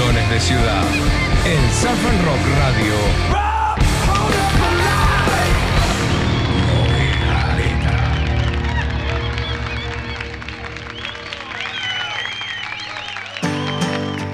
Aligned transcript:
De 0.00 0.40
Ciudad. 0.40 0.82
En 1.44 1.72
Surf 1.74 2.24
Rock 2.24 2.40
Radio. 2.58 2.94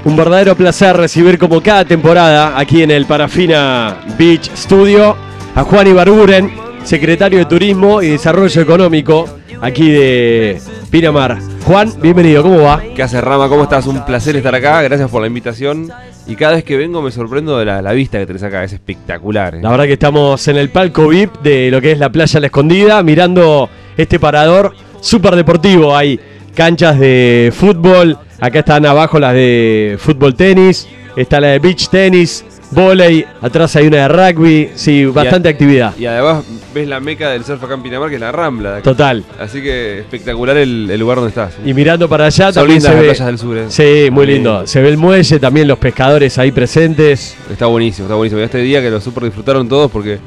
Un 0.04 0.16
verdadero 0.16 0.56
placer 0.56 0.96
recibir 0.96 1.36
como 1.36 1.60
cada 1.60 1.84
temporada 1.84 2.56
aquí 2.56 2.82
en 2.82 2.92
el 2.92 3.04
Parafina 3.04 3.98
Beach 4.16 4.48
Studio 4.54 5.16
a 5.54 5.64
Juan 5.64 5.88
Ibarburen, 5.88 6.52
secretario 6.84 7.40
de 7.40 7.44
Turismo 7.46 8.00
y 8.00 8.10
Desarrollo 8.10 8.62
Económico 8.62 9.28
aquí 9.60 9.90
de 9.90 10.60
Pinamar. 10.90 11.55
Juan, 11.66 11.92
bienvenido, 12.00 12.44
¿cómo 12.44 12.62
va? 12.62 12.80
¿Qué 12.94 13.02
haces, 13.02 13.20
Rama? 13.24 13.48
¿Cómo 13.48 13.64
estás? 13.64 13.88
Un 13.88 14.04
placer 14.04 14.36
estar 14.36 14.54
acá, 14.54 14.82
gracias 14.82 15.10
por 15.10 15.20
la 15.20 15.26
invitación. 15.26 15.90
Y 16.24 16.36
cada 16.36 16.54
vez 16.54 16.62
que 16.62 16.76
vengo 16.76 17.02
me 17.02 17.10
sorprendo 17.10 17.58
de 17.58 17.64
la, 17.64 17.82
la 17.82 17.92
vista 17.92 18.20
que 18.20 18.26
tenés 18.26 18.44
acá, 18.44 18.62
es 18.62 18.72
espectacular. 18.72 19.56
¿eh? 19.56 19.62
La 19.62 19.70
verdad 19.70 19.86
que 19.86 19.94
estamos 19.94 20.46
en 20.46 20.58
el 20.58 20.68
palco 20.68 21.08
VIP 21.08 21.42
de 21.42 21.72
lo 21.72 21.80
que 21.80 21.90
es 21.90 21.98
la 21.98 22.10
playa 22.10 22.38
La 22.38 22.46
Escondida, 22.46 23.02
mirando 23.02 23.68
este 23.96 24.20
parador 24.20 24.76
súper 25.00 25.34
deportivo. 25.34 25.96
Hay 25.96 26.20
canchas 26.54 27.00
de 27.00 27.52
fútbol, 27.52 28.16
acá 28.38 28.60
están 28.60 28.86
abajo 28.86 29.18
las 29.18 29.34
de 29.34 29.96
fútbol 29.98 30.36
tenis, 30.36 30.86
está 31.16 31.40
la 31.40 31.48
de 31.48 31.58
beach 31.58 31.88
tenis, 31.88 32.44
volei, 32.70 33.24
atrás 33.40 33.74
hay 33.76 33.86
una 33.86 34.06
de 34.06 34.08
rugby, 34.08 34.70
sí, 34.74 35.04
bastante 35.06 35.48
a- 35.48 35.52
actividad. 35.52 35.96
Y 35.96 36.06
además 36.06 36.44
ves 36.74 36.86
la 36.88 37.00
meca 37.00 37.30
del 37.30 37.44
surf 37.44 37.62
acá 37.64 37.74
en 37.74 37.82
Pinamar, 37.82 38.08
que 38.08 38.16
es 38.16 38.20
la 38.20 38.32
Rambla. 38.32 38.70
de 38.72 38.74
acá. 38.76 38.82
Total. 38.84 39.24
Así 39.40 39.62
que 39.62 40.00
espectacular 40.00 40.56
el, 40.58 40.88
el 40.90 41.00
lugar 41.00 41.16
donde 41.16 41.30
estás. 41.30 41.54
Y 41.64 41.72
mirando 41.74 42.08
para 42.08 42.26
allá 42.26 42.52
Son 42.52 42.54
también 42.62 42.78
lindas 42.78 42.90
se 42.92 42.96
las 42.96 43.00
ve. 43.02 43.08
playas 43.08 43.26
del 43.26 43.38
sur. 43.38 43.56
¿eh? 43.58 43.64
Sí, 43.68 44.10
muy 44.10 44.26
lindo. 44.26 44.66
Se 44.66 44.80
ve 44.82 44.88
el 44.90 44.96
muelle, 44.98 45.38
también 45.38 45.66
los 45.68 45.78
pescadores 45.78 46.36
ahí 46.38 46.52
presentes. 46.52 47.36
Está 47.50 47.66
buenísimo, 47.66 48.06
está 48.06 48.14
buenísimo. 48.16 48.40
Y 48.40 48.44
este 48.44 48.58
día 48.58 48.80
que 48.82 48.90
lo 48.90 49.00
super 49.00 49.24
disfrutaron 49.24 49.68
todos 49.68 49.90
porque 49.90 50.18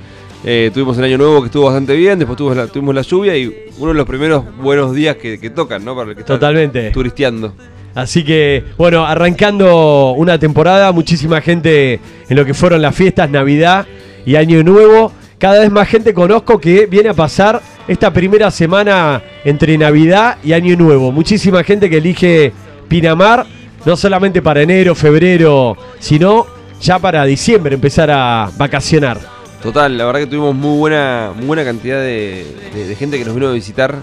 eh, 0.44 0.72
tuvimos 0.74 0.98
el 0.98 1.04
año 1.04 1.18
nuevo 1.18 1.42
que 1.42 1.48
estuvo 1.48 1.66
bastante 1.66 1.94
bien, 1.96 2.18
después 2.18 2.38
tuvimos 2.38 2.58
la, 2.58 2.68
tuvimos 2.68 2.96
la 2.96 3.02
lluvia 3.02 3.36
y 3.38 3.54
uno 3.78 3.90
de 3.90 3.94
los 3.98 4.08
primeros 4.08 4.44
buenos 4.58 4.96
días 4.96 5.18
que, 5.18 5.38
que 5.40 5.50
tocan, 5.50 5.84
¿no? 5.84 5.96
Para 5.96 6.10
el 6.12 6.16
que 6.16 6.22
está 6.22 6.34
Totalmente. 6.36 6.92
turisteando. 6.92 7.54
Así 7.96 8.24
que, 8.24 8.64
bueno, 8.78 9.06
arrancando 9.06 10.12
una 10.12 10.38
temporada, 10.38 10.92
muchísima 10.92 11.42
gente 11.42 12.00
en 12.30 12.38
lo 12.38 12.46
que 12.46 12.54
fueron 12.54 12.82
las 12.82 12.96
fiestas, 12.96 13.30
Navidad 13.30 13.86
y 14.26 14.36
Año 14.36 14.64
Nuevo. 14.64 15.12
Cada 15.38 15.60
vez 15.60 15.72
más 15.72 15.88
gente 15.88 16.14
conozco 16.14 16.60
que 16.60 16.86
viene 16.86 17.10
a 17.10 17.14
pasar 17.14 17.62
esta 17.88 18.12
primera 18.12 18.52
semana 18.52 19.22
entre 19.44 19.78
Navidad 19.78 20.38
y 20.44 20.54
Año 20.54 20.76
Nuevo. 20.76 21.12
Muchísima 21.12 21.64
gente 21.64 21.90
que 21.90 21.98
elige 21.98 22.54
Pinamar, 22.88 23.46
no 23.86 23.96
solamente 23.96 24.42
para 24.42 24.62
enero, 24.62 24.96
febrero, 24.96 25.78
sino 26.00 26.46
ya 26.82 27.00
para 27.00 27.26
diciembre 27.26 27.76
empezar 27.76 28.12
a 28.12 28.52
vacacionar. 28.58 29.20
Total, 29.64 29.98
la 29.98 30.06
verdad 30.06 30.22
que 30.22 30.28
tuvimos 30.28 30.56
muy 30.56 30.78
buena, 30.78 31.34
buena 31.42 31.64
cantidad 31.64 32.00
de 32.00 32.96
gente 32.98 33.18
que 33.18 33.26
nos 33.26 33.36
vino 33.36 33.48
a 33.48 33.52
visitar 33.54 33.96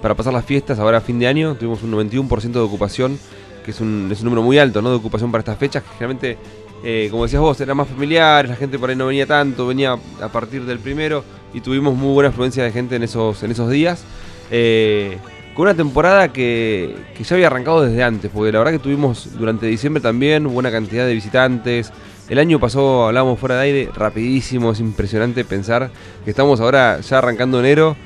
para 0.00 0.14
pasar 0.14 0.32
las 0.32 0.44
fiestas 0.44 0.78
ahora 0.78 0.98
a 0.98 1.00
fin 1.00 1.18
de 1.18 1.26
año. 1.26 1.54
Tuvimos 1.54 1.82
un 1.82 1.92
91% 1.92 2.52
de 2.52 2.60
ocupación, 2.60 3.18
que 3.64 3.70
es 3.70 3.80
un, 3.80 4.08
es 4.10 4.20
un 4.20 4.24
número 4.26 4.42
muy 4.42 4.58
alto 4.58 4.82
¿no? 4.82 4.90
de 4.90 4.96
ocupación 4.96 5.30
para 5.30 5.40
estas 5.40 5.58
fechas, 5.58 5.82
que 5.82 5.90
generalmente, 5.90 6.38
eh, 6.84 7.08
como 7.10 7.24
decías 7.24 7.42
vos, 7.42 7.60
eran 7.60 7.76
más 7.76 7.88
familiares, 7.88 8.50
la 8.50 8.56
gente 8.56 8.78
por 8.78 8.90
ahí 8.90 8.96
no 8.96 9.06
venía 9.06 9.26
tanto, 9.26 9.66
venía 9.66 9.96
a 10.20 10.28
partir 10.28 10.64
del 10.64 10.78
primero 10.78 11.24
y 11.52 11.60
tuvimos 11.60 11.94
muy 11.96 12.12
buena 12.12 12.30
afluencia 12.30 12.64
de 12.64 12.72
gente 12.72 12.96
en 12.96 13.02
esos, 13.02 13.42
en 13.42 13.50
esos 13.50 13.70
días. 13.70 14.04
Eh, 14.50 15.18
con 15.54 15.64
una 15.64 15.74
temporada 15.74 16.32
que, 16.32 16.94
que 17.14 17.24
ya 17.24 17.34
había 17.34 17.48
arrancado 17.48 17.82
desde 17.82 18.02
antes, 18.02 18.30
porque 18.32 18.52
la 18.52 18.58
verdad 18.58 18.72
que 18.72 18.78
tuvimos 18.78 19.36
durante 19.36 19.66
diciembre 19.66 20.00
también 20.00 20.44
buena 20.44 20.70
cantidad 20.70 21.06
de 21.06 21.12
visitantes. 21.12 21.92
El 22.28 22.38
año 22.38 22.60
pasó, 22.60 23.08
hablábamos 23.08 23.40
fuera 23.40 23.56
de 23.56 23.62
aire, 23.62 23.90
rapidísimo, 23.92 24.70
es 24.70 24.78
impresionante 24.78 25.44
pensar 25.44 25.90
que 26.24 26.30
estamos 26.30 26.60
ahora 26.60 27.00
ya 27.00 27.18
arrancando 27.18 27.58
enero, 27.58 27.96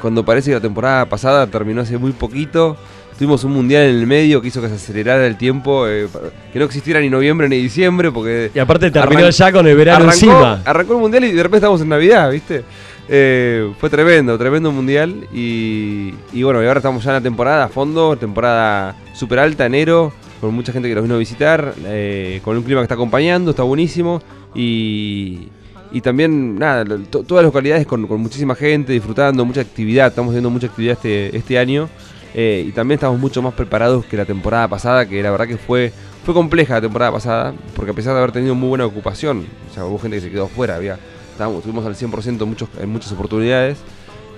cuando 0.00 0.24
parece 0.24 0.50
que 0.50 0.54
la 0.54 0.60
temporada 0.60 1.06
pasada 1.08 1.46
terminó 1.46 1.82
hace 1.82 1.98
muy 1.98 2.12
poquito. 2.12 2.76
Tuvimos 3.18 3.44
un 3.44 3.52
mundial 3.52 3.84
en 3.84 3.96
el 3.96 4.06
medio 4.06 4.42
que 4.42 4.48
hizo 4.48 4.60
que 4.60 4.68
se 4.68 4.74
acelerara 4.74 5.26
el 5.26 5.38
tiempo, 5.38 5.88
eh, 5.88 6.06
que 6.52 6.58
no 6.58 6.66
existiera 6.66 7.00
ni 7.00 7.08
noviembre 7.08 7.48
ni 7.48 7.56
diciembre, 7.56 8.12
porque 8.12 8.50
Y 8.54 8.58
aparte 8.58 8.90
terminó 8.90 9.30
ya 9.30 9.50
con 9.52 9.66
el 9.66 9.74
verano 9.74 10.04
arrancó, 10.04 10.12
encima. 10.12 10.62
Arrancó 10.66 10.92
el 10.94 10.98
mundial 11.00 11.24
y 11.24 11.32
de 11.32 11.42
repente 11.42 11.58
estamos 11.58 11.80
en 11.80 11.88
Navidad, 11.88 12.30
¿viste? 12.30 12.64
Eh, 13.08 13.72
fue 13.78 13.88
tremendo, 13.88 14.36
tremendo 14.36 14.70
mundial. 14.70 15.26
Y, 15.32 16.12
y 16.32 16.42
bueno, 16.42 16.62
y 16.62 16.66
ahora 16.66 16.80
estamos 16.80 17.02
ya 17.04 17.10
en 17.10 17.14
la 17.14 17.20
temporada 17.22 17.64
a 17.64 17.68
fondo, 17.68 18.16
temporada 18.16 18.96
súper 19.14 19.38
alta, 19.38 19.64
enero, 19.64 20.12
con 20.40 20.54
mucha 20.54 20.72
gente 20.72 20.88
que 20.88 20.94
nos 20.94 21.04
vino 21.04 21.14
a 21.14 21.18
visitar, 21.18 21.74
eh, 21.86 22.40
con 22.44 22.56
un 22.56 22.62
clima 22.62 22.80
que 22.80 22.84
está 22.84 22.94
acompañando, 22.94 23.50
está 23.52 23.62
buenísimo. 23.62 24.20
Y, 24.54 25.48
y 25.92 26.00
también, 26.00 26.58
nada, 26.58 26.84
todas 27.10 27.42
las 27.42 27.44
localidades 27.44 27.86
con, 27.86 28.02
muchísima 28.02 28.54
gente, 28.54 28.92
disfrutando, 28.92 29.44
mucha 29.44 29.60
actividad. 29.60 30.08
Estamos 30.08 30.32
viendo 30.32 30.50
mucha 30.50 30.66
actividad 30.66 30.94
este, 30.94 31.36
este 31.36 31.58
año. 31.58 31.88
Eh, 32.34 32.66
y 32.68 32.72
también 32.72 32.96
estamos 32.96 33.18
mucho 33.18 33.40
más 33.40 33.54
preparados 33.54 34.04
que 34.04 34.16
la 34.16 34.26
temporada 34.26 34.68
pasada, 34.68 35.08
que 35.08 35.22
la 35.22 35.30
verdad 35.30 35.46
que 35.46 35.56
fue, 35.56 35.92
fue 36.24 36.34
compleja 36.34 36.74
la 36.74 36.80
temporada 36.82 37.10
pasada, 37.10 37.54
porque 37.74 37.92
a 37.92 37.94
pesar 37.94 38.12
de 38.12 38.18
haber 38.18 38.32
tenido 38.32 38.54
muy 38.54 38.68
buena 38.68 38.84
ocupación, 38.84 39.46
o 39.70 39.72
sea, 39.72 39.86
hubo 39.86 39.98
gente 39.98 40.18
que 40.18 40.24
se 40.24 40.30
quedó 40.30 40.44
afuera, 40.44 40.74
había, 40.74 40.98
estábamos, 41.32 41.58
estuvimos 41.58 41.86
al 41.86 41.94
100% 41.94 42.42
en, 42.42 42.48
muchos, 42.48 42.68
en 42.78 42.90
muchas 42.90 43.10
oportunidades. 43.12 43.78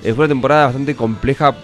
Eh, 0.04 0.14
fue 0.14 0.26
una 0.26 0.28
temporada 0.28 0.66
bastante 0.66 0.94
compleja 0.94 1.56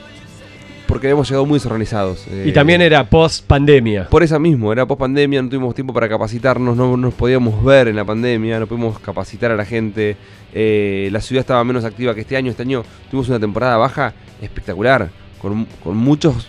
porque 0.86 1.06
habíamos 1.06 1.28
llegado 1.28 1.46
muy 1.46 1.56
desorganizados. 1.56 2.26
Y 2.28 2.50
eh, 2.50 2.52
también 2.52 2.82
era 2.82 3.08
post 3.08 3.46
pandemia. 3.46 4.08
por 4.08 4.22
eso 4.22 4.38
mismo, 4.38 4.72
era 4.72 4.86
post 4.86 5.00
pandemia, 5.00 5.42
no 5.42 5.48
tuvimos 5.48 5.74
tiempo 5.74 5.92
para 5.92 6.08
capacitarnos, 6.08 6.76
no 6.76 6.96
nos 6.96 7.14
podíamos 7.14 7.62
ver 7.64 7.88
en 7.88 7.96
la 7.96 8.04
pandemia, 8.04 8.60
no 8.60 8.66
pudimos 8.66 8.98
capacitar 8.98 9.50
a 9.50 9.56
la 9.56 9.64
gente. 9.64 10.16
eh, 10.52 11.08
la 11.10 11.20
ciudad 11.20 11.40
estaba 11.40 11.64
menos 11.64 11.84
activa 11.84 12.14
que 12.14 12.20
este 12.20 12.36
año. 12.36 12.50
Este 12.50 12.62
año 12.62 12.84
tuvimos 13.10 13.28
una 13.28 13.40
temporada 13.40 13.76
baja 13.76 14.14
espectacular, 14.40 15.10
con, 15.40 15.66
con 15.82 15.96
muchos. 15.96 16.48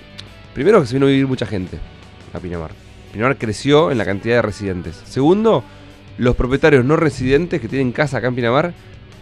Primero 0.54 0.82
que 0.82 0.88
se 0.88 0.94
vino 0.96 1.06
a 1.06 1.10
vivir 1.10 1.28
mucha 1.28 1.46
gente 1.46 1.80
a 2.34 2.40
Pinamar. 2.40 2.72
Pinamar 3.12 3.38
creció 3.38 3.92
en 3.92 3.98
la 3.98 4.06
cantidad 4.06 4.36
de 4.36 4.42
residentes. 4.42 5.02
Segundo, 5.06 5.64
los 6.18 6.36
propietarios 6.36 6.86
no 6.86 6.96
residentes 6.96 7.60
que 7.60 7.68
tienen 7.68 7.92
casa 7.92 8.18
acá 8.18 8.28
en 8.28 8.36
Pinamar 8.36 8.74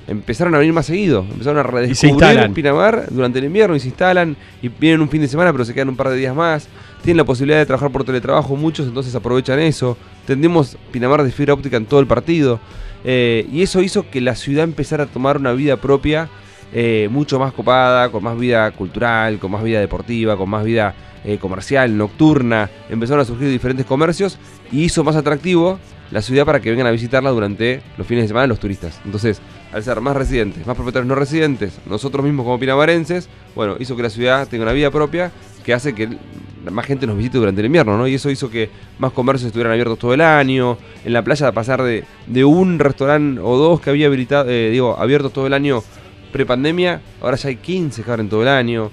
empezaron 0.07 0.53
a 0.55 0.57
venir 0.57 0.73
más 0.73 0.85
seguido. 0.85 1.25
Empezaron 1.31 1.59
a 1.59 1.63
redescubrir. 1.63 2.51
Pinamar 2.53 3.05
durante 3.09 3.39
el 3.39 3.45
invierno 3.45 3.75
y 3.75 3.79
se 3.79 3.87
instalan 3.87 4.35
y 4.61 4.69
vienen 4.69 5.01
un 5.01 5.09
fin 5.09 5.21
de 5.21 5.27
semana 5.27 5.51
pero 5.51 5.65
se 5.65 5.73
quedan 5.73 5.89
un 5.89 5.95
par 5.95 6.09
de 6.09 6.17
días 6.17 6.35
más. 6.35 6.67
Tienen 7.03 7.17
la 7.17 7.25
posibilidad 7.25 7.59
de 7.59 7.65
trabajar 7.65 7.91
por 7.91 8.03
teletrabajo 8.03 8.55
muchos, 8.55 8.87
entonces 8.87 9.13
aprovechan 9.15 9.59
eso. 9.59 9.97
Tendemos 10.25 10.77
Pinamar 10.91 11.23
de 11.23 11.31
fibra 11.31 11.53
óptica 11.53 11.77
en 11.77 11.85
todo 11.85 11.99
el 11.99 12.07
partido. 12.07 12.59
Eh, 13.03 13.47
y 13.51 13.61
eso 13.61 13.81
hizo 13.81 14.09
que 14.09 14.21
la 14.21 14.35
ciudad 14.35 14.63
empezara 14.63 15.03
a 15.03 15.07
tomar 15.07 15.37
una 15.37 15.51
vida 15.51 15.77
propia 15.77 16.29
eh, 16.75 17.07
mucho 17.11 17.37
más 17.39 17.53
copada, 17.53 18.09
con 18.09 18.23
más 18.23 18.37
vida 18.37 18.71
cultural, 18.71 19.37
con 19.37 19.51
más 19.51 19.63
vida 19.63 19.79
deportiva, 19.79 20.35
con 20.37 20.49
más 20.49 20.63
vida 20.63 20.95
eh, 21.23 21.37
comercial, 21.37 21.95
nocturna. 21.95 22.69
Empezaron 22.89 23.21
a 23.21 23.25
surgir 23.25 23.47
diferentes 23.47 23.85
comercios 23.85 24.39
y 24.71 24.83
hizo 24.83 25.03
más 25.03 25.15
atractivo 25.15 25.79
la 26.09 26.21
ciudad 26.21 26.45
para 26.45 26.59
que 26.59 26.69
vengan 26.69 26.87
a 26.87 26.91
visitarla 26.91 27.29
durante 27.29 27.81
los 27.97 28.07
fines 28.07 28.23
de 28.23 28.27
semana 28.29 28.47
los 28.47 28.59
turistas. 28.59 28.99
Entonces, 29.05 29.39
al 29.73 29.83
ser 29.83 29.99
más 30.01 30.15
residentes, 30.15 30.65
más 30.67 30.75
propietarios 30.75 31.07
no 31.07 31.15
residentes, 31.15 31.79
nosotros 31.87 32.23
mismos 32.23 32.43
como 32.45 32.59
pinamarenses, 32.59 33.27
bueno, 33.55 33.75
hizo 33.79 33.95
que 33.95 34.03
la 34.03 34.09
ciudad 34.09 34.47
tenga 34.47 34.63
una 34.63 34.73
vida 34.73 34.91
propia 34.91 35.31
que 35.63 35.73
hace 35.73 35.93
que 35.95 36.09
más 36.71 36.85
gente 36.85 37.07
nos 37.07 37.17
visite 37.17 37.37
durante 37.37 37.61
el 37.61 37.65
invierno, 37.65 37.97
¿no? 37.97 38.07
Y 38.07 38.13
eso 38.15 38.29
hizo 38.29 38.49
que 38.49 38.69
más 38.99 39.11
comercios 39.11 39.47
estuvieran 39.47 39.71
abiertos 39.73 39.97
todo 39.99 40.13
el 40.13 40.21
año. 40.21 40.77
En 41.03 41.11
la 41.13 41.21
playa, 41.23 41.51
pasar 41.51 41.81
de, 41.83 42.03
de 42.27 42.45
un 42.45 42.79
restaurante 42.79 43.41
o 43.43 43.57
dos 43.57 43.81
que 43.81 43.89
había 43.89 44.07
habilitado, 44.07 44.49
eh, 44.49 44.69
digo, 44.71 44.95
abiertos 44.97 45.33
todo 45.33 45.47
el 45.47 45.53
año 45.53 45.81
prepandemia, 46.31 47.01
ahora 47.21 47.35
ya 47.37 47.49
hay 47.49 47.55
15 47.57 48.03
que 48.03 48.11
abren 48.11 48.29
todo 48.29 48.41
el 48.43 48.47
año. 48.47 48.91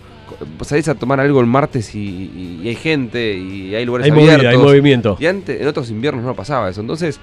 Salís 0.62 0.88
a 0.88 0.94
tomar 0.94 1.20
algo 1.20 1.40
el 1.40 1.46
martes 1.46 1.94
y, 1.94 1.98
y- 1.98 2.60
y 2.64 2.68
hay 2.68 2.74
gente 2.76 3.34
y 3.36 3.74
hay 3.74 3.84
lugares 3.84 4.04
Hay 4.06 4.10
abiertos. 4.12 4.36
movida, 4.38 4.50
hay 4.50 4.56
movimiento. 4.58 5.16
Y 5.20 5.26
antes, 5.26 5.60
en 5.60 5.66
otros 5.66 5.90
inviernos 5.90 6.24
no 6.24 6.34
pasaba 6.34 6.70
eso. 6.70 6.80
Entonces, 6.80 7.18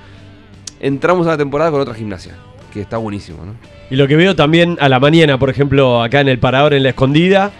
entramos 0.80 1.26
a 1.28 1.32
la 1.32 1.38
temporada 1.38 1.72
con 1.72 1.82
otra 1.82 1.94
gimnasia, 1.94 2.36
que 2.72 2.82
está 2.82 2.98
buenísimo, 2.98 3.46
¿no? 3.46 3.54
Y 3.90 3.96
lo 3.96 4.08
que 4.08 4.16
veo 4.16 4.36
también 4.36 4.78
a 4.82 4.90
la 4.90 5.00
mañana, 5.00 5.38
por 5.38 5.50
ejemplo, 5.50 6.04
acá 6.04 6.22
en 6.22 6.28
el 6.28 6.40
parador 6.40 6.74
en 6.74 6.84
la 6.84 6.90
escondida, 6.90 7.52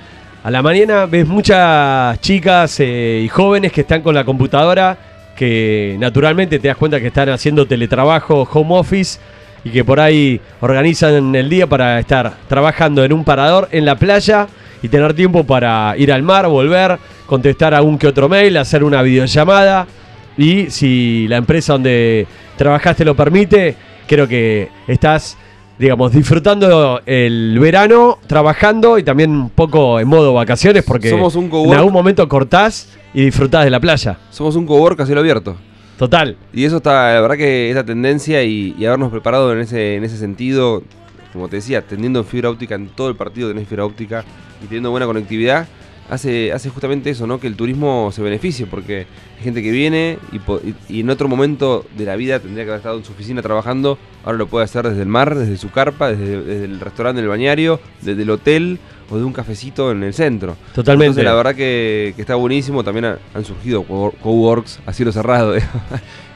a 0.44 0.52
la 0.52 0.62
mañana 0.62 1.06
ves 1.06 1.28
muchas 1.28 2.20
chicas 2.22 2.80
eh, 2.80 3.22
y 3.24 3.28
jóvenes 3.28 3.72
que 3.72 3.82
están 3.82 4.02
con 4.02 4.14
la 4.14 4.24
computadora, 4.26 4.98
que 5.36 5.96
naturalmente 6.00 6.60
te 6.60 6.68
das 6.68 6.78
cuenta 6.78 7.00
que 7.00 7.08
están 7.08 7.30
haciendo 7.30 7.66
teletrabajo, 7.66 8.48
home 8.52 8.78
office, 8.78 9.20
y 9.64 9.70
que 9.70 9.84
por 9.84 10.00
ahí 10.00 10.40
organizan 10.62 11.36
el 11.36 11.50
día 11.50 11.68
para 11.68 12.00
estar 12.00 12.34
trabajando 12.48 13.04
en 13.04 13.12
un 13.12 13.24
parador 13.24 13.68
en 13.72 13.86
la 13.86 13.96
playa 13.96 14.48
y 14.82 14.88
tener 14.88 15.14
tiempo 15.14 15.44
para 15.44 15.96
ir 15.98 16.14
al 16.14 16.24
mar, 16.24 16.48
volver, 16.48 16.98
contestar 17.26 17.74
algún 17.74 17.98
que 17.98 18.08
otro 18.08 18.30
mail, 18.30 18.56
hacer 18.58 18.84
una 18.84 19.02
videollamada. 19.02 19.88
Y 20.38 20.70
si 20.70 21.28
la 21.28 21.38
empresa 21.38 21.74
donde 21.74 22.28
trabajaste 22.56 23.04
lo 23.04 23.16
permite, 23.16 23.76
creo 24.08 24.28
que 24.28 24.70
estás, 24.88 25.38
digamos, 25.78 26.12
disfrutando 26.12 27.02
el 27.06 27.58
verano, 27.60 28.18
trabajando 28.28 28.98
y 28.98 29.04
también 29.04 29.32
un 29.32 29.50
poco 29.50 30.00
en 30.00 30.08
modo 30.08 30.34
vacaciones, 30.34 30.84
porque 30.84 31.10
Somos 31.10 31.36
un 31.36 31.52
en 31.54 31.74
algún 31.74 31.94
momento 31.94 32.28
cortás 32.28 32.90
y 33.14 33.26
disfrutás 33.26 33.64
de 33.66 33.70
la 33.70 33.80
playa. 33.80 34.18
Somos 34.32 34.56
un 34.56 34.66
cowork 34.66 35.00
a 35.02 35.06
cielo 35.06 35.22
abierto. 35.22 35.56
Total. 35.98 36.38
Y 36.54 36.64
eso 36.64 36.78
está, 36.78 37.14
la 37.14 37.22
verdad 37.22 37.38
que 37.38 37.72
esa 37.72 37.84
tendencia 37.84 38.44
y, 38.44 38.76
y 38.78 38.86
habernos 38.86 39.12
preparado 39.12 39.52
en 39.52 39.60
ese, 39.60 39.96
en 39.96 40.04
ese 40.04 40.18
sentido, 40.18 40.84
como 41.34 41.48
te 41.48 41.56
decía, 41.56 41.82
teniendo 41.82 42.24
fibra 42.24 42.50
óptica 42.50 42.76
en 42.76 42.90
todo 42.90 43.10
el 43.10 43.16
partido, 43.16 43.50
tenés 43.50 43.68
fibra 43.68 43.86
óptica 43.86 44.24
y 44.64 44.66
teniendo 44.68 44.92
buena 44.92 45.08
conectividad, 45.08 45.68
hace, 46.10 46.52
hace 46.54 46.70
justamente 46.70 47.10
eso, 47.10 47.28
¿no? 47.28 47.40
Que 47.40 47.48
el 47.48 47.56
turismo 47.56 48.12
se 48.12 48.22
beneficie, 48.22 48.66
porque 48.66 49.06
hay 49.38 49.44
gente 49.44 49.62
que 49.62 49.72
viene 49.72 50.18
y, 50.32 50.40
y- 50.94 51.00
en 51.02 51.10
otro 51.10 51.28
momento 51.28 51.86
de 51.98 52.06
la 52.06 52.16
vida 52.16 52.40
tendría 52.40 52.64
que 52.64 52.70
haber 52.72 52.80
estado 52.80 52.98
en 52.98 53.06
su 53.06 53.12
oficina 53.12 53.42
trabajando, 53.42 53.98
ahora 54.26 54.38
lo 54.38 54.48
puede 54.48 54.66
hacer 54.66 54.88
desde 54.88 55.02
el 55.02 55.08
mar, 55.08 55.36
desde 55.36 55.58
su 55.58 55.70
carpa, 55.72 56.10
desde, 56.10 56.42
desde 56.44 56.66
el 56.66 56.80
restaurante 56.80 57.22
del 57.22 57.30
bañario, 57.30 57.80
desde 58.02 58.22
el 58.24 58.30
hotel 58.30 58.80
o 59.10 59.18
de 59.18 59.24
un 59.24 59.32
cafecito 59.34 59.92
en 59.92 60.04
el 60.04 60.14
centro. 60.14 60.56
Totalmente. 60.76 61.06
Entonces 61.08 61.24
la 61.26 61.34
verdad 61.34 61.56
que, 61.56 62.14
que 62.16 62.22
está 62.22 62.36
buenísimo, 62.36 62.84
también 62.84 63.06
ha- 63.06 63.18
han 63.34 63.46
surgido 63.46 63.84
co- 63.84 64.14
coworks 64.22 64.80
a 64.86 64.94
cielo 64.94 65.12
cerrado. 65.12 65.56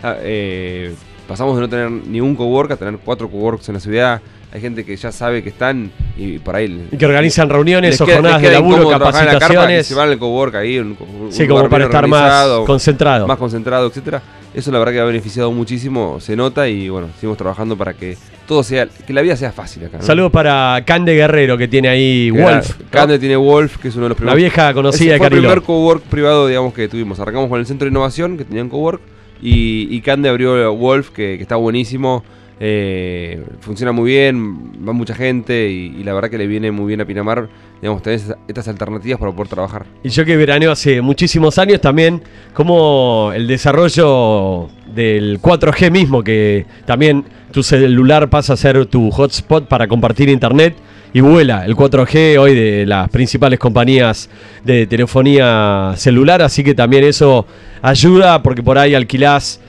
Ah, 0.04 0.16
eh, 0.22 0.96
pasamos 1.28 1.54
de 1.56 1.62
no 1.62 1.70
tener 1.70 1.92
ni 1.92 2.20
un 2.22 2.36
cowork 2.36 2.72
a 2.72 2.76
tener 2.76 2.98
cuatro 2.98 3.30
coworks 3.30 3.70
en 3.70 3.76
la 3.76 3.80
ciudad. 3.80 4.20
Hay 4.54 4.60
gente 4.60 4.84
que 4.84 4.96
ya 4.98 5.12
sabe 5.14 5.42
que 5.42 5.50
están 5.50 5.92
y 6.18 6.38
por 6.40 6.56
ahí... 6.58 6.88
Y 6.92 6.98
que 6.98 7.06
organizan 7.06 7.50
reuniones 7.50 8.00
o 8.02 8.06
jornadas 8.06 8.42
de 8.42 8.52
laburo, 8.52 8.84
en 8.84 8.90
la 8.92 9.00
capacitaciones. 9.00 9.88
se 9.88 9.96
van 9.96 10.10
al 10.10 10.20
cowork 10.20 10.56
ahí, 10.56 10.78
un, 10.78 10.98
un 11.00 11.32
Sí, 11.32 11.48
como 11.48 11.70
para 11.70 11.86
estar 11.86 12.06
más 12.08 12.48
concentrado. 12.66 13.28
más 13.28 13.38
concentrado, 13.38 13.88
etcétera. 13.88 14.22
Eso 14.54 14.70
la 14.72 14.80
verdad 14.80 14.92
que 14.92 15.00
ha 15.00 15.06
beneficiado 15.06 15.50
muchísimo, 15.54 16.20
se 16.20 16.36
nota 16.36 16.68
y 16.68 16.90
bueno, 16.90 17.08
seguimos 17.16 17.38
trabajando 17.38 17.78
para 17.78 17.94
que 17.94 18.18
todo 18.46 18.62
sea, 18.64 18.86
que 18.88 19.14
la 19.14 19.22
vida 19.22 19.38
sea 19.38 19.54
fácil 19.54 19.86
acá. 19.86 20.00
¿no? 20.00 20.04
Saludos 20.04 20.34
para 20.34 20.84
Cande 20.86 21.14
Guerrero 21.16 21.58
que 21.58 21.70
tiene 21.70 21.88
ahí 21.88 22.30
Que 22.34 22.42
Wolf. 22.42 22.70
era- 22.72 22.76
¿no? 22.78 22.86
Cande 22.92 23.20
tiene 23.20 23.38
Wolf, 23.38 23.78
que 23.78 23.88
es 23.88 23.96
uno 23.96 24.04
de 24.06 24.10
los 24.10 24.18
La 24.18 24.34
primeros 24.34 24.38
vieja 24.38 24.74
conocida 24.74 25.14
de 25.14 25.18
fue 25.20 25.28
el 25.28 25.34
primer 25.34 25.62
cowork 25.62 26.02
privado, 26.04 26.48
digamos, 26.48 26.74
que 26.74 26.90
tuvimos. 26.90 27.18
Arrancamos 27.22 27.48
con 27.50 27.62
el 27.62 27.66
Centro 27.66 27.86
de 27.86 27.92
Innovación, 27.92 28.38
que 28.38 28.44
tenía 28.44 28.64
un 28.64 28.70
cowork, 28.70 29.00
y, 29.42 29.88
y 29.90 30.02
Cande 30.02 30.28
abrió 30.28 30.74
Wolf, 30.76 31.12
que, 31.12 31.38
que 31.38 31.42
está 31.42 31.56
buenísimo. 31.56 32.26
Eh, 32.64 33.44
funciona 33.60 33.92
muy 33.92 34.12
bien, 34.12 34.88
va 34.88 34.94
mucha 34.94 35.16
gente 35.16 35.68
y, 35.68 36.04
la 36.04 36.14
verdad 36.14 36.30
que 36.30 36.38
le 36.38 36.46
viene 36.46 36.72
muy 36.72 36.90
bien 36.90 37.02
a 37.02 37.06
Pinamar, 37.06 37.50
digamos, 37.82 38.04
tener 38.04 38.22
estas 38.48 38.68
alternativas 38.68 39.20
para 39.20 39.32
poder 39.32 39.48
trabajar. 39.48 39.88
Y 40.04 40.10
yo 40.10 40.24
que 40.26 40.38
veraneo 40.38 40.72
hace 40.72 41.02
muchísimos 41.02 41.58
años 41.58 41.82
también, 41.82 42.22
como 42.54 43.32
el 43.34 43.48
desarrollo 43.48 44.70
del 44.94 45.42
4G 45.42 45.90
mismo, 45.90 46.24
que 46.24 46.68
también 46.86 47.26
tu 47.52 47.64
celular 47.64 48.30
pasa 48.30 48.54
a 48.54 48.58
ser 48.58 48.86
tu 48.86 49.10
hotspot 49.10 49.68
para 49.68 49.88
compartir 49.88 50.30
internet 50.30 50.76
y 51.14 51.22
vuela 51.22 51.66
el 51.66 51.76
4G 51.76 52.38
hoy 52.38 52.54
de 52.54 52.86
las 52.86 53.10
principales 53.10 53.58
compañías 53.58 54.30
de 54.64 54.86
telefonía 54.86 55.94
celular, 55.96 56.44
así 56.44 56.64
que 56.64 56.76
también 56.76 57.06
eso 57.06 57.48
ayuda 57.82 58.44
porque 58.44 58.62
por 58.62 58.78
ahí 58.78 58.94
alquilás 58.94 59.60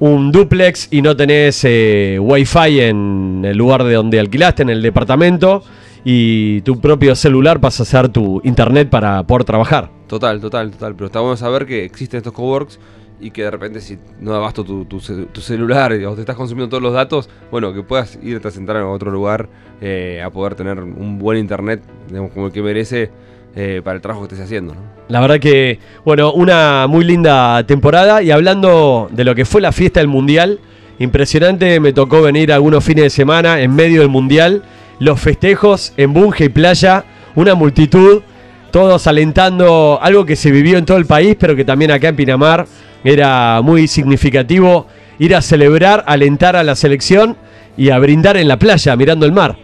un 0.00 0.32
duplex 0.32 0.88
y 0.90 1.02
no 1.02 1.16
tenés 1.16 1.60
eh, 1.64 2.18
wifi 2.20 2.80
en 2.80 3.42
el 3.44 3.56
lugar 3.56 3.84
de 3.84 3.94
donde 3.94 4.20
alquilaste, 4.20 4.62
en 4.62 4.70
el 4.70 4.82
departamento, 4.82 5.62
y 6.04 6.60
tu 6.62 6.80
propio 6.80 7.14
celular 7.14 7.60
pasa 7.60 7.82
a 7.82 7.86
ser 7.86 8.08
tu 8.08 8.40
internet 8.44 8.90
para 8.90 9.22
poder 9.22 9.44
trabajar. 9.44 9.90
Total, 10.06 10.40
total, 10.40 10.70
total. 10.72 10.94
Pero 10.94 11.06
está 11.06 11.20
bueno 11.20 11.36
saber 11.36 11.64
que 11.66 11.84
existen 11.84 12.18
estos 12.18 12.32
coworks 12.34 12.78
y 13.20 13.30
que 13.30 13.44
de 13.44 13.50
repente 13.50 13.80
si 13.80 13.96
no 14.20 14.34
abasto 14.34 14.64
tu, 14.64 14.84
tu 14.84 15.00
ce- 15.00 15.26
tu 15.32 15.40
celular 15.40 15.92
o 15.92 16.14
te 16.14 16.20
estás 16.20 16.36
consumiendo 16.36 16.68
todos 16.68 16.82
los 16.82 16.92
datos, 16.92 17.30
bueno, 17.50 17.72
que 17.72 17.82
puedas 17.82 18.18
irte 18.22 18.48
a 18.48 18.50
sentar 18.50 18.76
en 18.76 18.82
otro 18.82 19.10
lugar 19.10 19.48
eh, 19.80 20.20
a 20.22 20.28
poder 20.30 20.56
tener 20.56 20.78
un 20.80 21.18
buen 21.18 21.38
internet, 21.38 21.80
digamos, 22.08 22.32
como 22.32 22.46
el 22.46 22.52
que 22.52 22.60
merece 22.62 23.10
eh, 23.56 23.80
para 23.84 23.96
el 23.96 24.02
trabajo 24.02 24.22
que 24.22 24.34
estés 24.34 24.46
haciendo, 24.46 24.74
¿no? 24.74 24.80
La 25.08 25.20
verdad 25.20 25.38
que, 25.38 25.78
bueno, 26.04 26.32
una 26.32 26.86
muy 26.88 27.04
linda 27.04 27.64
temporada 27.66 28.22
y 28.22 28.30
hablando 28.30 29.08
de 29.12 29.24
lo 29.24 29.34
que 29.34 29.44
fue 29.44 29.60
la 29.60 29.70
fiesta 29.70 30.00
del 30.00 30.08
Mundial, 30.08 30.60
impresionante, 30.98 31.78
me 31.78 31.92
tocó 31.92 32.22
venir 32.22 32.52
algunos 32.52 32.82
fines 32.82 33.04
de 33.04 33.10
semana 33.10 33.60
en 33.60 33.74
medio 33.74 34.00
del 34.00 34.08
Mundial, 34.08 34.62
los 34.98 35.20
festejos 35.20 35.92
en 35.96 36.12
Bunge 36.12 36.46
y 36.46 36.48
Playa, 36.48 37.04
una 37.34 37.54
multitud, 37.54 38.22
todos 38.70 39.06
alentando 39.06 39.98
algo 40.02 40.24
que 40.24 40.36
se 40.36 40.50
vivió 40.50 40.78
en 40.78 40.84
todo 40.84 40.96
el 40.96 41.06
país, 41.06 41.36
pero 41.38 41.54
que 41.54 41.64
también 41.64 41.90
acá 41.90 42.08
en 42.08 42.16
Pinamar 42.16 42.66
era 43.04 43.60
muy 43.62 43.86
significativo 43.86 44.86
ir 45.18 45.34
a 45.36 45.42
celebrar, 45.42 46.02
alentar 46.06 46.56
a 46.56 46.64
la 46.64 46.74
selección 46.74 47.36
y 47.76 47.90
a 47.90 47.98
brindar 47.98 48.36
en 48.36 48.48
la 48.48 48.58
playa, 48.58 48.96
mirando 48.96 49.26
el 49.26 49.32
mar. 49.32 49.56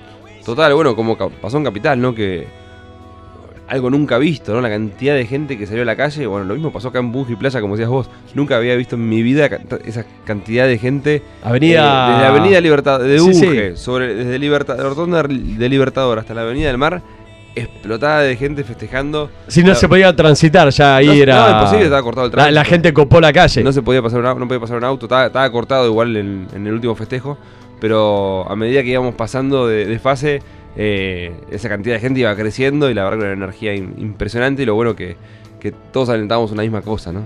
Total, 0.45 0.75
bueno, 0.75 0.95
como 0.95 1.17
pasó 1.17 1.57
en 1.57 1.65
Capital, 1.65 2.01
¿no? 2.01 2.15
Que 2.15 2.60
algo 3.71 3.89
nunca 3.89 4.19
visto, 4.19 4.53
¿no? 4.53 4.61
La 4.61 4.69
cantidad 4.69 5.15
de 5.15 5.25
gente 5.27 5.57
que 5.57 5.67
salió 5.67 5.83
a 5.83 5.87
la 5.87 5.97
calle. 5.97 6.27
Bueno, 6.27 6.45
lo 6.45 6.55
mismo 6.55 6.73
pasó 6.73 6.89
acá 6.89 6.99
en 6.99 7.13
Bungie 7.13 7.37
Playa, 7.37 7.61
como 7.61 7.77
decías 7.77 7.89
vos. 7.89 8.11
Nunca 8.35 8.57
había 8.57 8.75
visto 8.77 8.97
en 8.97 9.09
mi 9.09 9.23
vida 9.23 9.49
esa 9.85 10.05
cantidad 10.25 10.67
de 10.67 10.77
gente. 10.77 11.23
Avenida... 11.43 12.09
eh, 12.09 12.11
desde 12.11 12.23
la 12.23 12.29
Avenida 12.29 12.61
Libertad, 12.61 13.01
de 13.01 13.19
Sí, 13.21 13.77
sobre, 13.77 14.15
desde 14.15 14.39
Libertad, 14.39 14.77
la 14.77 14.83
rotonda 14.85 15.23
de 15.23 15.69
Libertador 15.69 16.19
hasta 16.19 16.35
la 16.35 16.43
Avenida 16.43 16.67
del 16.67 16.79
Mar, 16.79 17.01
explotada 17.55 18.21
de 18.23 18.37
gente 18.37 18.65
festejando. 18.65 19.31
Si 19.49 19.63
no 19.63 19.69
La- 19.71 19.75
se 19.75 19.89
podía 19.89 20.15
transitar, 20.15 20.69
ya 20.71 20.97
ahí 20.97 21.07
No, 21.07 21.13
era... 21.13 21.49
no, 21.51 21.57
imposible, 21.59 21.85
estaba 21.85 22.03
cortado 22.03 22.27
el 22.27 22.33
La, 22.33 22.37
la 22.39 22.51
tránsito. 22.63 22.71
gente 22.71 22.93
copó 22.93 23.21
la 23.21 23.33
calle. 23.33 23.63
No 23.63 23.73
se 23.73 23.83
podía 23.83 24.03
pasar 24.03 24.21
un 24.21 24.27
auto, 24.27 24.41
no 24.41 24.47
podía 24.49 24.61
pasar 24.61 24.77
un 24.79 24.85
auto, 24.85 25.07
estaba, 25.07 25.27
estaba 25.27 25.51
cortado 25.51 25.87
igual 25.87 26.17
en, 26.17 26.47
en 26.55 26.67
el 26.67 26.73
último 26.73 26.95
festejo, 26.95 27.39
pero 27.81 28.51
a 28.51 28.57
medida 28.57 28.83
que 28.83 28.91
íbamos 28.91 29.15
pasando 29.15 29.67
de, 29.67 29.87
de 29.87 29.99
fase, 29.99 30.43
eh, 30.77 31.33
esa 31.51 31.69
cantidad 31.69 31.95
de 31.97 32.01
gente 32.01 32.21
iba 32.21 32.35
creciendo 32.37 32.91
y 32.91 32.95
la 32.95 33.05
verdad 33.05 33.19
que 33.19 33.25
era 33.27 33.35
una 33.35 33.45
energía 33.45 33.75
im- 33.75 33.99
impresionante 33.99 34.63
y 34.63 34.67
lo 34.67 34.75
bueno 34.75 34.95
que, 34.97 35.17
que 35.59 35.73
todos 35.73 36.09
alentábamos 36.09 36.53
una 36.53 36.63
misma 36.63 36.83
cosa, 36.83 37.13
¿no? 37.13 37.23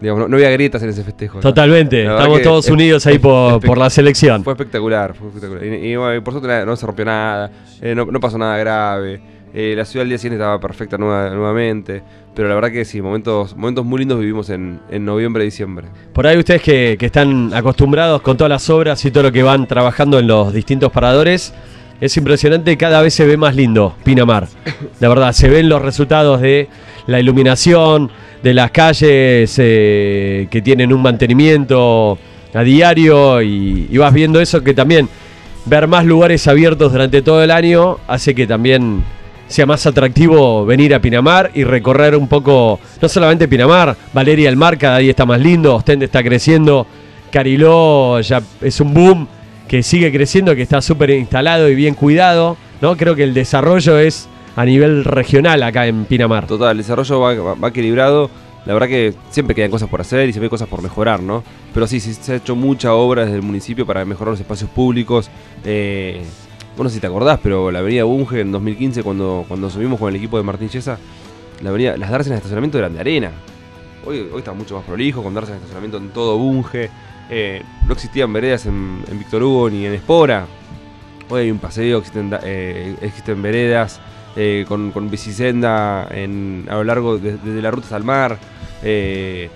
Digamos, 0.00 0.20
no, 0.22 0.28
no 0.28 0.36
había 0.36 0.50
grietas 0.50 0.80
en 0.84 0.90
ese 0.90 1.02
festejo. 1.02 1.40
Totalmente, 1.40 2.02
estamos 2.04 2.40
todos 2.42 2.66
es- 2.66 2.70
unidos 2.70 3.04
ahí 3.06 3.18
por, 3.18 3.60
por 3.60 3.78
la 3.78 3.90
selección. 3.90 4.44
Fue 4.44 4.52
espectacular, 4.52 5.14
fue 5.14 5.28
espectacular. 5.28 5.64
Y, 5.64 6.20
por 6.20 6.34
suerte 6.34 6.64
no 6.66 6.76
se 6.76 6.86
rompió 6.86 7.04
nada, 7.04 7.50
eh, 7.80 7.94
no, 7.96 8.04
no 8.06 8.20
pasó 8.20 8.38
nada 8.38 8.56
grave. 8.58 9.20
eh, 9.52 9.74
la 9.76 9.84
ciudad 9.84 10.02
al 10.02 10.10
día 10.10 10.18
siguiente 10.18 10.40
estaba 10.42 10.60
perfecta 10.60 10.98
nueva- 10.98 11.30
nuevamente. 11.30 12.02
Pero 12.32 12.48
la 12.48 12.54
verdad 12.54 12.70
que 12.70 12.84
sí, 12.84 13.02
momentos, 13.02 13.56
momentos 13.56 13.84
muy 13.84 13.98
lindos 13.98 14.20
vivimos 14.20 14.48
en, 14.50 14.78
en 14.90 15.04
noviembre 15.04 15.42
y 15.42 15.46
diciembre. 15.46 15.88
Por 16.12 16.24
ahí 16.28 16.38
ustedes 16.38 16.62
que, 16.62 16.94
que 16.96 17.06
están 17.06 17.52
acostumbrados 17.52 18.22
con 18.22 18.36
todas 18.36 18.50
las 18.50 18.70
obras 18.70 19.04
y 19.04 19.10
todo 19.10 19.24
lo 19.24 19.32
que 19.32 19.42
van 19.42 19.66
trabajando 19.66 20.20
en 20.20 20.28
los 20.28 20.52
distintos 20.52 20.92
paradores, 20.92 21.52
es 22.00 22.16
impresionante, 22.16 22.76
cada 22.76 23.02
vez 23.02 23.14
se 23.14 23.26
ve 23.26 23.36
más 23.36 23.54
lindo 23.56 23.94
Pinamar. 24.04 24.48
De 25.00 25.08
verdad, 25.08 25.32
se 25.32 25.48
ven 25.48 25.68
los 25.68 25.82
resultados 25.82 26.40
de 26.40 26.68
la 27.06 27.18
iluminación, 27.20 28.10
de 28.42 28.54
las 28.54 28.70
calles 28.70 29.54
eh, 29.58 30.46
que 30.50 30.62
tienen 30.62 30.92
un 30.92 31.02
mantenimiento 31.02 32.18
a 32.54 32.62
diario 32.62 33.42
y, 33.42 33.88
y 33.90 33.98
vas 33.98 34.12
viendo 34.12 34.40
eso 34.40 34.62
que 34.62 34.74
también 34.74 35.08
ver 35.64 35.86
más 35.86 36.04
lugares 36.04 36.46
abiertos 36.46 36.92
durante 36.92 37.20
todo 37.20 37.42
el 37.42 37.50
año 37.50 37.98
hace 38.06 38.34
que 38.34 38.46
también 38.46 39.04
sea 39.48 39.66
más 39.66 39.86
atractivo 39.86 40.64
venir 40.64 40.94
a 40.94 41.00
Pinamar 41.00 41.50
y 41.54 41.64
recorrer 41.64 42.14
un 42.14 42.28
poco, 42.28 42.78
no 43.00 43.08
solamente 43.08 43.48
Pinamar, 43.48 43.96
Valeria 44.12 44.48
el 44.48 44.56
Mar 44.56 44.78
cada 44.78 44.98
día 44.98 45.10
está 45.10 45.26
más 45.26 45.40
lindo, 45.40 45.74
Ostende 45.74 46.04
está 46.04 46.22
creciendo, 46.22 46.86
Cariló 47.32 48.20
ya 48.20 48.42
es 48.60 48.80
un 48.80 48.94
boom 48.94 49.28
que 49.68 49.82
sigue 49.82 50.10
creciendo, 50.10 50.56
que 50.56 50.62
está 50.62 50.80
súper 50.80 51.10
instalado 51.10 51.68
y 51.68 51.74
bien 51.74 51.94
cuidado, 51.94 52.56
¿no? 52.80 52.96
Creo 52.96 53.14
que 53.14 53.22
el 53.22 53.34
desarrollo 53.34 53.98
es 53.98 54.28
a 54.56 54.64
nivel 54.64 55.04
regional 55.04 55.62
acá 55.62 55.86
en 55.86 56.06
Pinamar. 56.06 56.46
Total, 56.46 56.72
el 56.72 56.78
desarrollo 56.78 57.20
va, 57.20 57.68
equilibrado. 57.68 58.30
La 58.64 58.74
verdad 58.74 58.88
que 58.88 59.14
siempre 59.30 59.54
quedan 59.54 59.70
cosas 59.70 59.88
por 59.88 60.00
hacer 60.00 60.28
y 60.28 60.32
siempre 60.32 60.46
hay 60.46 60.50
cosas 60.50 60.68
por 60.68 60.82
mejorar, 60.82 61.22
¿no? 61.22 61.44
Pero 61.72 61.86
sí, 61.86 62.00
se 62.00 62.32
ha 62.32 62.36
hecho 62.36 62.56
mucha 62.56 62.94
obra 62.94 63.24
desde 63.24 63.36
el 63.36 63.42
municipio 63.42 63.86
para 63.86 64.04
mejorar 64.04 64.32
los 64.32 64.40
espacios 64.40 64.68
públicos. 64.70 65.30
Eh, 65.64 66.22
bueno, 66.70 66.84
no 66.84 66.88
sé 66.90 66.96
si 66.96 67.00
te 67.00 67.06
acordás, 67.06 67.38
pero 67.42 67.70
la 67.70 67.78
avenida 67.78 68.04
Bunge 68.04 68.40
en 68.40 68.52
2015, 68.52 69.02
cuando, 69.02 69.44
cuando 69.48 69.70
subimos 69.70 69.98
con 69.98 70.08
el 70.08 70.16
equipo 70.16 70.36
de 70.38 70.42
Martín 70.42 70.68
la 71.62 71.70
avenida, 71.70 71.96
las 71.96 72.10
darse 72.10 72.30
en 72.30 72.36
estacionamiento 72.36 72.78
eran 72.78 72.94
de 72.94 73.00
arena. 73.00 73.32
Hoy, 74.04 74.28
hoy 74.32 74.38
está 74.38 74.52
mucho 74.52 74.76
más 74.76 74.84
prolijo, 74.84 75.22
con 75.22 75.34
darse 75.34 75.52
en 75.52 75.56
estacionamiento 75.56 75.98
en 75.98 76.10
todo 76.10 76.38
Bunge. 76.38 76.90
Eh, 77.30 77.62
no 77.86 77.92
existían 77.92 78.32
veredas 78.32 78.66
en, 78.66 79.02
en 79.10 79.18
Víctor 79.18 79.42
Hugo 79.42 79.68
ni 79.70 79.84
en 79.86 79.94
Espora. 79.94 80.46
Hoy 81.28 81.42
hay 81.42 81.50
un 81.50 81.58
paseo, 81.58 81.98
existen, 81.98 82.30
eh, 82.42 82.94
existen 83.02 83.42
veredas 83.42 84.00
eh, 84.36 84.64
con, 84.66 84.90
con 84.92 85.10
bicisenda 85.10 86.08
en, 86.10 86.64
a 86.70 86.74
lo 86.76 86.84
largo 86.84 87.18
de- 87.18 87.36
desde 87.36 87.60
la 87.60 87.70
ruta 87.70 87.84
hasta 87.84 87.96
el 87.98 88.04
mar. 88.04 88.38
Eh, 88.82 89.50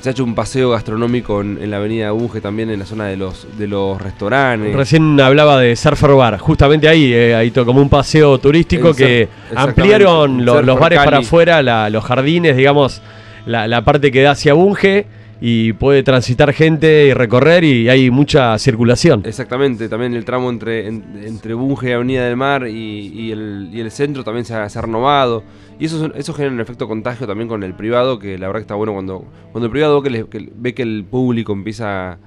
se 0.00 0.08
ha 0.08 0.12
hecho 0.12 0.22
un 0.24 0.34
paseo 0.34 0.70
gastronómico 0.70 1.40
en, 1.40 1.58
en 1.60 1.70
la 1.72 1.76
avenida 1.78 2.10
Bunge 2.12 2.40
también 2.40 2.70
en 2.70 2.78
la 2.80 2.86
zona 2.86 3.06
de 3.06 3.16
los, 3.16 3.46
de 3.58 3.66
los 3.66 4.00
restaurantes. 4.00 4.74
Recién 4.74 5.20
hablaba 5.20 5.60
de 5.60 5.74
Surfer 5.76 6.10
Bar, 6.12 6.38
justamente 6.38 6.88
ahí, 6.88 7.12
ahí 7.14 7.50
como 7.50 7.80
un 7.80 7.88
paseo 7.88 8.38
turístico 8.38 8.92
que 8.94 9.28
ampliaron 9.70 10.44
los 10.62 10.78
bares 10.80 10.98
para 11.04 11.18
afuera, 11.26 11.62
la- 11.62 11.90
los 11.90 12.04
jardines, 12.04 12.56
digamos, 12.56 13.02
la, 13.46 13.66
la 13.68 13.82
parte 13.84 14.10
que 14.12 14.22
da 14.22 14.32
hacia 14.32 14.54
Bunge 14.54 15.06
y 15.40 15.72
puede 15.74 16.02
transitar 16.02 16.52
gente 16.52 17.06
y 17.06 17.12
recorrer 17.14 17.62
y 17.64 17.88
hay 17.88 18.10
mucha 18.10 18.58
circulación. 18.58 19.22
Exactamente, 19.24 19.88
también 19.88 20.14
el 20.14 20.24
tramo 20.24 20.50
entre, 20.50 20.86
en- 20.88 21.04
entre 21.24 21.54
Bunge 21.54 21.94
Avenida 21.94 22.24
del 22.26 22.36
Mar 22.36 22.66
y, 22.66 22.72
y 23.14 23.30
el, 23.30 23.70
y 23.72 23.80
el 23.80 23.90
centro 23.90 24.24
también 24.24 24.44
se 24.44 24.54
ha, 24.54 24.68
se 24.68 24.78
ha 24.78 24.82
renovado. 24.82 25.44
Y 25.78 25.84
eso, 25.84 26.12
eso 26.14 26.34
genera 26.34 26.52
un 26.54 26.60
efecto 26.60 26.88
contagio 26.88 27.26
también 27.26 27.48
con 27.48 27.62
el 27.62 27.72
privado, 27.74 28.18
que 28.18 28.36
la 28.36 28.48
verdad 28.48 28.60
que 28.60 28.64
está 28.64 28.74
bueno 28.74 28.92
cuando, 28.94 29.24
cuando 29.52 29.66
el 29.66 29.70
privado 29.70 30.02
le- 30.02 30.26
que 30.26 30.48
ve 30.56 30.74
que 30.74 30.82
el 30.82 31.04
público 31.08 31.52
empieza 31.52 32.18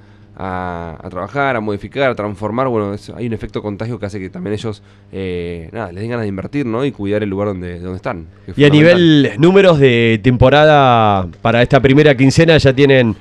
a 0.44 1.10
trabajar, 1.10 1.56
a 1.56 1.60
modificar, 1.60 2.10
a 2.10 2.16
transformar, 2.16 2.68
bueno, 2.68 2.94
es- 2.94 3.10
hay 3.12 3.28
un 3.28 3.34
efecto 3.34 3.62
contagio 3.62 4.00
que 4.00 4.06
hace 4.06 4.20
que 4.20 4.30
también 4.30 4.54
ellos, 4.54 4.82
eh, 5.12 5.70
nada, 5.72 5.92
les 5.92 6.02
den 6.02 6.10
ganas 6.10 6.24
de 6.24 6.30
invertir, 6.30 6.66
¿no? 6.66 6.84
Y 6.86 6.92
cuidar 6.92 7.22
el 7.24 7.30
lugar 7.30 7.50
donde, 7.50 7.80
donde 7.80 7.98
están. 7.98 8.26
es 8.48 8.58
Y 8.58 8.66
a 8.66 8.70
nivel 8.70 9.32
números 9.38 9.78
de 9.80 10.20
temporada 10.24 11.28
para 11.42 11.62
esta 11.62 11.80
primera 11.80 12.16
quincena 12.16 12.58
ya 12.58 12.74
tienen 12.74 13.16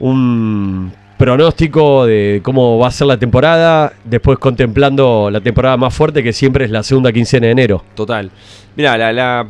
un 0.00 0.92
pronóstico 1.18 2.06
de 2.06 2.40
cómo 2.42 2.78
va 2.78 2.88
a 2.88 2.90
ser 2.90 3.06
la 3.06 3.18
temporada, 3.18 3.92
después 4.04 4.38
contemplando 4.38 5.30
la 5.30 5.40
temporada 5.40 5.76
más 5.76 5.94
fuerte 5.94 6.22
que 6.22 6.32
siempre 6.32 6.64
es 6.64 6.70
la 6.70 6.82
segunda 6.82 7.12
quincena 7.12 7.46
de 7.46 7.52
enero. 7.52 7.84
Total. 7.94 8.30
Mira, 8.76 8.98
la, 8.98 9.12
la- 9.12 9.46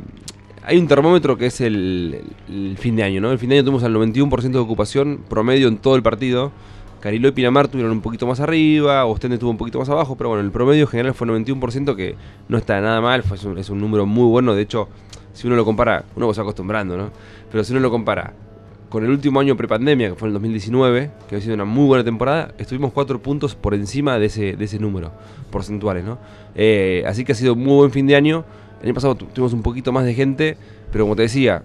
hay 0.66 0.78
un 0.78 0.86
termómetro 0.88 1.36
que 1.36 1.46
es 1.46 1.60
el, 1.60 2.20
el 2.48 2.76
fin 2.78 2.96
de 2.96 3.02
año, 3.02 3.20
¿no? 3.20 3.32
El 3.32 3.38
fin 3.38 3.48
de 3.50 3.56
año 3.56 3.64
tuvimos 3.64 3.84
al 3.84 3.92
91% 3.94 4.58
de 4.58 4.58
ocupación 4.58 5.20
promedio 5.28 5.68
en 5.68 5.78
todo 5.78 5.96
el 5.96 6.02
partido. 6.02 6.52
Cariló 7.04 7.28
y 7.28 7.32
Pinamar 7.32 7.68
tuvieron 7.68 7.92
un 7.92 8.00
poquito 8.00 8.26
más 8.26 8.40
arriba, 8.40 9.04
Ostende 9.04 9.34
estuvo 9.34 9.50
un 9.50 9.58
poquito 9.58 9.78
más 9.78 9.90
abajo, 9.90 10.16
pero 10.16 10.30
bueno, 10.30 10.42
el 10.42 10.50
promedio 10.50 10.86
general 10.86 11.12
fue 11.12 11.26
91%, 11.26 11.94
que 11.96 12.14
no 12.48 12.56
está 12.56 12.80
nada 12.80 13.02
mal, 13.02 13.22
es, 13.30 13.44
un, 13.44 13.58
un 13.58 13.78
número 13.78 14.06
muy 14.06 14.24
bueno. 14.26 14.54
De 14.54 14.62
hecho, 14.62 14.88
si 15.34 15.46
uno 15.46 15.54
lo 15.54 15.66
compara, 15.66 16.04
uno 16.16 16.32
se 16.32 16.40
va 16.40 16.44
acostumbrando, 16.44 16.96
¿no? 16.96 17.10
Pero 17.52 17.62
si 17.62 17.72
uno 17.72 17.80
lo 17.82 17.90
compara 17.90 18.32
con 18.88 19.04
el 19.04 19.10
último 19.10 19.38
año 19.38 19.54
prepandemia, 19.54 20.08
que 20.08 20.14
fue 20.14 20.28
el 20.28 20.32
2019, 20.32 21.10
que 21.28 21.36
ha 21.36 21.40
sido 21.42 21.52
una 21.52 21.66
muy 21.66 21.84
buena 21.86 22.04
temporada, 22.04 22.54
estuvimos 22.56 22.90
cuatro 22.90 23.20
puntos 23.20 23.54
por 23.54 23.74
encima 23.74 24.18
de 24.18 24.24
ese, 24.24 24.56
de 24.56 24.64
ese 24.64 24.78
número, 24.78 25.12
porcentuales, 25.50 26.04
¿no? 26.06 26.16
Eh, 26.54 27.04
así 27.06 27.22
que 27.26 27.32
ha 27.32 27.34
sido 27.34 27.54
muy 27.54 27.74
buen 27.74 27.90
fin 27.90 28.06
de 28.06 28.16
año. 28.16 28.46
El 28.80 28.86
año 28.86 28.94
pasado 28.94 29.14
tu- 29.14 29.26
tuvimos 29.26 29.52
un 29.52 29.60
poquito 29.62 29.92
más 29.92 30.06
de 30.06 30.14
gente, 30.14 30.56
pero 30.90 31.04
como 31.04 31.16
te 31.16 31.22
decía, 31.22 31.64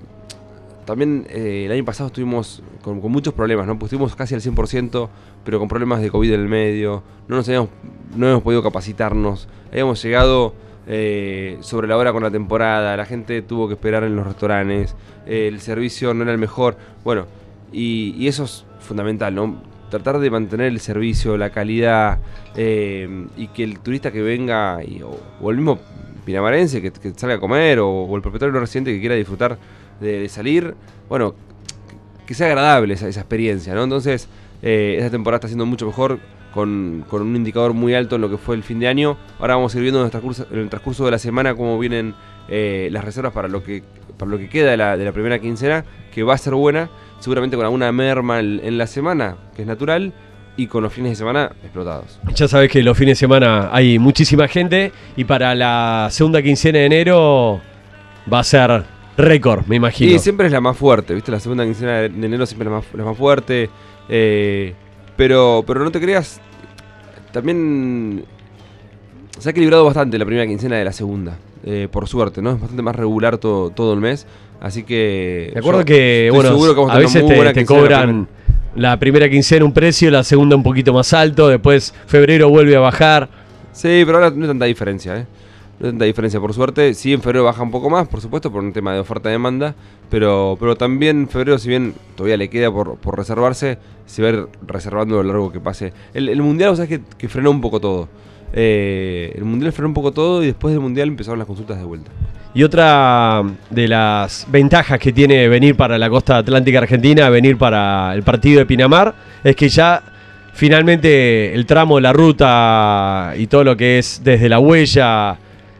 también 0.89 1.27
eh, 1.29 1.65
el 1.67 1.71
año 1.71 1.85
pasado 1.85 2.07
estuvimos 2.07 2.63
con, 2.81 2.99
muchos 3.11 3.31
problemas, 3.35 3.67
¿no? 3.67 3.77
Pues 3.77 3.91
estuvimos 3.93 4.15
casi 4.15 4.33
al 4.33 4.41
100%, 4.41 5.07
pero 5.45 5.59
con 5.59 5.67
problemas 5.67 6.01
de 6.01 6.09
COVID 6.09 6.33
en 6.33 6.39
el 6.39 6.47
medio, 6.47 7.03
no 7.27 7.35
nos 7.35 7.47
habíamos, 7.47 7.69
no 8.15 8.27
hemos 8.27 8.41
podido 8.41 8.63
capacitarnos, 8.63 9.47
habíamos 9.69 10.01
llegado 10.01 10.55
eh, 10.87 11.59
sobre 11.61 11.87
la 11.87 11.95
hora 11.95 12.11
con 12.11 12.23
la 12.23 12.31
temporada, 12.31 12.97
la 12.97 13.05
gente 13.05 13.43
tuvo 13.43 13.67
que 13.67 13.75
esperar 13.75 14.03
en 14.03 14.15
los 14.15 14.25
restaurantes, 14.25 14.95
eh, 15.27 15.47
el 15.47 15.61
servicio 15.61 16.15
no 16.15 16.23
era 16.23 16.31
el 16.31 16.39
mejor, 16.39 16.75
bueno, 17.03 17.27
y, 17.71 18.25
eso 18.25 18.45
es 18.45 18.65
fundamental, 18.79 19.35
¿no? 19.35 19.61
Tratar 19.91 20.17
de 20.17 20.31
mantener 20.31 20.69
el 20.69 20.79
servicio, 20.79 21.37
la 21.37 21.51
calidad, 21.51 22.17
y 22.55 23.47
que 23.49 23.63
el 23.63 23.79
turista 23.81 24.11
que 24.11 24.23
venga, 24.23 24.79
o, 25.39 25.51
el 25.51 25.57
mismo 25.57 25.77
pinamarense 26.25 26.81
que, 26.81 26.91
salga 27.15 27.35
a 27.35 27.39
comer, 27.39 27.77
o, 27.77 28.15
el 28.15 28.23
propietario 28.23 28.53
de 28.53 28.57
un 28.57 28.63
restaurante 28.63 28.91
que 28.91 28.99
quiera 28.99 29.13
disfrutar 29.13 29.59
de, 29.99 30.27
salir, 30.29 30.75
bueno, 31.07 31.35
que 32.25 32.33
sea 32.33 32.47
agradable 32.47 32.93
esa, 32.93 33.07
experiencia, 33.07 33.73
¿no? 33.73 33.83
Entonces, 33.83 34.27
eh, 34.61 34.95
esta 34.97 35.11
temporada 35.11 35.37
está 35.37 35.47
siendo 35.47 35.65
mucho 35.65 35.85
mejor, 35.85 36.19
con, 36.53 37.05
con 37.07 37.21
un 37.21 37.35
indicador 37.35 37.73
muy 37.73 37.93
alto 37.93 38.15
en 38.15 38.21
lo 38.21 38.29
que 38.29 38.37
fue 38.37 38.55
el 38.55 38.63
fin 38.63 38.79
de 38.79 38.87
año. 38.87 39.17
Ahora 39.39 39.55
vamos 39.55 39.73
a 39.73 39.77
ir 39.77 39.83
viendo 39.83 39.99
en 39.99 40.05
el 40.05 40.69
transcurso, 40.69 41.05
de 41.05 41.11
la 41.11 41.19
semana 41.19 41.55
cómo 41.55 41.77
vienen 41.77 42.15
eh, 42.47 42.89
las 42.91 43.03
reservas 43.03 43.33
para 43.33 43.47
lo 43.47 43.63
que 43.63 43.83
para 44.17 44.31
lo 44.31 44.37
que 44.37 44.49
queda 44.49 44.71
de 44.71 44.77
la, 44.77 44.97
de 44.97 45.05
la 45.05 45.13
primera 45.13 45.39
quincena, 45.39 45.85
que 46.13 46.23
va 46.23 46.33
a 46.33 46.37
ser 46.37 46.53
buena, 46.53 46.89
seguramente 47.19 47.55
con 47.55 47.65
alguna 47.65 47.89
merma 47.93 48.39
en, 48.41 48.59
en 48.61 48.77
la 48.77 48.85
semana, 48.85 49.37
que 49.55 49.61
es 49.61 49.67
natural, 49.67 50.11
y 50.59 50.67
con 50.67 50.83
los 50.83 50.91
fines 50.91 51.11
de 51.11 51.15
semana 51.15 51.51
explotados. 51.63 52.19
Ya 52.35 52.49
sabes 52.49 52.69
que 52.69 52.83
los 52.83 52.97
fines 52.97 53.13
de 53.13 53.19
semana 53.19 53.69
hay 53.71 53.97
muchísima 53.97 54.47
gente 54.49 54.91
y 55.15 55.23
para 55.23 55.55
la 55.55 56.09
segunda 56.11 56.41
quincena 56.41 56.79
de 56.79 56.85
enero 56.85 57.61
va 58.31 58.39
a 58.39 58.43
ser 58.43 58.83
récord, 59.19 59.65
me 59.67 59.75
imagino. 59.75 60.11
Y 60.11 60.19
siempre 60.19 60.47
es 60.47 60.51
la 60.51 60.61
más 60.61 60.77
fuerte, 60.77 61.13
¿viste? 61.13 61.31
La 61.31 61.39
segunda 61.39 61.63
quincena 61.65 61.99
de 61.99 62.07
enero 62.07 62.45
siempre 62.45 62.67
es 62.67 62.71
la 62.71 62.77
más, 62.77 62.85
la 62.93 63.03
más 63.05 63.17
fuerte. 63.17 63.69
eh, 64.09 64.73
pero, 65.15 65.63
pero 65.67 65.83
no 65.83 65.91
te 65.91 65.99
creas, 65.99 66.39
también 67.33 68.23
se 69.37 69.49
ha 69.49 69.51
equilibrado 69.51 69.83
bastante 69.85 70.17
la 70.17 70.25
primera 70.25 70.47
quincena 70.47 70.77
de 70.77 70.85
la 70.85 70.93
segunda. 70.93 71.37
eh, 71.63 71.87
por 71.91 72.07
suerte, 72.07 72.41
¿no? 72.41 72.51
Es 72.51 72.59
bastante 72.59 72.81
más 72.81 72.95
regular 72.95 73.37
todo, 73.37 73.69
todo 73.69 73.93
el 73.93 73.99
mes. 73.99 74.25
Así 74.61 74.83
que. 74.83 75.51
Me 75.53 75.59
acuerdo 75.59 75.85
que, 75.85 76.29
bueno, 76.33 76.57
que 76.57 76.91
a 76.91 76.97
veces 76.97 77.25
te, 77.53 77.65
cobran 77.65 78.27
la 78.75 78.97
primera 78.99 79.29
quincena 79.29 79.65
un 79.65 79.73
precio, 79.73 80.11
la 80.11 80.23
segunda 80.23 80.55
un 80.55 80.63
poquito 80.63 80.93
más 80.93 81.13
alto, 81.13 81.47
después 81.47 81.93
febrero 82.07 82.49
vuelve 82.49 82.75
a 82.75 82.79
bajar. 82.79 83.29
Sí, 83.71 84.03
pero 84.05 84.17
ahora 84.17 84.29
no 84.31 84.43
hay 84.43 84.47
tanta 84.47 84.65
diferencia, 84.65 85.17
¿eh? 85.17 85.25
No 85.79 85.85
hay 85.85 85.91
tanta 85.91 86.05
diferencia, 86.05 86.39
por 86.39 86.53
suerte. 86.53 86.93
Sí, 86.93 87.13
en 87.13 87.21
febrero 87.21 87.45
baja 87.45 87.63
un 87.63 87.71
poco 87.71 87.89
más, 87.89 88.07
por 88.07 88.19
supuesto, 88.19 88.51
por 88.51 88.63
un 88.63 88.73
tema 88.73 88.93
de 88.93 88.99
oferta-demanda. 88.99 89.75
Pero, 90.09 90.57
pero 90.59 90.75
también 90.75 91.27
febrero, 91.29 91.57
si 91.57 91.69
bien 91.69 91.93
todavía 92.15 92.37
le 92.37 92.49
queda 92.49 92.71
por, 92.71 92.97
por 92.97 93.17
reservarse, 93.17 93.77
se 94.05 94.21
va 94.21 94.27
a 94.27 94.31
ir 94.31 94.47
reservando 94.67 95.19
a 95.19 95.23
lo 95.23 95.29
largo 95.29 95.51
que 95.51 95.59
pase. 95.59 95.93
El, 96.13 96.27
el 96.29 96.41
mundial, 96.41 96.71
o 96.71 96.75
sea, 96.75 96.87
que, 96.87 97.01
que 97.17 97.29
frenó 97.29 97.51
un 97.51 97.61
poco 97.61 97.79
todo. 97.79 98.09
Eh, 98.51 99.31
el 99.35 99.45
mundial 99.45 99.71
frenó 99.71 99.89
un 99.89 99.93
poco 99.93 100.11
todo 100.11 100.43
y 100.43 100.47
después 100.47 100.73
del 100.73 100.81
mundial 100.81 101.07
empezaron 101.07 101.39
las 101.39 101.47
consultas 101.47 101.77
de 101.77 101.85
vuelta. 101.85 102.11
Y 102.53 102.63
otra 102.63 103.43
de 103.69 103.87
las 103.87 104.47
ventajas 104.49 104.99
que 104.99 105.13
tiene 105.13 105.47
venir 105.47 105.75
para 105.75 105.97
la 105.97 106.09
costa 106.09 106.37
atlántica 106.37 106.79
argentina, 106.79 107.29
venir 107.29 107.57
para 107.57 108.13
el 108.13 108.23
partido 108.23 108.59
de 108.59 108.65
Pinamar, 108.65 109.13
es 109.43 109.55
que 109.55 109.69
ya 109.69 110.01
finalmente 110.53 111.53
el 111.53 111.65
tramo, 111.67 111.99
la 111.99 112.11
ruta 112.11 113.33
y 113.37 113.45
todo 113.47 113.63
lo 113.63 113.77
que 113.77 113.99
es 113.99 114.21
desde 114.23 114.49
la 114.49 114.59
huella, 114.59 115.37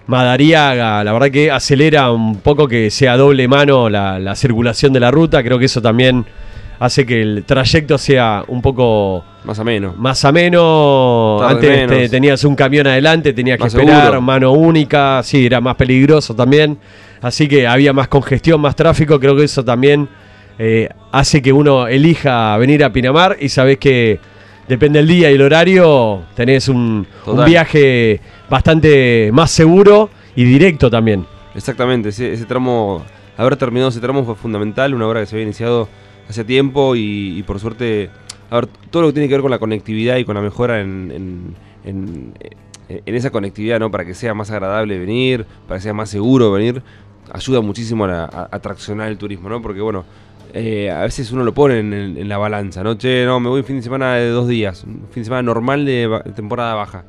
Madariaga, 0.10 1.04
la 1.04 1.14
verdad 1.14 1.30
que 1.32 1.52
acelera 1.52 2.12
un 2.12 2.38
poco 2.42 2.68
que 2.68 2.90
sea 2.92 3.16
doble 3.16 3.48
mano 3.48 3.90
la, 3.90 4.20
la 4.20 4.36
circulación 4.36 4.92
de 4.92 5.00
la 5.00 5.12
ruta, 5.12 5.44
creo 5.44 5.58
que 5.60 5.66
eso 5.66 5.82
también 5.82 6.26
hace 6.80 7.06
que 7.06 7.22
el 7.22 7.44
trayecto 7.46 7.98
sea 7.98 8.44
un 8.48 8.62
poco 8.62 9.24
Más 9.44 9.60
o 9.60 9.64
menos. 9.64 9.98
más 9.98 10.24
ameno. 10.26 11.38
Tarde 11.40 11.84
Antes 11.84 11.88
te- 12.04 12.10
tenías 12.10 12.44
un 12.44 12.56
camión 12.56 12.88
adelante, 12.88 13.34
tenías 13.34 13.58
que 13.58 13.66
Más 13.66 13.74
esperar, 13.76 14.02
seguro. 14.04 14.22
mano 14.22 14.52
única, 14.52 15.22
sí, 15.24 15.46
era 15.46 15.62
más 15.62 15.76
peligroso 15.76 16.36
también. 16.36 16.78
Así 17.22 17.48
que 17.48 17.68
había 17.68 17.92
más 17.94 18.08
congestión, 18.08 18.62
más 18.62 18.76
tráfico. 18.76 19.20
Creo 19.20 19.36
que 19.36 19.44
eso 19.44 19.64
también 19.64 20.08
eh, 20.58 20.90
hace 21.12 21.42
que 21.42 21.52
uno 21.52 21.88
elija 21.88 22.56
venir 22.58 22.84
a 22.84 22.92
Pinamar 22.94 23.38
y 23.40 23.50
sabes 23.50 23.78
que 23.78 24.20
depende 24.70 25.00
del 25.00 25.08
día 25.08 25.30
y 25.32 25.34
el 25.34 25.42
horario, 25.42 26.22
tenés 26.36 26.70
un, 26.70 27.06
viaje 27.46 28.22
bastante 28.50 29.30
más 29.34 29.52
seguro 29.52 30.10
y 30.36 30.44
directo 30.46 30.90
también. 30.90 31.26
Exactamente, 31.56 32.10
ese, 32.10 32.32
ese 32.32 32.46
tramo, 32.46 33.04
haber 33.36 33.58
terminado 33.58 33.90
ese 33.90 34.00
tramo 34.00 34.24
fue 34.24 34.36
fundamental, 34.36 34.94
una 34.94 35.08
obra 35.08 35.20
que 35.22 35.26
se 35.26 35.36
había 35.36 35.46
iniciado 35.46 35.90
hace 36.30 36.44
tiempo 36.46 36.96
y, 36.96 37.38
y 37.38 37.44
por 37.44 37.60
suerte, 37.60 38.10
a 38.52 38.56
ver, 38.56 38.68
todo 38.92 39.02
lo 39.02 39.08
que 39.10 39.14
tiene 39.14 39.28
que 39.28 39.34
ver 39.34 39.42
con 39.42 39.52
la 39.52 39.60
conectividad 39.60 40.18
y 40.18 40.24
con 40.26 40.36
la 40.36 40.42
mejora 40.42 40.80
en, 40.82 41.12
en- 41.14 41.56
en- 41.84 42.34
en 42.90 43.16
esa 43.16 43.30
conectividad, 43.32 43.80
¿no? 43.80 43.92
Para 43.92 44.04
que 44.06 44.14
sea 44.16 44.34
más 44.34 44.50
agradable 44.52 44.98
venir, 44.98 45.46
para 45.68 45.78
que 45.80 45.84
sea 45.84 45.94
más 45.94 46.10
seguro 46.10 46.52
venir, 46.52 46.82
ayuda 47.32 47.62
muchísimo 47.62 48.06
a, 48.06 48.24
a- 48.26 48.50
a 48.52 48.60
traccionar 48.60 49.10
el 49.10 49.18
turismo, 49.18 49.48
¿no? 49.50 49.62
Porque 49.62 49.82
bueno, 49.82 50.06
eh, 50.54 50.90
a 50.92 51.02
veces 51.02 51.32
uno 51.32 51.44
lo 51.44 51.54
pone 51.54 51.80
en, 51.80 52.28
la 52.30 52.38
balanza, 52.38 52.84
¿no? 52.84 52.96
Che, 52.96 53.24
no, 53.26 53.40
me 53.40 53.50
voy 53.50 53.60
un 53.60 53.66
fin 53.66 53.76
de 53.78 53.82
semana 53.84 54.16
de 54.16 54.30
dos 54.30 54.48
días, 54.48 54.84
un 54.84 55.08
fin 55.12 55.22
de 55.22 55.26
semana 55.26 55.42
normal 55.44 55.86
de 55.86 56.08
ba- 56.08 56.24
temporada 56.24 56.74
baja. 56.76 57.04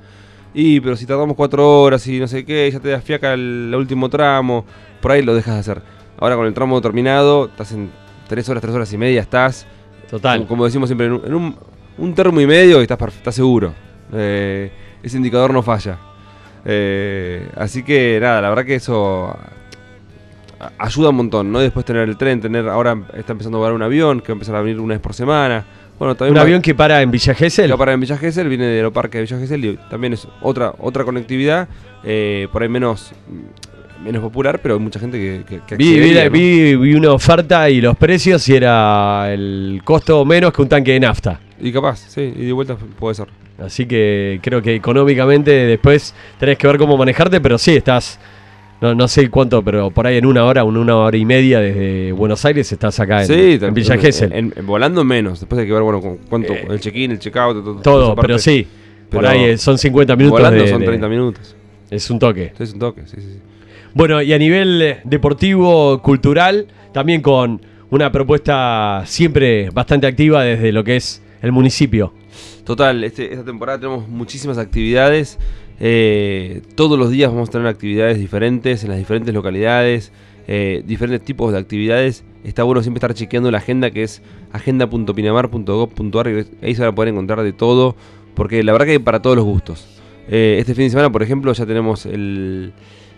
Y, 0.53 0.81
pero 0.81 0.97
si 0.97 1.07
tardamos 1.07 1.37
cuatro 1.37 1.83
horas 1.83 2.07
y 2.07 2.19
no 2.19 2.27
sé 2.27 2.45
qué, 2.45 2.71
ya 2.71 2.81
te 2.81 2.89
da 2.89 3.01
fiaca 3.01 3.33
el, 3.35 3.67
el 3.69 3.75
último 3.75 4.09
tramo, 4.09 4.65
por 5.01 5.13
ahí 5.13 5.23
lo 5.23 5.35
dejas 5.35 5.55
de 5.55 5.61
hacer. 5.61 5.83
Ahora 6.19 6.37
con 6.37 6.47
el 6.47 6.55
tramo 6.55 6.81
terminado, 6.81 7.47
estás 7.47 7.73
en 7.73 7.91
tres 8.29 8.49
horas, 8.49 8.61
tres 8.61 8.75
horas 8.75 8.93
y 8.93 8.99
media, 8.99 9.21
estás, 9.21 9.67
Total. 10.11 10.39
como, 10.39 10.49
como 10.49 10.65
decimos 10.65 10.89
siempre, 10.89 11.07
en 11.07 11.13
un, 11.13 11.23
en 11.25 11.35
un- 11.35 11.57
un 11.99 12.15
termo 12.15 12.41
y 12.41 12.47
medio 12.47 12.81
y 12.81 12.83
estás, 12.83 12.99
estás 13.15 13.35
seguro. 13.35 13.73
Eh, 14.13 14.71
ese 15.03 15.17
indicador 15.19 15.53
no 15.53 15.63
falla. 15.63 15.99
Eh, 16.65 17.49
así 17.57 17.83
que 17.83 18.19
nada, 18.21 18.41
la 18.41 18.49
verdad 18.51 18.65
que 18.65 18.75
eso 18.75 19.37
ayuda 20.79 21.11
un 21.11 21.17
montón, 21.17 21.51
¿no? 21.53 21.59
Después 21.61 21.85
tener 21.87 22.09
el 22.09 22.17
tren, 22.17 22.41
tener, 22.41 22.69
ahora 22.69 22.97
está 23.17 23.33
empezando 23.33 23.59
a 23.59 23.61
volar 23.61 23.75
un 23.75 23.83
avión 23.83 24.21
que 24.21 24.29
va 24.29 24.35
a 24.35 24.37
empezar 24.37 24.57
a 24.57 24.61
venir 24.63 24.81
una 24.81 24.95
vez 24.95 25.01
por 25.03 25.15
semana. 25.15 25.65
Bueno, 25.99 26.15
también 26.15 26.35
Un 26.35 26.41
avión 26.41 26.63
que 26.63 26.75
para 26.75 27.03
en 27.03 27.11
Villa 27.11 27.35
Gesell. 27.35 27.67
que 27.67 27.73
va 27.73 27.75
a 27.75 27.79
parar 27.79 27.95
en 27.95 28.01
Villa 28.01 28.17
Gesell, 28.17 28.49
viene 28.49 28.65
del 28.67 28.77
aeroparque 28.77 29.19
de 29.19 29.25
Villa 29.25 29.39
Gesell 29.39 29.65
y 29.65 29.79
también 29.91 30.15
es 30.15 30.27
otra, 30.41 30.73
otra 30.79 31.05
conectividad, 31.05 31.69
eh, 32.05 32.49
por 32.51 32.63
ahí 32.63 32.69
menos, 32.71 33.13
menos 34.03 34.23
popular, 34.23 34.61
pero 34.63 34.75
hay 34.75 34.81
mucha 34.81 34.99
gente 34.99 35.19
que, 35.19 35.45
que, 35.47 35.61
que 35.67 35.77
Vi, 35.77 36.01
vi- 36.31 36.77
vi 36.77 36.95
una 36.95 37.13
oferta 37.13 37.69
y 37.69 37.81
los 37.83 37.97
precios 37.99 38.49
y 38.49 38.57
era 38.57 39.31
el 39.33 39.83
costo 39.85 40.25
menos 40.25 40.53
que 40.55 40.63
un 40.63 40.69
tanque 40.71 40.93
de 40.93 41.01
nafta. 41.01 41.39
Y 41.61 41.71
capaz, 41.71 41.97
sí, 42.09 42.33
y 42.35 42.47
de 42.47 42.53
vuelta 42.53 42.77
puede 42.99 43.15
ser. 43.15 43.27
Así 43.63 43.85
que 43.85 44.41
creo 44.43 44.63
que 44.63 44.75
económicamente 44.75 45.51
después 45.51 46.15
tenés 46.39 46.57
que 46.57 46.67
ver 46.67 46.79
cómo 46.79 46.97
manejarte, 46.97 47.43
pero 47.43 47.59
sí, 47.59 47.77
estás 47.77 48.19
no, 48.81 48.95
no 48.95 49.09
sé 49.09 49.29
cuánto, 49.29 49.63
pero 49.63 49.91
por 49.91 50.07
ahí 50.07 50.17
en 50.17 50.27
una 50.27 50.45
hora, 50.45 50.63
en 50.63 50.77
una 50.77 50.97
hora 50.97 51.17
y 51.17 51.25
media 51.25 51.61
desde 51.61 52.13
Buenos 52.13 52.45
Aires 52.45 52.71
estás 52.73 52.99
acá 53.01 53.23
en, 53.23 53.27
Sí, 53.27 53.59
en 53.65 53.75
Villa 53.75 53.97
Gesell. 53.99 54.33
en- 54.33 54.53
en- 54.57 54.67
volando 54.67 55.05
menos. 55.05 55.41
Después 55.41 55.61
hay 55.61 55.67
que 55.67 55.73
ver, 55.73 55.83
bueno, 55.83 56.01
con 56.01 56.17
cuánto, 56.29 56.53
Eh, 56.53 56.67
el 56.71 56.81
check-in, 56.81 57.11
el 57.13 57.19
check-out, 57.19 57.63
todo, 57.65 57.75
Todo, 57.83 58.17
pero 58.17 58.39
sí. 58.39 58.67
por 59.11 59.27
ahí 59.27 59.45
eh, 59.45 59.59
son 59.59 59.77
50 59.79 60.17
minutos. 60.17 60.39
Volando 60.41 60.63
de- 60.65 60.69
son 60.71 60.81
de- 60.81 60.87
30 60.87 61.09
minutos. 61.09 61.57
Es 61.91 62.09
un 62.11 62.19
toque. 62.19 62.53
Es 62.59 62.73
un 62.73 62.79
toque, 62.79 63.03
sí, 63.07 63.17
sí. 63.17 63.23
sí. 63.35 63.39
Bueno, 63.93 64.23
y 64.23 64.33
a 64.33 64.39
nivel 64.39 64.81
eh, 64.81 65.01
deportivo, 65.05 66.01
cultural, 66.01 66.67
también 66.93 67.21
con 67.21 67.61
una 67.91 68.13
propuesta 68.13 69.03
siempre 69.07 69.69
bastante 69.71 70.07
activa 70.07 70.45
desde 70.45 70.71
lo 70.73 70.85
que 70.85 70.97
es 70.97 71.21
el 71.43 71.51
municipio. 71.53 72.13
Total, 72.65 73.03
este- 73.03 73.33
esta 73.33 73.45
temporada 73.45 73.79
tenemos 73.81 74.09
muchísimas 74.09 74.59
actividades. 74.59 75.39
Eh, 75.81 76.63
todos 76.75 76.99
los 76.99 77.11
días 77.11 77.31
vamos 77.33 77.49
a 77.49 77.53
tener 77.53 77.67
actividades 77.67 78.19
diferentes 78.19 78.85
en 78.85 78.91
las 78.91 78.99
diferentes 78.99 79.35
localidades, 79.35 80.13
eh, 80.47 80.83
diferentes 80.87 81.25
tipos 81.25 81.53
de 81.53 81.59
actividades. 81.59 82.25
Está 82.45 82.63
bueno 82.65 82.83
siempre 82.83 82.99
estar 82.99 83.15
chequeando 83.15 83.51
la 83.51 83.59
agenda 83.59 83.91
que 83.91 84.03
es 84.03 84.23
agenda.pinamar.gov.ar 84.53 86.29
y 86.29 86.47
ahí 86.67 86.75
se 86.75 86.83
van 86.83 86.91
a 86.93 86.95
poder 86.95 87.13
encontrar 87.13 87.43
de 87.43 87.53
todo, 87.53 87.97
porque 88.35 88.63
la 88.63 88.73
verdad 88.73 88.87
que 88.87 88.93
hay 88.93 88.99
para 88.99 89.21
todos 89.23 89.37
los 89.37 89.45
gustos. 89.45 89.87
Eh, 90.29 90.57
este 90.59 90.75
fin 90.75 90.85
de 90.85 90.91
semana, 90.91 91.11
por 91.11 91.23
ejemplo, 91.23 91.53
ya 91.53 91.67
tenemos 91.67 92.07
el, 92.07 92.73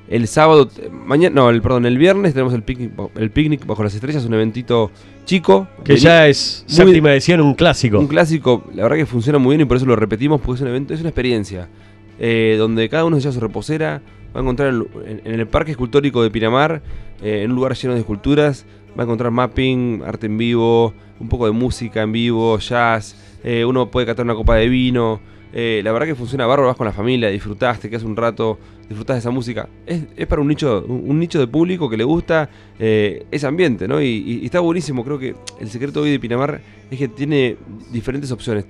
el 0.09 0.27
sábado, 0.29 0.69
mañana, 1.07 1.35
no, 1.35 1.51
el, 1.51 1.61
perdón, 1.63 1.87
el 1.87 1.99
viernes 1.99 2.33
tenemos 2.33 2.55
el 2.55 2.63
picnic, 2.63 2.93
el 3.17 3.31
picnic 3.31 3.67
bajo 3.67 3.83
las 3.83 3.95
estrellas, 3.95 4.25
un 4.25 4.35
eventito 4.35 4.91
chico. 5.25 5.69
Que 5.85 5.97
ya 5.97 6.27
es 6.29 6.65
muy- 6.69 6.77
séptima 6.77 7.13
edición, 7.13 7.41
un 7.41 7.55
clásico. 7.55 7.99
un 7.99 8.07
clásico, 8.09 8.65
la 8.75 8.85
verdad 8.85 8.97
que 8.97 9.07
funciona 9.07 9.39
muy 9.39 9.57
bien 9.57 9.67
y 9.67 9.69
por 9.69 9.77
eso 9.77 9.87
lo 9.87 9.97
repetimos, 9.97 10.41
porque 10.41 10.57
es 10.59 10.63
un 10.63 10.69
evento, 10.69 10.95
es 10.95 11.01
una 11.01 11.11
experiencia. 11.11 11.69
Eh, 12.25 12.55
donde 12.57 12.89
cada 12.89 13.05
uno 13.05 13.17
se 13.17 13.23
lleva 13.23 13.33
su 13.35 13.41
reposera, 13.41 14.01
va 14.35 14.41
a 14.41 14.43
encontrar 14.43 14.73
en, 15.05 15.21
el 15.41 15.47
Parque 15.49 15.73
Escultórico 15.73 16.23
de 16.23 16.31
Pinamar, 16.31 16.81
eh, 17.21 17.43
en 17.43 17.51
un 17.51 17.57
lugar 17.57 17.75
lleno 17.75 17.95
de 17.95 18.01
esculturas, 18.01 18.65
va 18.97 19.03
a 19.03 19.05
encontrar 19.05 19.33
mapping, 19.33 20.03
arte 20.07 20.27
en 20.27 20.39
vivo, 20.39 20.95
un 21.21 21.29
poco 21.29 21.47
de 21.47 21.53
música 21.53 22.01
en 22.03 22.13
vivo, 22.13 22.57
jazz, 22.59 23.17
eh, 23.43 23.65
uno 23.65 23.91
puede 23.91 24.07
catar 24.07 24.25
una 24.25 24.35
copa 24.37 24.55
de 24.57 24.69
vino. 24.69 25.21
eh, 25.53 25.83
la 25.85 25.93
verdad 25.93 26.07
que 26.07 26.15
funciona 26.15 26.47
bárbaro, 26.47 26.69
vas 26.69 26.77
con 26.79 26.87
la 26.87 26.93
familia, 26.95 27.29
disfrutás, 27.29 27.79
te 27.81 27.91
quedas 27.91 28.05
un 28.05 28.17
rato, 28.17 28.59
disfrutás 28.89 29.17
de 29.17 29.19
esa 29.19 29.31
música. 29.31 29.69
Es, 29.85 30.27
para 30.27 30.41
un 30.41 30.49
nicho, 30.49 30.83
un, 30.89 31.19
nicho 31.19 31.39
de 31.41 31.47
público 31.47 31.91
que 31.91 31.97
le 31.99 32.05
gusta 32.05 32.49
ese 32.79 33.47
ambiente, 33.47 33.87
¿no? 33.87 34.01
Y, 34.01 34.07
y- 34.07 34.39
y 34.43 34.45
está 34.47 34.61
buenísimo, 34.61 35.05
creo 35.05 35.19
que 35.19 35.35
el 35.61 35.69
secreto 35.69 36.01
hoy 36.01 36.11
de 36.11 36.19
Pinamar 36.19 36.61
es 36.91 36.99
que 36.99 37.09
tiene 37.09 37.57
diferentes 37.93 38.31
opciones. 38.33 38.65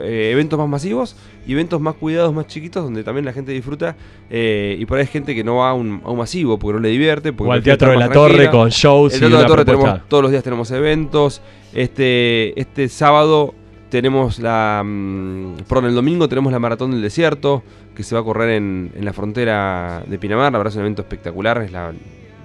Eh, 0.00 0.30
eventos 0.32 0.58
más 0.58 0.68
masivos 0.68 1.16
y 1.46 1.52
eventos 1.52 1.80
más 1.80 1.94
cuidados, 1.94 2.32
más 2.32 2.46
chiquitos, 2.46 2.82
donde 2.82 3.04
también 3.04 3.24
la 3.24 3.32
gente 3.32 3.52
disfruta. 3.52 3.96
eh, 4.30 4.76
y 4.78 4.86
por 4.86 4.98
ahí 4.98 5.02
hay 5.02 5.08
gente 5.08 5.34
que 5.34 5.44
no 5.44 5.56
va 5.56 5.70
a 5.70 5.74
un, 5.74 6.00
a 6.04 6.10
un 6.10 6.18
masivo 6.18 6.58
porque 6.58 6.74
no 6.74 6.80
le 6.80 6.88
divierte. 6.88 7.32
Porque 7.32 7.50
o 7.50 7.52
al 7.52 7.62
Teatro 7.62 7.90
de 7.90 7.96
la 7.96 8.10
Torre 8.10 8.50
con 8.50 8.68
shows 8.70 9.12
El 9.14 9.18
y 9.18 9.20
Teatro 9.20 9.36
de 9.36 9.42
la 9.42 9.48
Torre 9.48 9.64
tenemos, 9.64 10.08
todos 10.08 10.22
los 10.22 10.30
días 10.30 10.42
tenemos 10.42 10.70
eventos. 10.70 11.42
Este, 11.74 12.58
este 12.60 12.88
sábado 12.88 13.54
tenemos 13.90 14.38
la. 14.38 14.82
mm, 14.84 15.56
perdón, 15.68 15.86
el 15.86 15.94
domingo 15.94 16.28
tenemos 16.28 16.52
la 16.52 16.58
Maratón 16.58 16.90
del 16.92 17.02
Desierto, 17.02 17.62
que 17.94 18.02
se 18.02 18.14
va 18.14 18.22
a 18.22 18.24
correr 18.24 18.50
en, 18.50 18.90
en 18.94 19.04
la 19.04 19.12
frontera 19.12 20.02
de 20.06 20.18
Pinamar. 20.18 20.50
La 20.52 20.58
verdad 20.58 20.72
es 20.72 20.76
un 20.76 20.82
evento 20.82 21.02
espectacular, 21.02 21.62
es 21.62 21.72
la 21.72 21.92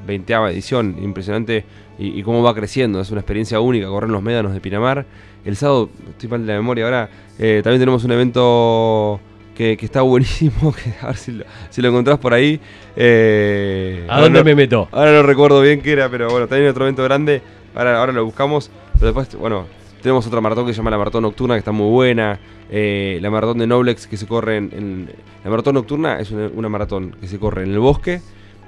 20 0.05 0.34
edición, 0.34 0.96
impresionante. 1.01 1.63
Y, 1.98 2.17
y 2.19 2.24
cómo 2.24 2.41
va 2.41 2.53
creciendo, 2.53 3.01
es 3.01 3.12
una 3.12 3.19
experiencia 3.22 3.60
única 3.60 3.88
correr 3.88 4.08
en 4.08 4.13
los 4.13 4.24
médanos 4.24 4.53
de 4.53 4.62
Pinamar. 4.62 5.05
El 5.46 5.55
sábado, 5.55 5.89
estoy 6.10 6.29
mal 6.29 6.41
de 6.46 6.53
la 6.53 6.60
memoria 6.60 6.86
ahora, 6.86 7.10
eh, 7.39 7.62
también 7.63 7.79
tenemos 7.81 8.03
un 8.03 8.12
evento 8.12 9.19
que, 9.55 9.77
que 9.77 9.86
está 9.86 10.01
buenísimo, 10.01 10.74
que 10.84 10.93
a 11.01 11.08
ver 11.08 11.17
si 11.17 11.31
lo, 11.31 11.46
si 11.69 11.81
lo 11.81 11.89
encontrás 11.89 12.17
por 12.19 12.34
ahí. 12.34 12.60
eh, 12.96 14.05
¿A 14.10 14.22
dónde 14.22 14.39
no- 14.39 14.46
me 14.46 14.55
meto? 14.55 14.88
Ahora 14.91 15.12
no 15.13 15.24
recuerdo 15.24 15.62
bien 15.62 15.81
qué 15.81 15.91
era, 15.93 16.10
pero 16.10 16.29
bueno, 16.29 16.48
también 16.48 16.69
otro 16.69 16.86
evento 16.86 17.03
grande. 17.03 17.41
Ahora, 17.75 18.00
ahora 18.00 18.12
lo 18.13 18.25
buscamos. 18.25 18.69
Pero 19.00 19.08
después, 19.13 19.34
bueno, 19.36 19.65
tenemos 20.01 20.25
otra 20.27 20.41
maratón 20.41 20.65
que 20.65 20.74
se 20.74 20.77
llama 20.77 20.91
la 20.91 20.98
Maratón 20.98 21.24
Nocturna, 21.24 21.55
que 21.55 21.60
está 21.60 21.72
muy 21.72 21.89
buena. 21.89 22.39
Eh, 22.72 23.17
la 23.22 23.29
Maratón 23.29 23.58
de 23.60 23.67
Noblex 23.67 24.08
que 24.08 24.17
se 24.17 24.27
corre 24.27 24.58
en. 24.58 24.69
en- 24.74 25.10
la 25.43 25.50
Maratón 25.50 25.75
Nocturna 25.75 26.19
es 26.19 26.31
una, 26.31 26.50
una 26.53 26.67
maratón 26.69 27.15
que 27.19 27.27
se 27.27 27.39
corre 27.39 27.63
en 27.63 27.72
el 27.72 27.79
bosque, 27.79 28.22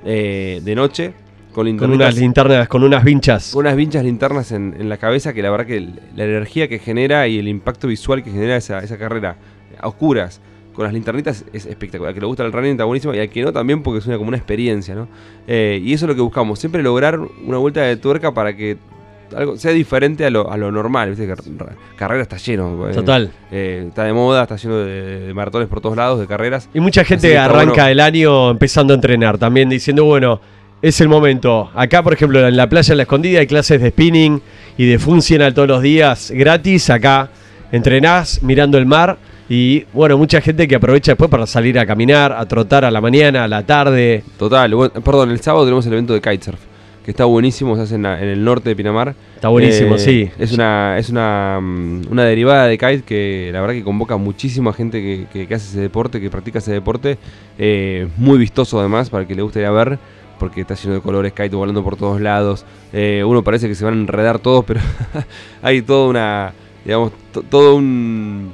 eh, 0.05 0.61
de 0.63 0.75
noche, 0.75 1.13
con 1.53 1.77
Con 1.77 1.91
unas 1.91 2.15
linternas, 2.17 2.67
con 2.67 2.83
unas 2.83 3.03
vinchas. 3.03 3.53
unas 3.55 3.75
vinchas 3.75 4.03
linternas 4.03 4.51
en, 4.51 4.75
en 4.79 4.87
la 4.89 4.97
cabeza 4.97 5.33
que 5.33 5.41
la 5.41 5.49
verdad 5.51 5.65
que 5.65 5.77
el- 5.77 5.99
la 6.15 6.23
energía 6.23 6.67
que 6.67 6.79
genera 6.79 7.27
y 7.27 7.39
el 7.39 7.47
impacto 7.47 7.87
visual 7.87 8.23
que 8.23 8.31
genera 8.31 8.55
esa, 8.57 8.79
esa 8.79 8.97
carrera 8.97 9.35
a 9.79 9.87
oscuras 9.87 10.39
con 10.73 10.85
las 10.85 10.93
linternitas 10.93 11.43
es 11.51 11.65
espectacular. 11.65 12.09
Al 12.09 12.13
que 12.15 12.21
le 12.21 12.27
gusta 12.27 12.43
el 12.45 12.53
running 12.53 12.71
está 12.71 12.85
buenísimo 12.85 13.13
y 13.13 13.19
al 13.19 13.29
que 13.29 13.41
no 13.43 13.51
también 13.51 13.83
porque 13.83 13.99
es 13.99 14.05
una, 14.07 14.17
como 14.17 14.29
una 14.29 14.37
experiencia, 14.37 14.95
¿no? 14.95 15.07
Eh, 15.47 15.81
y 15.83 15.91
eso 15.93 16.05
es 16.05 16.09
lo 16.09 16.15
que 16.15 16.21
buscamos, 16.21 16.59
siempre 16.59 16.81
lograr 16.81 17.19
una 17.19 17.57
vuelta 17.57 17.81
de 17.81 17.97
tuerca 17.97 18.33
para 18.33 18.55
que 18.55 18.77
algo 19.35 19.55
sea 19.57 19.71
diferente 19.71 20.25
a 20.25 20.29
lo, 20.29 20.51
a 20.51 20.57
lo 20.57 20.71
normal, 20.71 21.09
¿viste? 21.09 21.25
Que 21.25 21.35
ra- 21.35 21.75
carrera 21.97 22.21
está 22.21 22.37
lleno. 22.37 22.89
eh, 22.89 22.93
Total. 22.93 23.31
eh, 23.51 23.85
está 23.89 24.03
de 24.05 24.13
moda, 24.13 24.43
está 24.43 24.55
lleno 24.57 24.77
de, 24.77 25.19
de 25.27 25.33
maratones 25.33 25.67
por 25.67 25.81
todos 25.81 25.95
lados, 25.97 26.19
de 26.19 26.27
carreras. 26.27 26.69
Y 26.73 26.79
mucha 26.79 27.03
gente 27.03 27.37
arranca 27.37 27.71
bueno. 27.73 27.87
el 27.87 27.99
año 27.99 28.49
empezando 28.51 28.93
a 28.93 28.95
entrenar, 28.95 29.37
también 29.37 29.67
diciendo, 29.69 30.03
bueno, 30.05 30.39
es 30.81 30.99
el 31.01 31.09
momento. 31.09 31.69
Acá, 31.75 32.01
por 32.03 32.13
ejemplo, 32.13 32.45
en 32.47 32.57
la 32.57 32.67
playa 32.67 32.89
de 32.93 32.95
la 32.97 33.03
escondida 33.03 33.39
hay 33.39 33.47
clases 33.47 33.81
de 33.81 33.89
spinning 33.89 34.41
y 34.77 34.85
de 34.87 34.97
funcional 34.99 35.53
todos 35.53 35.67
los 35.67 35.81
días 35.81 36.31
gratis. 36.35 36.89
Acá 36.89 37.29
entrenás 37.71 38.41
mirando 38.43 38.77
el 38.77 38.85
mar 38.85 39.17
y, 39.49 39.85
bueno, 39.93 40.17
mucha 40.17 40.41
gente 40.41 40.67
que 40.67 40.75
aprovecha 40.75 41.11
después 41.11 41.29
para 41.29 41.45
salir 41.45 41.77
a 41.77 41.85
caminar, 41.85 42.31
a 42.31 42.45
trotar 42.45 42.85
a 42.85 42.91
la 42.91 43.01
mañana, 43.01 43.43
a 43.43 43.47
la 43.47 43.65
tarde. 43.65 44.23
Total, 44.37 44.73
bueno, 44.73 44.93
perdón, 45.03 45.31
el 45.31 45.39
sábado 45.41 45.65
tenemos 45.65 45.85
el 45.85 45.93
evento 45.93 46.13
de 46.13 46.21
kitesurf, 46.21 46.59
que 47.03 47.11
está 47.11 47.25
buenísimo, 47.25 47.75
se 47.75 47.81
hace 47.81 47.95
en, 47.95 48.03
la- 48.03 48.21
en 48.21 48.29
el 48.29 48.43
norte 48.43 48.69
de 48.69 48.75
Pinamar. 48.75 49.13
Está 49.35 49.49
buenísimo, 49.49 49.95
Eh, 49.95 49.99
sí. 49.99 50.29
Es 50.39 50.51
una, 50.53 50.97
es 50.97 51.09
una, 51.09 51.59
mm, 51.61 52.01
una 52.11 52.23
derivada 52.23 52.67
de 52.67 52.77
kite 52.77 53.01
que 53.03 53.49
la 53.51 53.59
verdad 53.61 53.73
que 53.75 53.83
convoca 53.83 54.15
muchísima 54.17 54.71
gente 54.71 55.01
que, 55.01 55.25
que- 55.31 55.47
que 55.47 55.53
hace 55.55 55.67
ese 55.71 55.81
deporte, 55.81 56.21
que 56.21 56.29
practica 56.29 56.59
ese 56.59 56.71
deporte. 56.71 57.17
Eh, 57.57 58.07
muy 58.17 58.37
vistoso 58.37 58.79
además, 58.79 59.09
para 59.09 59.21
el 59.23 59.27
que 59.27 59.35
le 59.35 59.41
guste 59.41 59.59
ir 59.59 59.65
a 59.65 59.71
ver, 59.71 59.99
porque 60.41 60.61
está 60.61 60.73
lleno 60.73 60.95
de 60.95 61.01
colores, 61.01 61.33
kite 61.33 61.55
volando 61.55 61.83
por 61.83 61.95
todos 61.95 62.19
lados. 62.19 62.65
Eh, 62.91 63.23
uno 63.25 63.43
parece 63.43 63.67
que 63.67 63.75
se 63.75 63.85
van 63.85 63.93
a 63.93 63.97
enredar 63.97 64.39
todos, 64.39 64.65
pero 64.65 64.79
hay 65.61 65.81
toda 65.83 66.09
una, 66.09 66.53
digamos, 66.83 67.11
to- 67.31 67.43
todo 67.43 67.75
un... 67.75 68.51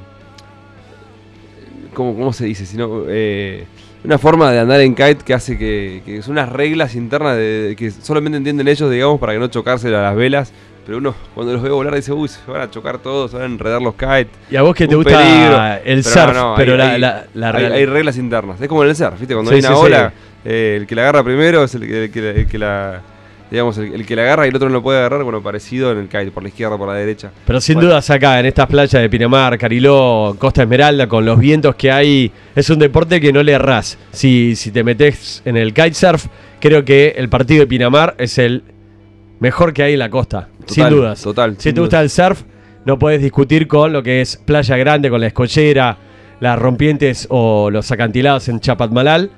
¿Cómo, 1.94 2.14
cómo 2.14 2.32
se 2.32 2.44
dice? 2.44 2.66
Sino, 2.66 3.04
eh, 3.08 3.64
una 4.04 4.18
forma 4.18 4.52
de 4.52 4.60
andar 4.60 4.80
en 4.80 4.94
kite 4.94 5.18
que 5.24 5.34
hace 5.34 5.56
que, 5.58 6.02
que 6.04 6.22
son 6.22 6.32
unas 6.32 6.48
reglas 6.50 6.94
internas 6.94 7.36
de, 7.36 7.62
de 7.68 7.76
que 7.76 7.90
solamente 7.90 8.36
entienden 8.36 8.68
ellos, 8.68 8.90
digamos, 8.90 9.18
para 9.18 9.32
que 9.32 9.38
no 9.38 9.48
chocarse 9.48 9.88
a 9.88 10.02
las 10.02 10.14
velas. 10.14 10.52
Pero 10.86 10.98
uno 10.98 11.14
cuando 11.34 11.52
los 11.52 11.62
ve 11.62 11.68
volar 11.70 11.94
dice, 11.94 12.12
uy, 12.12 12.28
se 12.28 12.38
van 12.50 12.62
a 12.62 12.70
chocar 12.70 12.98
todos, 12.98 13.30
se 13.32 13.36
van 13.36 13.50
a 13.50 13.52
enredar 13.54 13.82
los 13.82 13.94
kites. 13.94 14.28
Y 14.50 14.56
a 14.56 14.62
vos 14.62 14.74
que 14.74 14.86
te 14.88 14.94
gusta 14.94 15.18
peligro. 15.18 15.62
el 15.84 16.02
Pero 16.02 16.14
surf, 16.14 16.34
no, 16.34 16.50
no, 16.50 16.54
pero 16.56 16.72
hay- 16.82 16.98
la, 17.00 17.24
la, 17.34 17.52
la 17.52 17.74
hay, 17.74 17.84
reglas 17.86 18.16
internas. 18.16 18.60
Es 18.60 18.68
como 18.68 18.84
en 18.84 18.90
el 18.90 18.96
surf, 18.96 19.18
¿viste? 19.18 19.34
Cuando 19.34 19.50
Sí, 19.50 19.56
hay 19.56 19.60
una 19.60 19.68
sí, 19.76 19.82
ola, 19.84 20.12
eh, 20.48 20.76
el 20.80 20.86
que 20.86 20.94
la 20.94 21.02
agarra 21.02 21.22
primero 21.22 21.62
es 21.64 21.74
el, 21.74 21.82
que- 21.86 22.04
el 22.04 22.10
que, 22.10 22.30
el 22.30 22.46
que 22.46 22.58
la... 22.58 23.02
Digamos, 23.50 23.78
el, 23.78 23.94
el 23.94 24.04
que 24.04 24.14
la 24.14 24.22
agarra 24.24 24.44
y 24.44 24.50
el 24.50 24.56
otro 24.56 24.68
no 24.68 24.74
lo 24.74 24.82
puede 24.82 24.98
agarrar, 24.98 25.22
bueno, 25.24 25.42
parecido 25.42 25.90
en 25.90 25.96
el 25.96 26.04
kite, 26.08 26.30
por 26.30 26.42
la 26.42 26.50
izquierda, 26.50 26.76
por 26.76 26.86
la 26.86 26.92
derecha. 26.92 27.30
Pero 27.46 27.62
sin 27.62 27.76
Bueno. 27.76 27.88
dudas 27.88 28.10
acá, 28.10 28.38
en 28.40 28.44
estas 28.44 28.66
playas 28.66 29.00
de 29.00 29.08
Pinamar, 29.08 29.56
Cariló, 29.56 30.36
Costa 30.38 30.64
Esmeralda, 30.64 31.06
con 31.08 31.24
los 31.24 31.38
vientos 31.38 31.74
que 31.74 31.90
hay, 31.90 32.30
es 32.54 32.68
un 32.68 32.78
deporte 32.78 33.18
que 33.22 33.32
no 33.32 33.42
le 33.42 33.52
errás. 33.52 33.96
Si, 34.12 34.54
si 34.54 34.70
te 34.70 34.84
metes 34.84 35.40
en 35.46 35.56
el 35.56 35.72
kitesurf, 35.72 36.26
creo 36.60 36.84
que 36.84 37.14
el 37.16 37.30
partido 37.30 37.60
de 37.60 37.66
Pinamar 37.66 38.14
es 38.18 38.36
el 38.36 38.64
mejor 39.40 39.72
que 39.72 39.82
hay 39.84 39.94
en 39.94 40.00
la 40.00 40.10
costa, 40.10 40.48
sin 40.66 40.86
dudas. 40.90 41.22
Total. 41.22 41.54
Si 41.58 41.72
te 41.72 41.80
gusta 41.80 42.02
el 42.02 42.10
surf, 42.10 42.42
no 42.84 42.98
puedes 42.98 43.22
discutir 43.22 43.66
con 43.66 43.94
lo 43.94 44.02
que 44.02 44.20
es 44.20 44.36
Playa 44.36 44.76
Grande, 44.76 45.08
con 45.08 45.22
la 45.22 45.28
escollera, 45.28 45.96
las 46.40 46.58
rompientes 46.58 47.26
o 47.30 47.70
los 47.70 47.90
acantilados 47.92 48.46
en 48.50 48.60
Chapatmalal. 48.60 49.30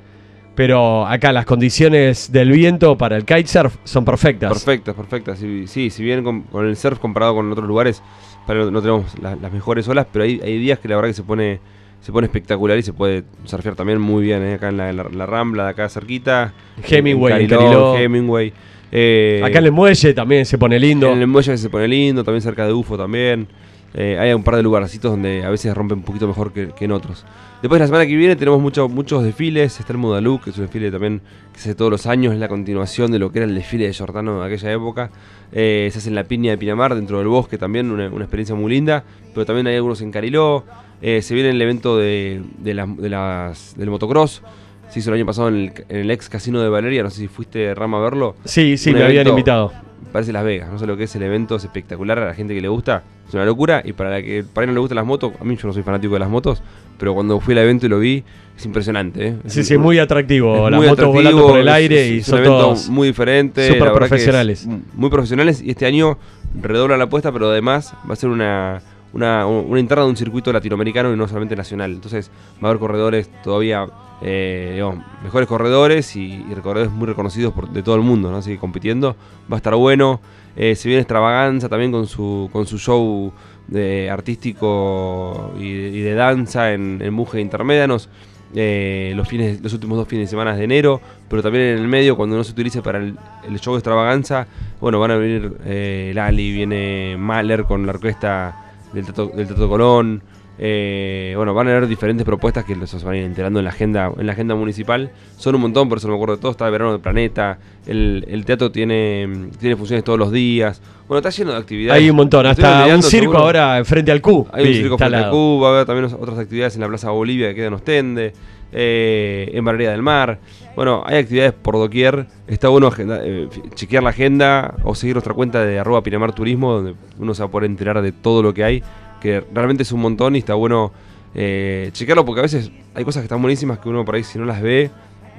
Pero 0.61 1.07
acá 1.07 1.33
las 1.33 1.47
condiciones 1.47 2.31
del 2.31 2.51
viento 2.53 2.99
para 2.99 3.17
el 3.17 3.25
kitesurf 3.25 3.77
son 3.85 4.05
perfectas. 4.05 4.53
Perfectas, 4.53 4.95
perfectas. 4.95 5.39
Sí, 5.39 5.65
sí, 5.67 5.89
si 5.89 6.03
bien 6.03 6.23
con, 6.23 6.43
con 6.43 6.67
el 6.69 6.77
surf 6.77 6.99
comparado 6.99 7.35
con 7.35 7.51
otros 7.51 7.67
lugares, 7.67 8.03
para 8.47 8.71
no, 8.71 8.83
tenemos 8.83 9.19
la- 9.23 9.37
las 9.37 9.51
mejores 9.51 9.89
olas, 9.89 10.07
pero 10.13 10.25
hay, 10.27 10.39
hay 10.45 10.59
días 10.59 10.79
que 10.79 10.87
la 10.89 10.97
verdad 10.97 11.09
que 11.09 11.15
se 11.15 11.23
pone 11.23 11.61
se 12.03 12.13
pone 12.13 12.27
espectacular 12.27 12.77
y 12.77 12.83
se 12.83 12.93
puede 12.93 13.25
surfear 13.45 13.75
también 13.75 14.03
muy 14.03 14.23
bien, 14.23 14.43
¿eh? 14.43 14.55
acá 14.55 14.69
en 14.69 14.77
la, 14.77 14.91
en 14.91 14.99
la- 14.99 15.05
la 15.11 15.25
Rambla, 15.25 15.65
de 15.65 15.71
acá 15.71 15.89
cerquita. 15.89 16.53
Hemingway, 16.87 17.33
en 17.45 17.49
Cariló, 17.49 17.59
Cariló. 17.59 17.97
Hemingway. 17.97 18.53
Eh, 18.93 19.41
Acá 19.43 19.61
en 19.61 19.65
el 19.65 19.73
muelle 19.73 20.13
también 20.13 20.45
se 20.45 20.59
pone 20.59 20.79
lindo. 20.79 21.11
en 21.11 21.21
el 21.23 21.27
muelle 21.27 21.57
se 21.57 21.71
pone 21.71 21.89
lindo, 21.89 22.23
también 22.23 22.43
cerca 22.43 22.67
de 22.67 22.75
UFO 22.75 22.99
también. 22.99 23.49
Eh, 23.95 24.19
hay 24.21 24.33
un 24.33 24.43
par 24.45 24.57
de 24.57 24.63
lugarcitos 24.63 25.11
donde 25.11 25.43
a 25.45 25.51
veces 25.51 25.75
rompen 25.75 25.99
un 25.99 26.05
poquito 26.05 26.29
mejor 26.29 26.53
que, 26.53 26.69
que 26.69 26.85
en 26.85 26.93
otros. 26.93 27.25
Después 27.61 27.81
la 27.81 27.87
semana 27.87 28.07
que 28.07 28.15
viene 28.17 28.37
tenemos 28.37 28.61
mucho- 28.61 28.89
muchos 28.89 29.23
desfiles. 29.25 29.79
Está 29.81 29.93
el 29.93 29.99
Mudalú, 29.99 30.41
que 30.41 30.51
es 30.51 30.57
un 30.57 30.63
desfile 30.65 30.91
también 30.91 31.21
que 31.53 31.59
se 31.59 31.71
hace 31.71 31.75
todos 31.75 31.91
los 31.91 32.07
años. 32.07 32.33
Es 32.33 32.39
la 32.41 32.49
continuación 32.49 33.11
de 33.11 33.19
lo 33.19 33.33
que 33.33 33.41
era 33.41 33.47
el 33.47 33.55
desfile 33.55 33.87
de 33.87 33.93
Giordano 33.93 34.41
de 34.41 34.47
aquella 34.47 34.73
época. 34.73 35.11
Eh, 35.53 35.89
se 35.93 35.99
hace 35.99 36.09
en 36.09 36.15
la 36.15 36.25
Piña 36.25 36.53
de 36.53 36.59
Pinamar, 36.59 36.95
dentro 36.95 37.19
del 37.19 37.27
bosque 37.29 37.59
también, 37.59 37.91
una, 37.91 38.09
una 38.09 38.25
experiencia 38.25 38.55
muy 38.55 38.71
linda. 38.71 39.05
Pero 39.35 39.45
también 39.45 39.67
hay 39.67 39.75
algunos 39.77 40.01
en 40.01 40.11
Cariló. 40.13 40.65
Eh, 41.03 41.21
se 41.23 41.35
viene 41.35 41.51
el 41.51 41.61
evento 41.61 41.99
de, 41.99 42.43
de 42.59 42.75
las- 42.75 42.97
de 42.97 43.09
las- 43.11 43.75
del 43.77 43.91
motocross. 43.91 44.43
se 44.89 44.99
hizo 44.99 45.11
el 45.11 45.17
año 45.17 45.27
pasado 45.27 45.49
en 45.49 45.55
el, 45.57 45.73
en 45.89 45.97
el 45.99 46.11
ex 46.11 46.29
casino 46.29 46.61
de 46.61 46.69
Valeria, 46.69 47.03
no 47.05 47.11
sé 47.11 47.21
si 47.21 47.29
fuiste 47.29 47.75
Rama 47.77 47.99
a 47.99 48.01
verlo. 48.01 48.35
Sí, 48.45 48.77
sí, 48.77 48.93
me 48.93 49.05
habían 49.05 49.25
invitado. 49.31 49.73
Parece 50.13 50.33
Las 50.33 50.45
Vegas, 50.45 50.69
no 50.71 50.79
sé 50.79 50.87
lo 50.87 50.97
que 50.97 51.05
es 51.05 51.15
el 51.15 51.23
evento, 51.23 51.57
es 51.57 51.65
espectacular 51.65 52.19
a 52.19 52.27
la 52.27 52.35
gente 52.35 52.53
que 52.55 52.61
le 52.61 52.69
gusta, 52.69 53.03
es 53.29 53.35
una 53.35 53.45
locura 53.45 53.81
y 53.85 53.93
para 53.93 54.11
la 54.11 54.23
que 54.23 54.43
para 54.43 54.65
ahí 54.65 54.67
no 54.69 54.75
le 54.75 54.81
gustan 54.81 54.97
las 54.97 55.07
motos, 55.07 55.33
a 55.41 55.45
mí 55.45 55.57
yo 55.57 55.69
no 55.69 55.73
soy 55.73 55.83
fanático 55.85 56.15
de 56.15 56.19
las 56.21 56.29
motos, 56.29 56.63
pero 56.99 57.15
cuando 57.15 57.39
fui 57.39 57.55
al 57.55 57.61
evento 57.61 57.87
y 57.87 57.89
lo 57.89 57.99
vi, 58.01 58.25
es 58.57 58.67
impresionante, 58.67 59.29
¿eh? 59.29 59.37
Sí, 59.47 59.63
sí, 59.65 59.79
muy 59.79 59.99
atractivo. 60.01 60.67
Es 60.67 60.73
Las 60.73 60.85
motos 60.85 61.07
volando 61.07 61.47
por 61.47 61.59
el 61.61 61.69
es- 61.69 61.75
aire 61.75 62.05
es 62.07 62.11
y 62.13 62.19
un 62.19 62.25
son 62.25 62.39
evento 62.41 62.59
todos. 62.59 62.89
muy 62.91 63.09
diferente, 63.09 63.69
es 63.69 63.77
profesionales. 63.77 64.67
muy 64.95 65.11
profesionales 65.11 65.63
y 65.63 65.71
este 65.71 65.87
año 65.87 66.19
redoblan 66.61 66.99
la 66.99 67.05
apuesta, 67.05 67.31
pero 67.33 67.49
además 67.51 67.95
va 68.09 68.13
a 68.15 68.17
ser 68.17 68.31
una, 68.31 68.83
una, 69.13 69.47
una 69.47 69.81
interna 69.81 70.05
de 70.05 70.11
un 70.11 70.17
circuito 70.17 70.53
latinoamericano 70.53 71.13
y 71.13 71.17
no 71.17 71.27
solamente 71.27 71.57
nacional. 71.57 71.93
Entonces 71.93 72.31
va 72.63 72.69
a 72.69 72.71
haber 72.71 72.81
corredores 72.81 73.31
todavía, 73.43 73.87
eh, 74.23 74.83
mejores 75.23 75.49
corredores 75.49 76.17
y, 76.17 76.45
corredores 76.63 76.91
muy 76.93 77.07
reconocidos 77.07 77.55
de 77.73 77.83
todo 77.83 77.97
el 77.97 78.03
mundo. 78.03 78.35
Así 78.37 78.53
que 78.53 78.59
compitiendo 78.59 79.17
va 79.51 79.57
a 79.57 79.59
estar 79.59 79.75
bueno. 79.75 80.21
Eh, 80.57 80.75
se 80.75 80.89
viene 80.89 81.01
extravaganza 81.03 81.69
también 81.69 81.93
con 81.93 82.07
su, 82.07 82.51
con 82.53 82.67
su 82.67 82.79
show 82.79 83.33
de 83.69 84.11
artístico 84.11 85.53
y, 85.59 86.01
de- 86.01 86.15
danza 86.15 86.73
en, 86.73 87.01
en 87.03 87.15
Muge 87.15 87.41
Intermédanos. 87.41 88.09
eh, 88.55 89.13
los, 89.15 89.29
fines, 89.29 89.61
los 89.61 89.73
últimos 89.73 89.97
dos 89.97 90.09
fines 90.09 90.27
de 90.27 90.31
semana 90.31 90.57
de 90.57 90.65
enero, 90.65 91.01
pero 91.29 91.43
también 91.43 91.67
en 91.67 91.79
el 91.79 91.89
medio, 91.89 92.17
cuando 92.17 92.37
no 92.37 92.43
se 92.43 92.51
utilice 92.53 92.83
para 92.83 92.99
el, 92.99 93.17
show 93.61 93.75
de 93.75 93.79
extravaganza, 93.79 94.47
bueno, 94.81 94.99
van 94.99 95.13
a 95.13 95.17
venir 95.17 95.57
eh, 95.65 96.13
Lali, 96.15 96.53
viene 96.53 97.17
Mahler 97.17 97.65
con 97.65 97.87
la 97.87 97.93
orquesta 97.93 98.70
del 98.93 99.07
Tato, 99.07 99.29
del 99.35 99.47
Tato 99.47 99.69
Colón. 99.69 100.23
eh, 100.63 101.33
bueno, 101.37 101.55
van 101.55 101.69
a 101.69 101.71
haber 101.71 101.87
diferentes 101.89 102.25
propuestas 102.25 102.67
que 102.67 102.75
se 102.87 103.05
van 103.05 103.15
a 103.15 103.17
ir 103.17 103.25
enterando 103.25 103.61
en 103.61 103.65
la 103.65 103.71
agenda, 103.71 104.13
en 104.19 104.27
la 104.27 104.33
agenda 104.33 104.55
municipal. 104.55 105.11
Son 105.39 105.55
un 105.55 105.63
montón, 105.63 105.89
por 105.89 105.97
eso 105.97 106.07
no 106.07 106.13
me 106.13 106.17
acuerdo 106.19 106.37
de 106.37 106.43
todo. 106.43 106.53
Está 106.53 106.67
el 106.67 106.73
verano 106.73 106.93
del 106.93 107.01
planeta. 107.01 107.59
El, 107.87 108.27
el 108.29 108.45
teatro 108.45 108.71
tiene, 108.71 109.49
tiene 109.59 109.75
funciones 109.77 110.05
todos 110.05 110.19
los 110.19 110.31
días. 110.31 110.83
Bueno, 111.09 111.19
está 111.21 111.31
lleno 111.31 111.53
de 111.53 111.57
actividades. 111.57 112.03
Hay 112.03 112.11
un 112.11 112.17
montón, 112.17 112.45
hasta 112.45 112.85
un 112.95 113.03
circo 113.03 113.33
seguro. 113.33 113.39
ahora 113.39 113.83
frente 113.87 114.13
al 114.13 114.21
Q. 114.21 114.49
Hay 114.53 114.67
un 114.69 114.75
circo 114.75 114.99
frente 114.99 115.17
al. 115.17 115.31
Cuba, 115.31 115.69
va 115.69 115.69
a 115.69 115.75
haber 115.77 115.87
también 115.87 116.13
otras 116.21 116.39
actividades 116.39 116.75
en 116.75 116.83
la 116.83 116.89
Plaza 116.89 117.11
Bolivia 117.11 117.49
que 117.49 117.55
queda 117.55 117.67
en 117.69 117.75
Ostende, 117.75 118.33
eh, 118.71 119.51
en 119.55 119.65
Barrería 119.65 119.93
del 119.93 120.03
Mar. 120.03 120.39
Bueno, 120.77 121.03
hay 121.05 121.19
actividades 121.19 121.53
por 121.53 121.75
doquier. 121.75 122.27
Está 122.47 122.69
bueno 122.69 122.87
agenda- 122.87 123.21
eh, 123.23 123.49
chequear 123.75 124.03
la 124.03 124.11
agenda 124.11 124.75
o 124.85 124.95
seguir 124.95 125.15
nuestra 125.17 125.35
cuenta 125.35 125.65
de 125.65 125.79
arroba 125.79 126.03
Pinamar 126.03 126.33
Turismo, 126.33 126.73
donde 126.75 126.95
uno 127.19 127.35
se 127.35 127.43
va 127.43 127.49
a 127.49 127.51
poder 127.51 127.69
enterar 127.71 128.01
de 128.01 128.13
todo 128.13 128.43
lo 128.43 128.55
que 128.55 128.65
hay, 128.65 128.83
que 129.21 129.45
realmente 129.53 129.83
es 129.83 129.93
un 129.93 130.01
montón 130.01 130.37
y 130.37 130.39
está 130.39 130.55
bueno 130.55 130.93
eh, 131.35 131.91
chequearlo 131.93 132.25
porque 132.25 132.41
a 132.41 132.43
veces 132.43 132.71
hay 132.95 133.05
cosas 133.05 133.21
que 133.23 133.25
están 133.27 133.41
buenísimas 133.41 133.79
que 133.79 133.89
uno 133.89 134.05
por 134.05 134.17
ahí 134.17 134.25
si 134.25 134.37
no 134.39 134.45
las 134.45 134.61
ve 134.61 134.91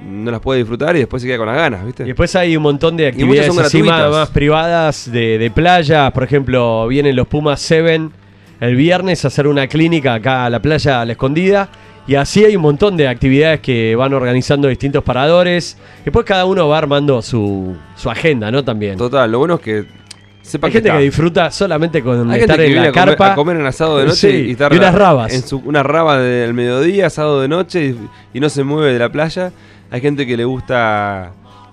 no 0.08 0.30
las 0.30 0.40
puede 0.40 0.60
disfrutar 0.60 0.96
y 0.96 1.00
después 1.00 1.22
se 1.22 1.28
queda 1.28 1.38
con 1.38 1.46
las 1.46 1.56
ganas, 1.56 1.84
¿viste? 1.84 2.02
Y 2.02 2.06
después 2.06 2.34
hay 2.34 2.56
un 2.56 2.62
montón 2.62 2.96
de 2.96 3.04
actividades 3.08 3.48
encima 3.66 3.98
más 4.10 4.30
privadas 4.30 5.12
de, 5.12 5.38
de 5.38 5.50
playa. 5.50 6.10
Por 6.10 6.24
ejemplo, 6.24 6.88
vienen 6.88 7.14
los 7.14 7.28
Pumas 7.28 7.60
7 7.60 8.08
el 8.60 8.74
viernes 8.76 9.24
a 9.24 9.28
hacer 9.28 9.46
una 9.46 9.66
clínica 9.68 10.14
acá 10.14 10.44
a 10.46 10.50
la 10.50 10.60
playa 10.60 11.00
a 11.02 11.04
la 11.04 11.12
escondida. 11.12 11.68
Y 12.06 12.16
así 12.16 12.44
hay 12.44 12.56
un 12.56 12.62
montón 12.62 12.96
de 12.96 13.06
actividades 13.06 13.60
que 13.60 13.94
van 13.94 14.12
organizando 14.12 14.66
distintos 14.68 15.04
paradores. 15.04 15.76
Después 16.04 16.26
cada 16.26 16.44
uno 16.46 16.66
va 16.68 16.78
armando 16.78 17.22
su, 17.22 17.76
su 17.96 18.10
agenda, 18.10 18.50
¿no? 18.50 18.64
También. 18.64 18.96
Total, 18.98 19.30
lo 19.30 19.38
bueno 19.38 19.54
es 19.54 19.60
que 19.60 19.84
sepa 20.42 20.66
Hay 20.66 20.72
gente 20.72 20.88
está. 20.88 20.98
que 20.98 21.04
disfruta 21.04 21.50
solamente 21.52 22.02
con 22.02 22.28
Hay 22.30 22.40
estar 22.40 22.56
gente 22.56 22.62
que 22.72 22.76
en 22.76 22.82
viene 22.82 22.86
la 22.86 22.90
a 22.90 22.92
comer, 23.04 23.16
carpa. 23.16 23.32
a 23.32 23.34
comer 23.36 23.56
en 23.58 23.66
asado 23.66 23.98
de 23.98 24.06
noche 24.06 24.16
Sí, 24.32 24.48
y 24.48 24.50
estar 24.52 24.72
y 24.72 24.78
unas 24.78 24.94
rabas. 24.94 25.32
en 25.32 25.42
su 25.46 25.58
una 25.58 25.84
raba 25.84 26.18
del 26.18 26.52
mediodía, 26.54 27.06
asado 27.06 27.40
de 27.40 27.46
noche 27.46 27.84
y, 27.84 27.98
y 28.36 28.40
no 28.40 28.48
se 28.48 28.64
mueve 28.64 28.92
de 28.92 28.98
la 28.98 29.08
playa. 29.12 29.52
Hay 29.92 30.00
gente 30.00 30.26
que 30.26 30.36
le 30.36 30.44
gusta 30.44 31.26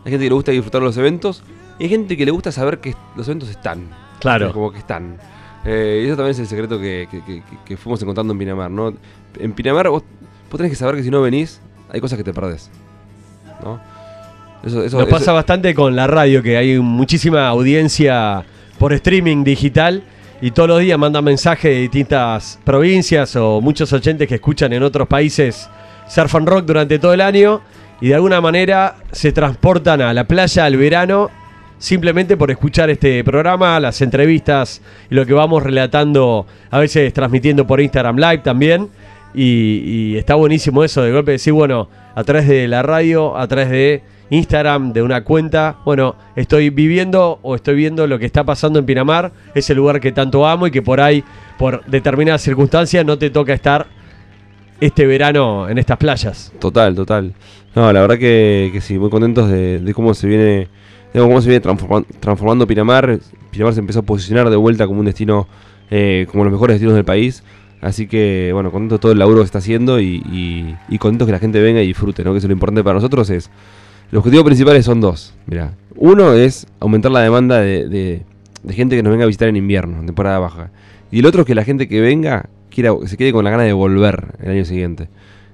hay 0.05 0.11
gente 0.11 0.25
que 0.25 0.29
le 0.29 0.35
gusta 0.35 0.51
disfrutar 0.51 0.81
los 0.83 0.95
eventos 0.97 1.41
y 1.79 1.85
hay 1.85 1.89
gente 1.89 2.15
que 2.15 2.25
le 2.25 2.31
gusta 2.31 2.51
saber 2.51 2.77
que 2.79 2.93
los 3.15 3.27
eventos 3.27 3.49
están. 3.49 3.87
Claro. 4.19 4.53
Como 4.53 4.71
que 4.71 4.77
están. 4.77 5.17
Eh, 5.65 6.03
y 6.03 6.07
eso 6.07 6.15
también 6.15 6.31
es 6.31 6.39
el 6.39 6.47
secreto 6.47 6.79
que, 6.79 7.07
que- 7.09 7.21
que- 7.23 7.43
que 7.65 7.77
fuimos 7.77 7.99
encontrando 8.01 8.31
en 8.33 8.39
Pinamar, 8.39 8.69
¿no? 8.71 8.93
En 9.39 9.51
Pinamar 9.53 9.89
vos, 9.89 10.03
vos 10.49 10.57
tenés 10.57 10.71
que 10.71 10.75
saber 10.75 10.95
que 10.95 11.03
si 11.03 11.11
no 11.11 11.21
venís, 11.21 11.61
hay 11.91 11.99
cosas 12.01 12.17
que 12.17 12.23
te 12.23 12.33
perdés. 12.33 12.69
¿No? 13.63 13.79
Eso, 14.63 14.83
eso, 14.83 14.97
Nos 14.97 15.07
eso- 15.07 15.17
pasa 15.17 15.31
bastante 15.31 15.73
con 15.73 15.95
la 15.95 16.07
radio, 16.07 16.43
que 16.43 16.57
hay 16.57 16.79
muchísima 16.79 17.47
audiencia 17.47 18.43
por 18.77 18.93
streaming 18.93 19.43
digital 19.43 20.03
y 20.41 20.51
todos 20.51 20.69
los 20.69 20.79
días 20.79 20.97
mandan 20.97 21.23
mensajes 21.23 21.71
de 21.71 21.81
distintas 21.81 22.59
provincias 22.63 23.35
o 23.35 23.59
muchos 23.61 23.91
oyentes 23.93 24.27
que 24.27 24.35
escuchan 24.35 24.71
en 24.73 24.83
otros 24.83 25.07
países 25.07 25.69
surf 26.07 26.33
and 26.35 26.47
rock 26.47 26.65
durante 26.65 26.97
todo 26.97 27.13
el 27.13 27.21
año 27.21 27.61
y 28.01 28.07
de 28.09 28.15
alguna 28.15 28.39
manera 28.41 28.95
se 29.11 29.31
transportan 29.33 30.01
a 30.01 30.13
la 30.13 30.23
playa 30.23 30.65
al 30.65 30.77
verano 30.77 31.29
simplemente 31.77 32.35
por 32.37 32.51
escuchar 32.51 32.89
este 32.89 33.23
programa, 33.23 33.79
las 33.79 34.01
entrevistas 34.01 34.81
y 35.09 35.15
lo 35.15 35.25
que 35.25 35.33
vamos 35.33 35.61
relatando, 35.63 36.45
a 36.71 36.79
veces 36.79 37.13
transmitiendo 37.13 37.65
por 37.67 37.79
Instagram 37.81 38.17
Live 38.17 38.39
también. 38.39 38.89
Y, 39.33 40.15
está 40.17 40.35
buenísimo 40.35 40.83
eso, 40.83 41.01
de 41.01 41.11
golpe 41.11 41.31
decir, 41.31 41.53
bueno, 41.53 41.89
a 42.15 42.23
través 42.23 42.47
de 42.47 42.67
la 42.67 42.81
radio, 42.81 43.37
a 43.37 43.47
través 43.47 43.69
de 43.69 44.03
Instagram, 44.31 44.93
de 44.93 45.01
una 45.01 45.23
cuenta, 45.23 45.77
bueno, 45.85 46.15
estoy 46.35 46.69
viviendo 46.69 47.39
o 47.41 47.55
estoy 47.55 47.75
viendo 47.75 48.05
lo 48.07 48.19
que 48.19 48.25
está 48.25 48.43
pasando 48.43 48.79
en 48.79 48.85
Pinamar, 48.85 49.31
ese 49.55 49.73
lugar 49.75 49.99
que 49.99 50.11
tanto 50.11 50.45
amo 50.47 50.67
y 50.67 50.71
que 50.71 50.81
por 50.81 50.99
ahí, 51.01 51.23
por 51.57 51.83
determinadas 51.85 52.41
circunstancias, 52.41 53.05
no 53.05 53.17
te 53.17 53.29
toca 53.29 53.53
estar 53.53 53.87
este 54.79 55.05
verano 55.05 55.67
en 55.69 55.77
estas 55.77 55.97
playas. 55.97 56.51
Total, 56.59 56.95
total. 56.95 57.33
No, 57.75 57.91
la 57.91 58.01
verdad 58.01 58.17
que, 58.17 58.69
que 58.73 58.81
sí, 58.81 58.97
muy 58.97 59.09
contentos 59.09 59.49
de, 59.49 59.91
cómo 59.93 60.13
se 60.13 60.27
viene, 60.27 60.67
de 61.13 61.19
cómo 61.19 61.41
se 61.41 61.49
viene 61.49 61.63
transforman- 61.63 62.05
transformando 62.19 62.65
Pinamar. 62.65 63.19
Pinamar 63.51 63.73
se 63.73 63.79
empezó 63.79 63.99
a 63.99 64.03
posicionar 64.03 64.49
de 64.49 64.55
vuelta 64.55 64.87
como 64.87 64.99
un 64.99 65.05
destino, 65.05 65.47
eh, 65.91 66.27
como 66.31 66.43
los 66.43 66.53
mejores 66.53 66.75
destinos 66.75 66.95
del 66.95 67.05
país. 67.05 67.43
Así 67.81 68.07
que, 68.07 68.51
bueno, 68.53 68.71
contento 68.71 68.95
de 68.95 68.99
todo 68.99 69.11
el 69.11 69.19
laburo 69.19 69.39
que 69.39 69.45
está 69.45 69.59
haciendo 69.59 70.01
y, 70.01 70.75
contentos 70.99 71.25
que 71.25 71.31
la 71.31 71.39
gente 71.39 71.61
venga 71.61 71.81
y 71.81 71.87
disfrute, 71.87 72.23
¿no? 72.23 72.31
Que 72.31 72.39
es 72.39 72.43
lo 72.43 72.51
importante 72.51 72.83
para 72.83 72.95
nosotros 72.95 73.29
es. 73.29 73.49
Los 74.11 74.19
objetivos 74.19 74.45
principales 74.45 74.85
son 74.85 75.01
dos. 75.01 75.35
Mira, 75.45 75.75
uno 75.95 76.33
es 76.33 76.67
aumentar 76.79 77.11
la 77.11 77.21
demanda 77.21 77.59
de, 77.59 78.23
gente 78.69 78.95
que 78.95 79.03
nos 79.03 79.11
venga 79.11 79.23
a 79.23 79.27
visitar 79.27 79.47
en 79.47 79.55
invierno, 79.55 79.99
en 79.99 80.07
temporada 80.07 80.39
baja. 80.39 80.71
Y 81.11 81.19
el 81.19 81.25
otro 81.25 81.41
es 81.41 81.47
que 81.47 81.55
la 81.55 81.63
gente 81.63 81.87
que 81.87 82.01
venga 82.01 82.49
quiera, 82.69 82.91
se 83.05 83.17
quede 83.17 83.31
con 83.31 83.45
la 83.45 83.51
gana 83.51 83.63
de 83.63 83.73
volver 83.73 84.35
el 84.41 84.51
año 84.51 84.65
siguiente. 84.65 85.09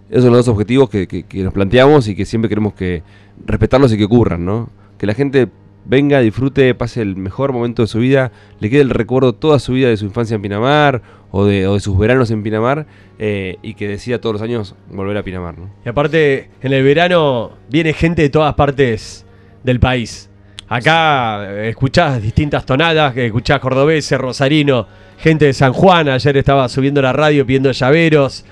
Esos 0.09 0.23
son 0.23 0.33
los 0.33 0.45
dos 0.45 0.53
objetivos 0.53 0.89
que 0.89 1.25
nos 1.33 1.53
planteamos 1.53 2.07
y 2.07 2.15
que 2.15 2.25
siempre 2.25 2.49
queremos 2.49 2.73
que 2.73 3.03
respetarlos 3.45 3.91
y 3.93 3.97
que 3.97 4.05
ocurran, 4.05 4.45
¿no? 4.45 4.69
Que 4.97 5.05
la 5.05 5.13
gente 5.13 5.49
venga, 5.85 6.19
disfrute, 6.19 6.73
pase 6.75 7.01
el 7.01 7.15
mejor 7.15 7.53
momento 7.53 7.83
de 7.83 7.87
su 7.87 7.99
vida, 7.99 8.31
le 8.59 8.69
quede 8.69 8.81
el 8.81 8.89
recuerdo 8.89 9.33
toda 9.33 9.59
su 9.59 9.73
vida 9.73 9.89
de 9.89 9.97
su 9.97 10.05
infancia 10.05 10.35
en 10.35 10.41
Pinamar 10.41 11.01
o 11.31 11.45
de, 11.45 11.79
sus 11.79 11.97
veranos 11.97 12.31
en 12.31 12.43
Pinamar 12.43 12.87
eh, 13.19 13.57
y 13.61 13.75
que 13.75 13.87
decida 13.87 14.19
todos 14.19 14.33
los 14.33 14.41
años 14.41 14.75
volver 14.89 15.17
a 15.17 15.23
Pinamar, 15.23 15.57
¿no? 15.57 15.69
Y 15.85 15.89
aparte, 15.89 16.49
en 16.61 16.73
el 16.73 16.83
verano 16.83 17.51
viene 17.69 17.93
gente 17.93 18.21
de 18.21 18.29
todas 18.29 18.53
partes 18.55 19.25
del 19.63 19.79
país. 19.79 20.29
Acá 20.67 21.45
eh, 21.51 21.69
escuchás 21.69 22.21
distintas 22.21 22.65
tonadas, 22.65 23.15
escuchás 23.15 23.59
cordobeses, 23.59 24.19
rosarino, 24.19 24.87
gente 25.17 25.45
de 25.45 25.53
San 25.53 25.73
Juan. 25.73 26.09
Ayer 26.09 26.37
estaba 26.37 26.67
subiendo 26.69 27.01
la 27.01 27.13
radio 27.13 27.45
pidiendo 27.45 27.71
llaveros. 27.71 28.45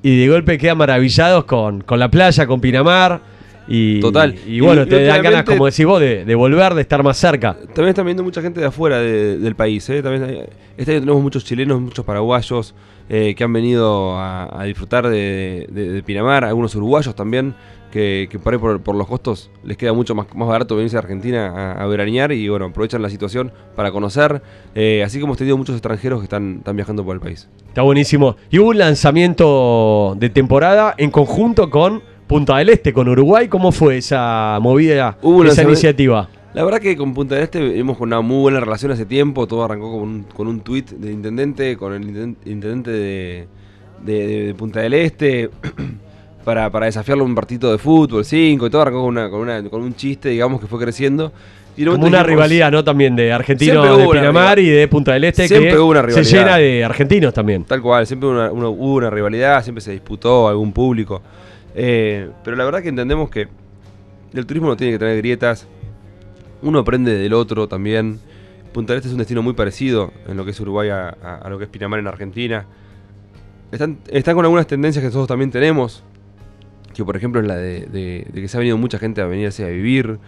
Y 0.00 0.20
de 0.20 0.28
golpe 0.28 0.58
quedan 0.58 0.78
maravillados 0.78 1.44
con, 1.44 1.82
con 1.82 1.98
la 1.98 2.10
playa, 2.10 2.46
con 2.46 2.60
Pinamar. 2.60 3.20
Y, 3.68 4.00
Total. 4.00 4.34
Y, 4.46 4.60
bueno, 4.60 4.82
y 4.82 4.86
te 4.86 5.04
dan 5.04 5.22
ganas, 5.22 5.44
como 5.44 5.66
decís 5.66 5.84
vos, 5.84 6.00
de, 6.00 6.24
de 6.24 6.34
volver, 6.34 6.74
de 6.74 6.80
estar 6.80 7.02
más 7.02 7.18
cerca. 7.18 7.54
También 7.54 7.88
están 7.90 8.06
viendo 8.06 8.22
mucha 8.24 8.40
gente 8.40 8.60
de 8.60 8.66
afuera 8.66 8.98
de- 8.98 9.38
del 9.38 9.54
país. 9.54 9.88
¿eh? 9.90 10.02
También 10.02 10.24
hay- 10.24 10.42
este 10.76 10.92
año 10.92 11.00
tenemos 11.00 11.22
muchos 11.22 11.44
chilenos, 11.44 11.80
muchos 11.80 12.04
paraguayos 12.04 12.74
eh, 13.10 13.34
que 13.36 13.44
han 13.44 13.52
venido 13.52 14.16
a, 14.18 14.60
a 14.60 14.64
disfrutar 14.64 15.08
de, 15.08 16.02
Pinamar, 16.06 16.44
algunos 16.44 16.74
uruguayos 16.74 17.14
también, 17.14 17.54
que, 17.90 18.28
que 18.30 18.38
por 18.38 18.52
ahí 18.52 18.58
por, 18.58 18.80
por 18.82 18.94
los 18.94 19.06
costos 19.06 19.50
les 19.64 19.76
queda 19.78 19.94
mucho 19.94 20.14
más, 20.14 20.26
más 20.34 20.46
barato 20.46 20.76
venirse 20.76 20.96
a 20.96 21.00
Argentina 21.00 21.48
a, 21.48 21.82
a 21.82 21.86
veranear 21.86 22.32
y 22.32 22.46
bueno, 22.50 22.66
aprovechan 22.66 23.00
la 23.02 23.08
situación 23.10 23.50
para 23.74 23.90
conocer. 23.92 24.42
Eh, 24.74 25.02
así 25.04 25.18
como 25.20 25.30
hemos 25.30 25.38
tenido 25.38 25.56
muchos 25.56 25.74
extranjeros 25.74 26.20
que 26.20 26.24
están, 26.24 26.56
están 26.58 26.76
viajando 26.76 27.02
por 27.04 27.14
el 27.14 27.20
país. 27.20 27.48
Está 27.66 27.80
buenísimo. 27.82 28.36
Y 28.50 28.58
hubo 28.58 28.68
un 28.70 28.78
lanzamiento 28.78 30.16
de 30.18 30.28
temporada 30.30 30.94
en 30.98 31.10
conjunto 31.10 31.70
con 31.70 32.02
Punta 32.28 32.58
del 32.58 32.68
Este, 32.68 32.92
con 32.92 33.08
Uruguay. 33.08 33.48
¿Cómo 33.48 33.72
fue 33.72 33.96
esa 33.96 34.58
movida, 34.60 35.16
Hubo 35.22 35.44
esa 35.44 35.62
iniciativa? 35.62 36.28
La 36.54 36.62
verdad 36.64 36.78
que 36.78 36.96
con 36.96 37.14
Punta 37.14 37.34
del 37.34 37.44
Este 37.44 37.60
vivimos 37.60 37.96
con 37.96 38.08
una 38.08 38.20
muy 38.20 38.40
buena 38.42 38.60
relación 38.60 38.92
hace 38.92 39.04
tiempo. 39.06 39.46
Todo 39.46 39.64
arrancó 39.64 39.90
con 39.92 40.00
un, 40.02 40.22
con 40.24 40.46
un 40.46 40.60
tuit 40.60 40.90
del 40.90 41.12
intendente, 41.12 41.76
con 41.76 41.94
el 41.94 42.02
intenden- 42.02 42.36
intendente 42.44 42.90
de, 42.90 43.48
de- 44.04 44.26
de- 44.26 44.42
de 44.48 44.54
Punta 44.54 44.80
del 44.80 44.94
Este, 44.94 45.50
para, 46.44 46.70
para 46.70 46.86
desafiarlo 46.86 47.24
un 47.24 47.34
partido 47.34 47.72
de 47.72 47.78
fútbol 47.78 48.24
5 48.24 48.66
y 48.66 48.70
todo 48.70 48.82
arrancó 48.82 49.00
con, 49.02 49.08
una, 49.10 49.30
con, 49.30 49.40
una- 49.40 49.62
con 49.68 49.82
un 49.82 49.94
chiste, 49.94 50.28
digamos, 50.28 50.60
que 50.60 50.66
fue 50.66 50.78
creciendo. 50.78 51.32
Y 51.76 51.84
Como 51.84 51.96
una 51.96 52.06
dijimos, 52.06 52.26
rivalidad, 52.26 52.72
¿no? 52.72 52.82
También 52.82 53.14
de 53.14 53.32
argentinos 53.32 53.96
de 53.98 54.08
Pinamar 54.08 54.58
y 54.58 54.68
de 54.68 54.88
Punta 54.88 55.12
del 55.12 55.24
Este, 55.24 55.46
Siempre 55.46 55.70
que 55.70 55.78
hubo 55.78 55.90
una 55.90 56.00
se 56.00 56.06
rivalidad. 56.08 56.30
llena 56.40 56.56
de 56.56 56.84
argentinos 56.84 57.32
también. 57.32 57.64
Tal 57.64 57.80
cual, 57.80 58.04
siempre 58.06 58.28
una- 58.28 58.50
una- 58.50 58.68
hubo 58.68 58.94
una 58.96 59.10
rivalidad, 59.10 59.62
siempre 59.62 59.80
se 59.80 59.92
disputó 59.92 60.48
algún 60.48 60.72
público. 60.72 61.22
Eh, 61.80 62.28
pero 62.42 62.56
la 62.56 62.64
verdad 62.64 62.82
que 62.82 62.88
entendemos 62.88 63.30
que 63.30 63.46
el 64.34 64.46
turismo 64.46 64.68
no 64.68 64.76
tiene 64.76 64.94
que 64.94 64.98
tener 64.98 65.16
grietas. 65.18 65.68
Uno 66.60 66.80
aprende 66.80 67.16
del 67.16 67.32
otro 67.34 67.68
también. 67.68 68.18
Punta 68.72 68.94
Este 68.96 69.06
es 69.06 69.12
un 69.12 69.18
destino 69.18 69.42
muy 69.42 69.52
parecido 69.52 70.12
en 70.26 70.36
lo 70.36 70.44
que 70.44 70.50
es 70.50 70.60
Uruguay 70.60 70.88
a, 70.90 71.46
lo 71.48 71.56
que 71.56 71.64
es 71.64 71.70
Pinamar 71.70 72.00
en 72.00 72.08
Argentina. 72.08 72.66
Están, 73.70 73.98
están 74.08 74.34
con 74.34 74.44
algunas 74.44 74.66
tendencias 74.66 75.02
que 75.02 75.06
nosotros 75.06 75.28
también 75.28 75.52
tenemos. 75.52 76.02
Que 76.94 77.04
por 77.04 77.16
ejemplo 77.16 77.40
es 77.40 77.46
la 77.46 77.56
de, 77.56 77.86
de- 77.86 78.26
que 78.34 78.48
se 78.48 78.56
ha 78.56 78.60
venido 78.60 78.76
mucha 78.76 78.98
gente 78.98 79.20
a 79.20 79.26
venirse 79.26 79.64
a 79.64 79.68
vivir. 79.68 80.18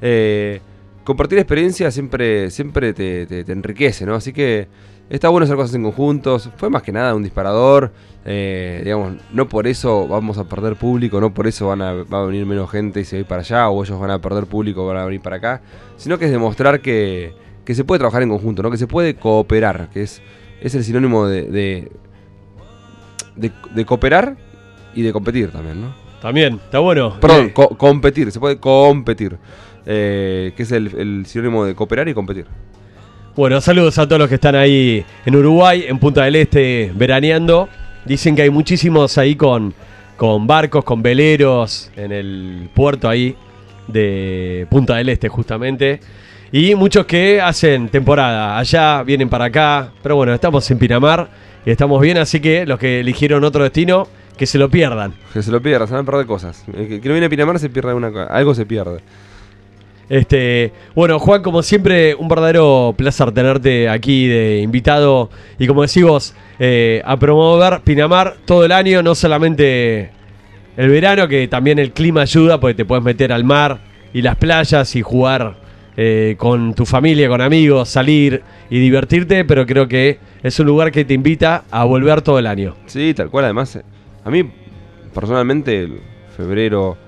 Eh, 0.00 0.60
compartir 1.02 1.38
experiencias 1.38 1.92
siempre, 1.92 2.50
siempre 2.50 2.92
te 2.94 3.50
enriquece, 3.50 4.06
¿no? 4.06 4.14
Así 4.14 4.32
que 4.32 4.68
está 5.10 5.28
bueno 5.28 5.44
hacer 5.44 5.56
cosas 5.56 5.74
en 5.74 5.82
conjuntos. 5.82 6.48
Fue 6.56 6.70
más 6.70 6.82
que 6.82 6.92
nada 6.92 7.14
un 7.14 7.22
disparador. 7.22 7.92
eh, 8.24 8.80
digamos, 8.84 9.14
no 9.32 9.48
por 9.48 9.66
eso 9.66 10.06
vamos 10.08 10.36
a 10.38 10.44
perder 10.44 10.76
público, 10.76 11.20
no 11.20 11.32
por 11.34 11.46
eso 11.46 11.68
van 11.68 11.80
a, 11.82 11.92
va 12.04 12.22
a 12.22 12.24
venir 12.26 12.44
menos 12.46 12.70
gente 12.70 13.00
y 13.00 13.04
se 13.04 13.16
va 13.16 13.18
a 13.18 13.20
ir 13.20 13.26
para 13.26 13.40
allá, 13.40 13.68
o 13.70 13.82
ellos 13.84 13.98
van 14.00 14.10
a 14.10 14.18
perder 14.20 14.44
público 14.46 14.82
y 14.84 14.86
van 14.88 14.96
a 14.98 15.04
venir 15.06 15.20
para 15.22 15.36
acá. 15.36 15.62
Sino 15.96 16.18
que 16.18 16.24
es 16.26 16.30
demostrar 16.30 16.80
que, 16.80 17.32
que 17.64 17.74
se 17.74 17.82
puede 17.84 17.98
trabajar 17.98 18.22
en 18.22 18.28
conjunto, 18.30 18.62
¿no? 18.62 18.70
Que 18.70 18.76
se 18.76 18.86
puede 18.86 19.14
cooperar, 19.16 19.88
que 19.90 20.02
es, 20.02 20.20
es 20.60 20.74
el 20.74 20.84
sinónimo 20.84 21.26
de, 21.26 21.42
de, 21.44 21.92
de- 23.36 23.52
de 23.74 23.84
cooperar 23.84 24.36
y 24.94 25.02
de 25.02 25.12
competir 25.12 25.50
también, 25.50 25.80
¿no? 25.80 25.94
También, 26.20 26.54
está 26.62 26.78
bueno. 26.80 27.16
Perdón, 27.20 27.46
Eh, 27.46 27.52
co- 27.54 27.70
competir, 27.78 28.30
se 28.30 28.38
puede 28.40 28.58
competir. 28.58 29.38
eh, 29.86 30.52
que 30.56 30.62
es 30.62 30.72
el, 30.72 30.94
el 30.98 31.24
sinónimo 31.26 31.64
de 31.64 31.74
cooperar 31.74 32.06
y 32.08 32.12
competir. 32.14 32.46
Bueno, 33.36 33.60
saludos 33.60 33.96
a 33.98 34.06
todos 34.06 34.18
los 34.18 34.28
que 34.28 34.34
están 34.34 34.56
ahí 34.56 35.04
en 35.24 35.36
Uruguay, 35.36 35.84
en 35.86 36.00
Punta 36.00 36.24
del 36.24 36.34
Este, 36.34 36.90
veraneando. 36.96 37.68
Dicen 38.04 38.34
que 38.34 38.42
hay 38.42 38.50
muchísimos 38.50 39.16
ahí 39.18 39.36
con, 39.36 39.72
con 40.16 40.48
barcos, 40.48 40.84
con 40.84 41.00
veleros 41.00 41.92
en 41.94 42.10
el 42.10 42.68
puerto 42.74 43.08
ahí 43.08 43.36
de 43.86 44.66
Punta 44.68 44.96
del 44.96 45.10
Este 45.10 45.28
justamente. 45.28 46.00
Y 46.50 46.74
muchos 46.74 47.06
que 47.06 47.40
hacen 47.40 47.88
temporada 47.88 48.58
allá, 48.58 49.04
vienen 49.04 49.28
para 49.28 49.44
acá. 49.44 49.92
Pero 50.02 50.16
bueno, 50.16 50.34
estamos 50.34 50.68
en 50.68 50.78
Pinamar 50.80 51.28
y 51.64 51.70
estamos 51.70 52.00
bien, 52.00 52.18
así 52.18 52.40
que 52.40 52.66
los 52.66 52.80
que 52.80 52.98
eligieron 52.98 53.44
otro 53.44 53.62
destino, 53.62 54.08
que 54.36 54.46
se 54.46 54.58
lo 54.58 54.68
pierdan. 54.68 55.14
Que 55.32 55.40
se 55.44 55.52
lo 55.52 55.62
pierda, 55.62 55.86
se 55.86 55.92
van 55.92 56.02
a 56.02 56.06
perder 56.06 56.26
cosas. 56.26 56.64
Que, 56.66 57.00
no 57.04 57.12
viene 57.12 57.26
a 57.26 57.30
Pinamar 57.30 57.60
se 57.60 57.70
pierde 57.70 57.94
una. 57.94 58.24
Algo 58.24 58.56
se 58.56 58.66
pierde. 58.66 59.00
Este, 60.10 60.72
bueno, 60.96 61.20
Juan, 61.20 61.40
como 61.40 61.62
siempre, 61.62 62.16
un 62.16 62.26
verdadero 62.26 62.92
placer 62.98 63.30
tenerte 63.30 63.88
aquí 63.88 64.26
de 64.26 64.58
invitado. 64.58 65.30
Y 65.56 65.68
como 65.68 65.82
decís 65.82 66.02
vos, 66.02 66.34
eh, 66.58 67.00
a 67.04 67.16
promover 67.16 67.80
Pinamar 67.82 68.34
todo 68.44 68.64
el 68.64 68.72
año, 68.72 69.04
no 69.04 69.14
solamente 69.14 70.10
el 70.76 70.88
verano, 70.90 71.28
que 71.28 71.46
también 71.46 71.78
el 71.78 71.92
clima 71.92 72.22
ayuda, 72.22 72.58
porque 72.58 72.74
te 72.74 72.84
puedes 72.84 73.04
meter 73.04 73.32
al 73.32 73.44
mar 73.44 73.78
y 74.12 74.22
las 74.22 74.34
playas 74.34 74.96
y 74.96 75.02
jugar 75.02 75.54
eh, 75.96 76.34
con 76.38 76.74
tu 76.74 76.86
familia, 76.86 77.28
con 77.28 77.40
amigos, 77.40 77.88
salir 77.88 78.42
y 78.68 78.80
divertirte, 78.80 79.44
pero 79.44 79.64
creo 79.64 79.86
que 79.86 80.18
es 80.42 80.58
un 80.58 80.66
lugar 80.66 80.90
que 80.90 81.04
te 81.04 81.14
invita 81.14 81.62
a 81.70 81.84
volver 81.84 82.20
todo 82.22 82.40
el 82.40 82.48
año. 82.48 82.74
Sí, 82.86 83.14
tal 83.14 83.30
cual. 83.30 83.44
Además, 83.44 83.76
eh, 83.76 83.82
a 84.24 84.30
mí, 84.30 84.50
personalmente, 85.14 85.88
febrero, 86.36 86.98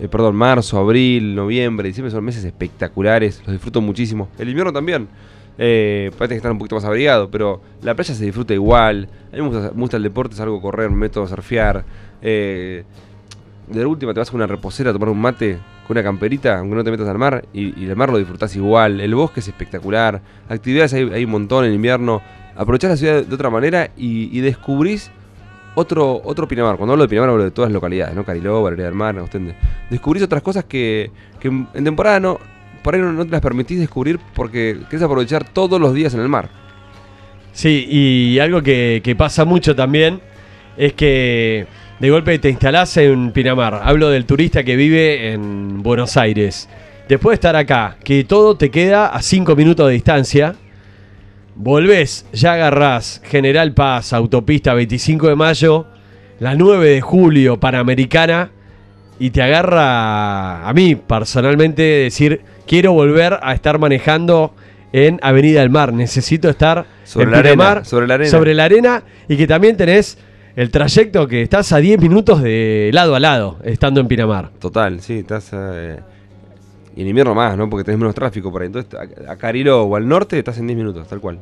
eh, 0.00 0.08
perdón, 0.08 0.34
marzo, 0.36 0.78
abril, 0.78 1.34
noviembre, 1.34 1.88
diciembre 1.88 2.10
son 2.10 2.24
meses 2.24 2.44
espectaculares. 2.44 3.40
Los 3.44 3.52
disfruto 3.52 3.80
muchísimo. 3.80 4.28
El 4.38 4.48
invierno 4.48 4.72
también. 4.72 5.08
Eh, 5.56 6.10
parece 6.18 6.34
que 6.34 6.38
estar 6.38 6.50
un 6.50 6.58
poquito 6.58 6.74
más 6.74 6.84
abrigado, 6.84 7.30
pero 7.30 7.60
la 7.82 7.94
playa 7.94 8.14
se 8.14 8.24
disfruta 8.24 8.54
igual. 8.54 9.08
A 9.32 9.36
mí 9.36 9.42
me 9.42 9.48
gusta, 9.48 9.72
me 9.74 9.86
el 9.98 10.02
deporte, 10.02 10.34
salgo 10.34 10.58
a 10.58 10.60
correr, 10.60 10.90
me 10.90 10.96
meto 10.96 11.22
a 11.22 11.28
surfear. 11.28 11.84
Eh, 12.22 12.84
de 13.68 13.86
última 13.86 14.12
te 14.12 14.20
vas 14.20 14.30
con 14.30 14.40
una 14.40 14.46
reposera 14.46 14.90
a 14.90 14.92
tomar 14.92 15.08
un 15.08 15.20
mate 15.20 15.58
con 15.86 15.96
una 15.96 16.02
camperita, 16.02 16.58
aunque 16.58 16.76
no 16.76 16.84
te 16.84 16.90
metas 16.90 17.08
al 17.08 17.18
mar, 17.18 17.44
y, 17.52 17.78
y 17.80 17.86
el 17.86 17.94
mar 17.94 18.10
lo 18.10 18.18
disfrutás 18.18 18.56
igual. 18.56 19.00
El 19.00 19.14
bosque 19.14 19.40
es 19.40 19.48
espectacular. 19.48 20.20
Actividades 20.48 20.92
hay, 20.94 21.10
hay 21.12 21.24
un 21.24 21.30
montón 21.30 21.64
en 21.64 21.72
invierno. 21.72 22.22
Aprovechás 22.56 22.90
la 22.90 22.96
ciudad 22.96 23.24
de 23.24 23.34
otra 23.34 23.50
manera 23.50 23.90
y, 23.96 24.36
y 24.36 24.40
descubrís 24.40 25.10
otro, 25.74 26.20
otro 26.24 26.46
Pinamar. 26.48 26.76
Cuando 26.76 26.92
hablo 26.92 27.04
de 27.04 27.08
Pinamar 27.08 27.30
hablo 27.30 27.44
de 27.44 27.50
todas 27.50 27.70
las 27.70 27.74
localidades, 27.74 28.14
¿no? 28.14 28.24
Cariló, 28.24 28.62
Valeria 28.62 28.86
del 28.86 28.94
Mar, 28.94 29.18
Ostende. 29.18 29.54
Descubrís 29.90 30.22
otras 30.22 30.42
cosas 30.42 30.64
que, 30.64 31.10
que 31.40 31.48
en 31.48 31.84
temporada 31.84 32.20
no, 32.20 32.38
por 32.82 32.94
ahí 32.94 33.00
no, 33.00 33.12
no 33.12 33.24
te 33.24 33.30
las 33.30 33.40
permitís 33.40 33.80
descubrir 33.80 34.18
porque 34.34 34.78
querés 34.88 35.02
aprovechar 35.02 35.44
todos 35.44 35.80
los 35.80 35.94
días 35.94 36.14
en 36.14 36.20
el 36.20 36.28
mar. 36.28 36.48
Sí, 37.52 37.86
y 37.88 38.38
algo 38.40 38.62
que, 38.62 39.00
que 39.04 39.14
pasa 39.14 39.44
mucho 39.44 39.76
también 39.76 40.20
es 40.76 40.92
que 40.94 41.66
de 42.00 42.10
golpe 42.10 42.38
te 42.38 42.50
instalás 42.50 42.96
en 42.96 43.32
Pinamar. 43.32 43.80
Hablo 43.84 44.10
del 44.10 44.26
turista 44.26 44.64
que 44.64 44.76
vive 44.76 45.32
en 45.32 45.82
Buenos 45.82 46.16
Aires. 46.16 46.68
Después 47.08 47.32
de 47.32 47.34
estar 47.34 47.56
acá, 47.56 47.96
que 48.02 48.24
todo 48.24 48.56
te 48.56 48.70
queda 48.70 49.06
a 49.08 49.22
5 49.22 49.54
minutos 49.54 49.86
de 49.86 49.92
distancia, 49.92 50.54
volvés, 51.64 52.26
ya 52.32 52.52
agarrás 52.52 53.22
General 53.24 53.72
Paz, 53.72 54.12
autopista 54.12 54.74
25 54.74 55.28
de 55.28 55.34
mayo, 55.34 55.86
la 56.38 56.54
9 56.54 56.90
de 56.90 57.00
julio, 57.00 57.58
Panamericana, 57.58 58.50
y 59.18 59.30
te 59.30 59.40
agarra 59.42 60.68
a 60.68 60.72
mí 60.74 60.94
personalmente 60.94 61.82
decir, 61.82 62.42
quiero 62.66 62.92
volver 62.92 63.38
a 63.42 63.54
estar 63.54 63.78
manejando 63.78 64.54
en 64.92 65.18
Avenida 65.22 65.60
del 65.60 65.70
Mar, 65.70 65.94
necesito 65.94 66.50
estar 66.50 66.84
Sobre 67.04 67.24
en 67.24 67.30
la 67.32 67.38
arena, 67.38 67.52
Pinamar, 67.54 67.84
sobre 67.86 68.06
la 68.08 68.14
arena. 68.14 68.30
sobre 68.30 68.54
la 68.54 68.64
arena, 68.64 69.02
y 69.26 69.36
que 69.38 69.46
también 69.46 69.76
tenés 69.78 70.18
el 70.56 70.70
trayecto 70.70 71.26
que 71.26 71.40
estás 71.40 71.72
a 71.72 71.78
10 71.78 71.98
minutos 71.98 72.42
de 72.42 72.90
lado 72.92 73.14
a 73.14 73.20
lado, 73.20 73.58
estando 73.64 74.00
en 74.02 74.06
Pinamar. 74.06 74.50
Total, 74.58 75.00
sí, 75.00 75.20
estás. 75.20 75.48
eh, 75.54 75.98
y 76.96 77.02
en 77.02 77.08
invierno 77.08 77.34
más, 77.34 77.56
¿no? 77.56 77.68
Porque 77.68 77.84
tenés 77.84 77.98
menos 77.98 78.14
tráfico 78.14 78.50
por 78.52 78.62
ahí. 78.62 78.66
Entonces, 78.66 78.92
a, 79.28 79.36
Cariló 79.36 79.82
o 79.82 79.96
al 79.96 80.06
norte 80.06 80.38
estás 80.38 80.58
en 80.58 80.66
10 80.66 80.76
minutos, 80.76 81.08
tal 81.08 81.20
cual. 81.20 81.38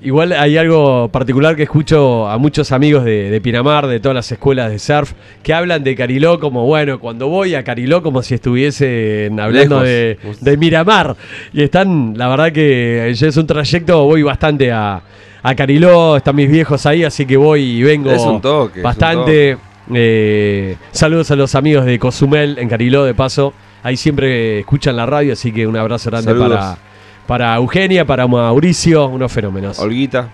Igual 0.00 0.32
hay 0.32 0.56
algo 0.56 1.08
particular 1.08 1.56
que 1.56 1.64
escucho 1.64 2.28
a 2.28 2.38
muchos 2.38 2.70
amigos 2.70 3.04
de, 3.04 3.30
de 3.30 3.40
Pinamar, 3.40 3.88
de 3.88 3.98
todas 3.98 4.14
las 4.14 4.30
escuelas 4.30 4.70
de 4.70 4.78
surf, 4.78 5.12
que 5.42 5.52
hablan 5.52 5.82
de 5.82 5.96
Cariló 5.96 6.38
como, 6.38 6.64
bueno, 6.66 7.00
cuando 7.00 7.26
voy 7.28 7.56
a 7.56 7.64
Cariló 7.64 8.00
como 8.00 8.22
si 8.22 8.34
estuviesen 8.34 9.40
hablando 9.40 9.80
de, 9.80 10.18
de 10.40 10.56
Miramar. 10.56 11.16
Y 11.52 11.62
están, 11.62 12.14
la 12.16 12.28
verdad 12.28 12.52
que 12.52 13.10
es 13.10 13.36
un 13.36 13.46
trayecto, 13.46 14.04
voy 14.04 14.22
bastante 14.22 14.70
a, 14.70 15.02
a 15.42 15.54
Cariló, 15.54 16.16
están 16.16 16.36
mis 16.36 16.50
viejos 16.50 16.86
ahí, 16.86 17.02
así 17.02 17.26
que 17.26 17.36
voy 17.36 17.62
y 17.62 17.82
vengo 17.82 18.12
Es 18.12 18.22
un 18.22 18.40
toque, 18.40 18.74
es 18.74 18.76
un 18.78 18.82
bastante. 18.84 19.58
Eh, 19.92 20.76
saludos 20.92 21.30
a 21.30 21.36
los 21.36 21.54
amigos 21.54 21.86
de 21.86 21.98
Cozumel 21.98 22.58
en 22.58 22.68
Cariló, 22.68 23.04
de 23.04 23.14
paso. 23.14 23.52
Ahí 23.82 23.96
siempre 23.96 24.60
escuchan 24.60 24.96
la 24.96 25.06
radio, 25.06 25.32
así 25.34 25.52
que 25.52 25.66
un 25.66 25.76
abrazo 25.76 26.10
grande 26.10 26.26
Saludos. 26.32 26.48
para, 26.58 26.78
para 27.26 27.56
Eugenia, 27.56 28.04
para 28.04 28.26
Mauricio, 28.26 29.06
unos 29.06 29.30
fenómenos. 29.32 29.78
Olguita, 29.78 30.28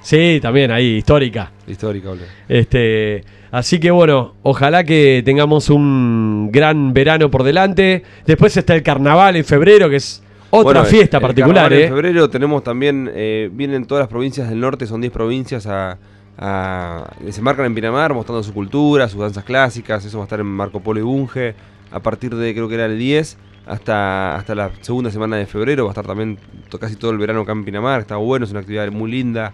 Sí, 0.00 0.38
también 0.40 0.70
ahí, 0.70 0.98
histórica. 0.98 1.50
histórica, 1.66 2.10
boludo. 2.10 2.24
Este, 2.48 3.24
así 3.50 3.80
que 3.80 3.90
bueno, 3.90 4.34
ojalá 4.44 4.84
que 4.84 5.20
tengamos 5.24 5.68
un 5.68 6.50
gran 6.52 6.92
verano 6.94 7.28
por 7.30 7.42
delante. 7.42 8.04
Después 8.24 8.56
está 8.56 8.74
el 8.76 8.84
carnaval 8.84 9.34
en 9.34 9.44
febrero, 9.44 9.90
que 9.90 9.96
es 9.96 10.22
otra 10.50 10.80
Bueno, 10.80 10.84
fiesta 10.84 11.16
el 11.16 11.22
particular, 11.22 11.64
carnaval 11.64 11.72
¿eh? 11.72 11.84
En 11.86 11.92
febrero 11.92 12.30
tenemos 12.30 12.62
también, 12.62 13.10
eh, 13.14 13.50
vienen 13.52 13.84
todas 13.84 14.02
las 14.02 14.08
provincias 14.08 14.48
del 14.48 14.60
norte, 14.60 14.86
son 14.86 15.00
10 15.00 15.12
provincias 15.12 15.66
a, 15.66 15.98
a- 16.38 17.10
se 17.28 17.42
marcan 17.42 17.66
en 17.66 17.74
Pinamar 17.74 18.14
mostrando 18.14 18.44
su 18.44 18.54
cultura, 18.54 19.08
sus 19.08 19.20
danzas 19.20 19.42
clásicas, 19.42 20.04
eso 20.04 20.18
va 20.18 20.24
a 20.24 20.26
estar 20.26 20.38
en 20.38 20.46
Marco 20.46 20.78
Polo 20.78 21.00
y 21.00 21.02
Bunge, 21.02 21.54
a 21.96 22.00
partir 22.00 22.34
de 22.34 22.52
creo 22.54 22.68
que 22.68 22.74
era 22.74 22.86
el 22.86 22.98
10 22.98 23.36
hasta, 23.66 24.36
hasta 24.36 24.54
la 24.54 24.70
segunda 24.82 25.10
semana 25.10 25.36
de 25.36 25.46
febrero, 25.46 25.84
va 25.84 25.90
a 25.90 25.92
estar 25.92 26.06
también 26.06 26.38
casi 26.78 26.94
todo 26.96 27.10
el 27.10 27.18
verano 27.18 27.40
acá 27.40 27.52
en 27.52 27.64
Pinamar, 27.64 28.00
está 28.00 28.16
bueno, 28.16 28.44
es 28.44 28.50
una 28.52 28.60
actividad 28.60 28.90
muy 28.92 29.10
linda. 29.10 29.52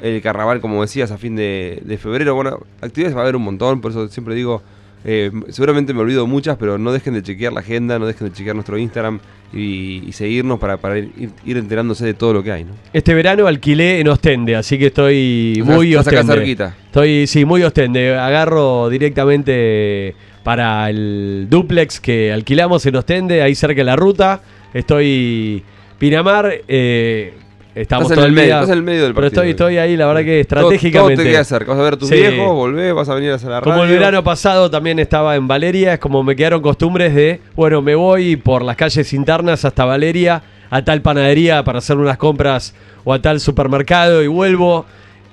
El 0.00 0.22
carnaval, 0.22 0.60
como 0.60 0.80
decías, 0.80 1.10
a 1.10 1.18
fin 1.18 1.36
de, 1.36 1.82
de 1.84 1.98
febrero, 1.98 2.34
bueno, 2.34 2.60
actividades 2.80 3.14
va 3.16 3.20
a 3.20 3.22
haber 3.24 3.36
un 3.36 3.42
montón, 3.42 3.80
por 3.80 3.90
eso 3.90 4.08
siempre 4.08 4.34
digo, 4.34 4.62
eh, 5.04 5.30
seguramente 5.48 5.92
me 5.92 6.00
olvido 6.00 6.26
muchas, 6.26 6.56
pero 6.58 6.78
no 6.78 6.92
dejen 6.92 7.14
de 7.14 7.22
chequear 7.22 7.52
la 7.52 7.60
agenda, 7.60 7.98
no 7.98 8.06
dejen 8.06 8.28
de 8.28 8.34
chequear 8.34 8.54
nuestro 8.54 8.78
Instagram 8.78 9.18
y, 9.52 10.02
y 10.06 10.12
seguirnos 10.12 10.58
para, 10.58 10.76
para 10.76 10.98
ir, 10.98 11.30
ir 11.44 11.56
enterándose 11.56 12.06
de 12.06 12.14
todo 12.14 12.32
lo 12.32 12.42
que 12.42 12.52
hay, 12.52 12.64
¿no? 12.64 12.72
Este 12.92 13.14
verano 13.14 13.46
alquilé 13.46 14.00
en 14.00 14.08
Ostende, 14.08 14.56
así 14.56 14.78
que 14.78 14.86
estoy 14.86 15.60
muy 15.64 15.90
Estás 15.90 16.08
acá 16.08 16.20
Ostende. 16.20 16.34
cerquita. 16.36 16.76
Estoy, 16.86 17.26
sí, 17.26 17.44
muy 17.44 17.62
Ostende. 17.62 18.16
Agarro 18.16 18.88
directamente 18.88 20.14
para 20.42 20.88
el 20.90 21.46
duplex 21.50 22.00
que 22.00 22.32
alquilamos 22.32 22.84
en 22.86 22.96
Ostende, 22.96 23.42
ahí 23.42 23.54
cerca 23.54 23.80
de 23.80 23.84
la 23.84 23.96
ruta. 23.96 24.40
Estoy 24.72 25.62
Pinamar, 25.98 26.50
eh, 26.66 27.34
estamos 27.74 28.04
Estás 28.10 28.10
en 28.10 28.14
todo 28.16 28.24
el 28.24 28.30
el 28.30 28.34
medio, 28.34 28.46
día- 28.46 28.54
estás 28.56 28.70
en 28.70 28.78
el 28.78 28.82
medio 28.82 29.02
del 29.02 29.12
Pero 29.14 29.26
partido. 29.26 29.42
estoy, 29.42 29.50
estoy 29.50 29.78
ahí, 29.78 29.96
la 29.96 30.06
verdad 30.06 30.20
que 30.22 30.44
Todo- 30.44 30.60
estratégicamente. 30.70 31.16
Todo, 31.16 31.24
te 31.24 31.30
queda 31.30 31.44
cerca, 31.44 31.70
vas 31.72 31.80
a 31.80 31.82
ver 31.82 31.94
a 31.94 31.96
tus 31.98 32.08
Sí. 32.08 32.14
viejos, 32.14 32.54
volvés, 32.54 32.94
vas 32.94 33.08
a 33.10 33.14
venir 33.14 33.32
a 33.32 33.34
hacer 33.34 33.50
la 33.50 33.60
Como 33.60 33.76
el 33.82 33.88
radio. 33.88 33.94
verano 34.00 34.24
pasado 34.24 34.70
también 34.70 34.98
estaba 34.98 35.36
en 35.36 35.46
Valeria, 35.46 35.92
es 35.94 35.98
como 35.98 36.22
me 36.22 36.34
quedaron 36.34 36.62
costumbres 36.62 37.14
de, 37.14 37.40
bueno, 37.54 37.82
me 37.82 37.94
voy 37.94 38.36
por 38.36 38.62
las 38.62 38.76
calles 38.76 39.12
internas 39.12 39.64
hasta 39.66 39.84
Valeria, 39.84 40.42
a 40.70 40.82
tal 40.84 41.02
panadería 41.02 41.62
para 41.64 41.78
hacer 41.80 41.96
unas 41.98 42.16
compras 42.16 42.74
o 43.04 43.12
a 43.12 43.20
tal 43.20 43.40
supermercado 43.40 44.22
y 44.22 44.26
vuelvo. 44.26 44.86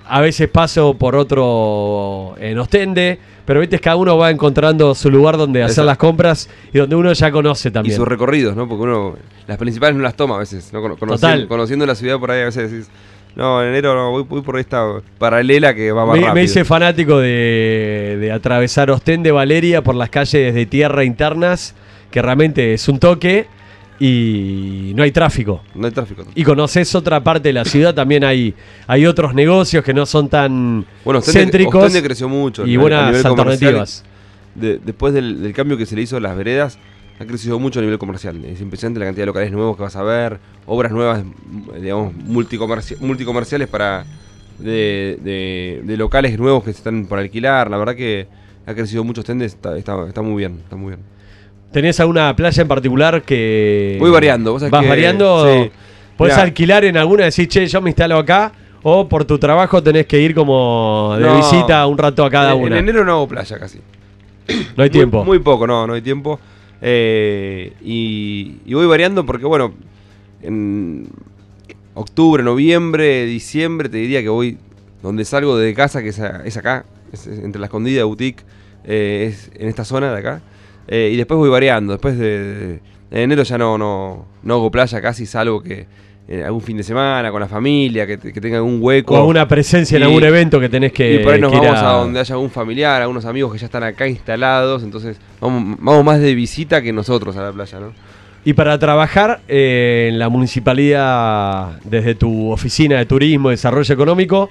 a 0.10 0.22
veces 0.22 0.48
paso 0.48 0.94
por 0.94 1.18
otro 1.18 2.36
en 2.40 2.58
Ostende, 2.60 3.20
pero 3.48 3.62
viste, 3.62 3.80
cada 3.80 3.96
uno 3.96 4.18
va 4.18 4.30
encontrando 4.30 4.94
su 4.94 5.10
lugar 5.10 5.38
donde 5.38 5.64
hacer 5.64 5.72
Exacto. 5.72 5.86
las 5.88 5.98
compras 5.98 6.50
y 6.74 6.78
donde 6.78 6.96
uno 6.98 7.12
ya 7.14 7.32
conoce 7.32 7.70
Y 7.70 7.72
también. 7.72 7.96
sus 7.96 8.06
recorridos, 8.08 8.56
¿no? 8.56 8.68
Porque 8.68 8.84
uno, 8.84 9.16
las 9.48 9.58
principales 9.58 9.96
no 9.96 10.04
las 10.04 10.16
toma 10.16 10.36
a 10.36 10.40
veces, 10.40 10.72
¿no? 10.74 10.82
Cono- 10.82 10.96
Total. 10.96 11.08
Conociendo, 11.10 11.48
conociendo 11.48 11.86
la 11.86 11.96
ciudad 11.96 12.20
por 12.20 12.30
ahí 12.32 12.42
a 12.42 12.46
veces 12.46 12.70
decís, 12.70 12.90
no, 13.38 13.62
en 13.64 13.70
enero 13.70 13.96
no, 13.96 14.12
voy, 14.12 14.24
voy 14.24 14.42
por 14.42 14.60
esta 14.60 14.86
paralela 15.18 15.74
que 15.74 15.92
va 15.92 16.06
más 16.06 16.16
Me, 16.16 16.20
rápido. 16.22 16.36
me 16.36 16.44
hice 16.44 16.66
fanático 16.66 17.20
de, 17.20 18.18
de 18.20 18.32
atravesar 18.32 18.92
Ostende, 18.92 19.32
Valeria 19.32 19.82
por 19.82 19.96
las 19.96 20.10
calles 20.10 20.54
de 20.54 20.66
tierra 20.66 21.04
internas, 21.06 21.74
que 22.12 22.22
realmente 22.22 22.74
es 22.74 22.88
un 22.90 23.00
toque 23.00 23.48
y 24.00 24.94
no 24.96 25.04
hay 25.04 25.12
tráfico. 25.12 25.64
No 25.76 25.88
hay 25.88 25.94
tráfico. 25.94 26.24
Y 26.36 26.44
conoces 26.44 26.94
otra 26.96 27.24
parte 27.24 27.50
de 27.50 27.54
la 27.54 27.66
ciudad, 27.66 27.94
también 27.96 28.24
hay, 28.24 28.54
hay 28.88 29.06
otros 29.06 29.34
negocios 29.34 29.84
que 29.84 29.94
no 29.94 30.06
son 30.06 30.30
tan 30.30 30.86
Bueno, 31.04 31.20
Ostende, 31.20 31.42
céntricos 31.42 31.76
Ostende 31.84 32.04
creció 32.04 32.30
mucho. 32.30 32.66
y 32.66 32.78
buenas 32.78 33.24
alternativas. 33.26 34.04
De- 34.56 34.80
después 34.80 35.14
del, 35.14 35.42
del 35.42 35.54
cambio 35.54 35.78
que 35.78 35.86
se 35.86 35.96
le 35.96 36.02
hizo 36.02 36.18
a 36.18 36.20
las 36.20 36.36
veredas, 36.36 36.78
ha 37.20 37.26
crecido 37.26 37.60
mucho 37.60 37.80
a 37.80 37.84
nivel 37.84 37.98
comercial. 37.98 38.44
Es 38.46 38.62
impresionante 38.62 39.00
la 39.00 39.06
cantidad 39.06 39.24
de 39.24 39.28
locales 39.28 39.52
nuevos 39.52 39.76
que 39.78 39.84
vas 39.84 39.96
a 39.96 40.04
ver, 40.04 40.40
obras 40.66 40.92
nuevas, 40.92 41.24
digamos, 41.82 42.14
multicomerci- 42.16 42.98
multicomerciales 43.00 43.68
para 43.68 44.06
de, 44.60 45.18
de- 45.24 45.82
de 45.84 45.98
locales 45.98 46.38
nuevos 46.40 46.64
que 46.64 46.72
se 46.74 46.78
están 46.80 47.06
por 47.08 47.20
alquilar. 47.20 47.70
La 47.70 47.78
verdad 47.78 47.96
que 47.96 48.28
ha 48.66 48.74
crecido 48.74 49.04
mucho 49.04 49.22
Ostende, 49.22 49.46
está, 49.46 49.78
está, 49.78 50.08
está 50.08 50.22
muy 50.22 50.38
bien, 50.38 50.60
está 50.64 50.76
muy 50.76 50.90
bien. 50.96 51.00
¿Tenés 51.72 52.00
alguna 52.00 52.36
playa 52.36 52.62
en 52.62 52.68
particular 52.68 53.22
que. 53.24 53.98
Voy 54.00 54.10
variando, 54.12 54.54
vos 54.54 54.62
sabés 54.62 54.72
¿Vas 54.72 54.84
que- 54.84 54.90
variando? 54.90 55.46
sí. 55.64 55.70
¿Podés 56.18 56.34
Mirá. 56.36 56.44
alquilar 56.44 56.86
en 56.86 56.98
alguna? 56.98 57.26
Decís, 57.26 57.48
che, 57.48 57.68
yo 57.68 57.82
me 57.82 57.90
instalo 57.92 58.18
acá. 58.18 58.52
O 58.84 59.08
por 59.10 59.26
tu 59.26 59.38
trabajo 59.38 59.84
tenés 59.84 60.06
que 60.06 60.20
ir 60.20 60.34
como 60.34 61.16
de 61.20 61.26
No. 61.26 61.38
visita 61.38 61.86
un 61.88 61.98
rato 61.98 62.24
a 62.24 62.30
cada 62.30 62.54
en, 62.54 62.62
una. 62.62 62.78
En 62.80 62.84
enero 62.88 63.04
no 63.04 63.12
hago 63.14 63.28
playa 63.28 63.60
casi. 63.60 63.80
no 64.48 64.54
hay 64.56 64.76
Muy- 64.78 64.90
tiempo. 64.90 65.26
Muy, 65.26 65.40
poco, 65.40 65.68
no, 65.68 65.86
no 65.86 65.94
hay 65.94 66.02
tiempo. 66.02 66.40
Eh, 66.82 67.74
y, 67.84 68.58
y 68.66 68.74
voy 68.74 68.86
variando 68.88 69.26
porque, 69.26 69.46
bueno, 69.46 69.74
en 70.42 71.08
octubre, 71.96 72.44
noviembre, 72.44 73.26
diciembre, 73.26 73.90
te 73.90 73.98
diría 73.98 74.22
que 74.22 74.30
voy 74.30 74.58
donde 75.04 75.26
salgo 75.26 75.58
de 75.58 75.74
casa, 75.74 76.02
que 76.02 76.10
es, 76.10 76.20
a- 76.20 76.44
es 76.46 76.56
acá, 76.58 76.86
es, 77.12 77.28
es 77.28 77.40
entre 77.40 77.60
la 77.60 77.66
escondida 77.68 78.04
boutique, 78.06 78.44
eh, 78.86 79.28
es 79.32 79.52
en 79.60 79.68
esta 79.68 79.84
zona 79.86 80.12
de 80.14 80.20
acá. 80.20 80.42
Eh, 80.88 81.12
y 81.14 81.18
después 81.18 81.38
voy 81.38 81.50
variando. 81.50 81.94
Después 81.94 82.18
de, 82.18 82.56
de- 82.56 82.80
en 83.12 83.20
enero 83.22 83.44
ya 83.44 83.58
no, 83.58 83.78
no, 83.78 84.26
no 84.44 84.54
hago 84.56 84.70
playa 84.72 85.02
casi, 85.02 85.26
salvo 85.26 85.62
que 85.62 85.86
eh, 86.30 86.44
algún 86.44 86.62
fin 86.62 86.76
de 86.76 86.84
semana 86.84 87.32
con 87.32 87.40
la 87.40 87.48
familia, 87.48 88.06
que, 88.06 88.18
te- 88.18 88.34
que 88.34 88.42
tenga 88.42 88.58
algún 88.58 88.80
hueco. 88.82 89.14
o 89.14 89.18
alguna 89.18 89.48
presencia 89.48 89.96
en 89.96 90.04
algún 90.04 90.24
evento 90.24 90.60
que 90.60 90.68
tenés 90.68 90.92
que. 90.92 91.16
y 91.16 91.20
por 91.20 91.34
ahí 91.34 91.40
nos 91.40 91.52
vamos 91.54 91.78
a... 91.80 91.92
donde 91.94 92.20
haya 92.20 92.36
algún 92.36 92.50
familiar, 92.50 93.02
algunos 93.02 93.24
amigos 93.26 93.54
que 93.54 93.58
ya 93.60 93.66
están 93.68 93.84
acá 93.84 94.08
instalados, 94.08 94.84
entonces 94.84 95.18
vamos, 95.40 95.78
vamos 95.80 96.04
más 96.04 96.20
de 96.20 96.36
visita 96.36 96.82
que 96.82 96.92
nosotros 96.92 97.38
a 97.38 97.44
la 97.44 97.52
playa, 97.54 97.80
¿no? 97.80 97.94
Y 98.44 98.54
para 98.54 98.78
trabajar 98.80 99.40
eh, 99.48 100.10
en 100.12 100.20
la 100.20 100.28
municipalidad, 100.30 101.80
desde 101.84 102.16
tu 102.16 102.52
oficina 102.52 102.98
de 102.98 103.06
turismo 103.06 103.50
desarrollo 103.50 103.94
económico, 103.94 104.50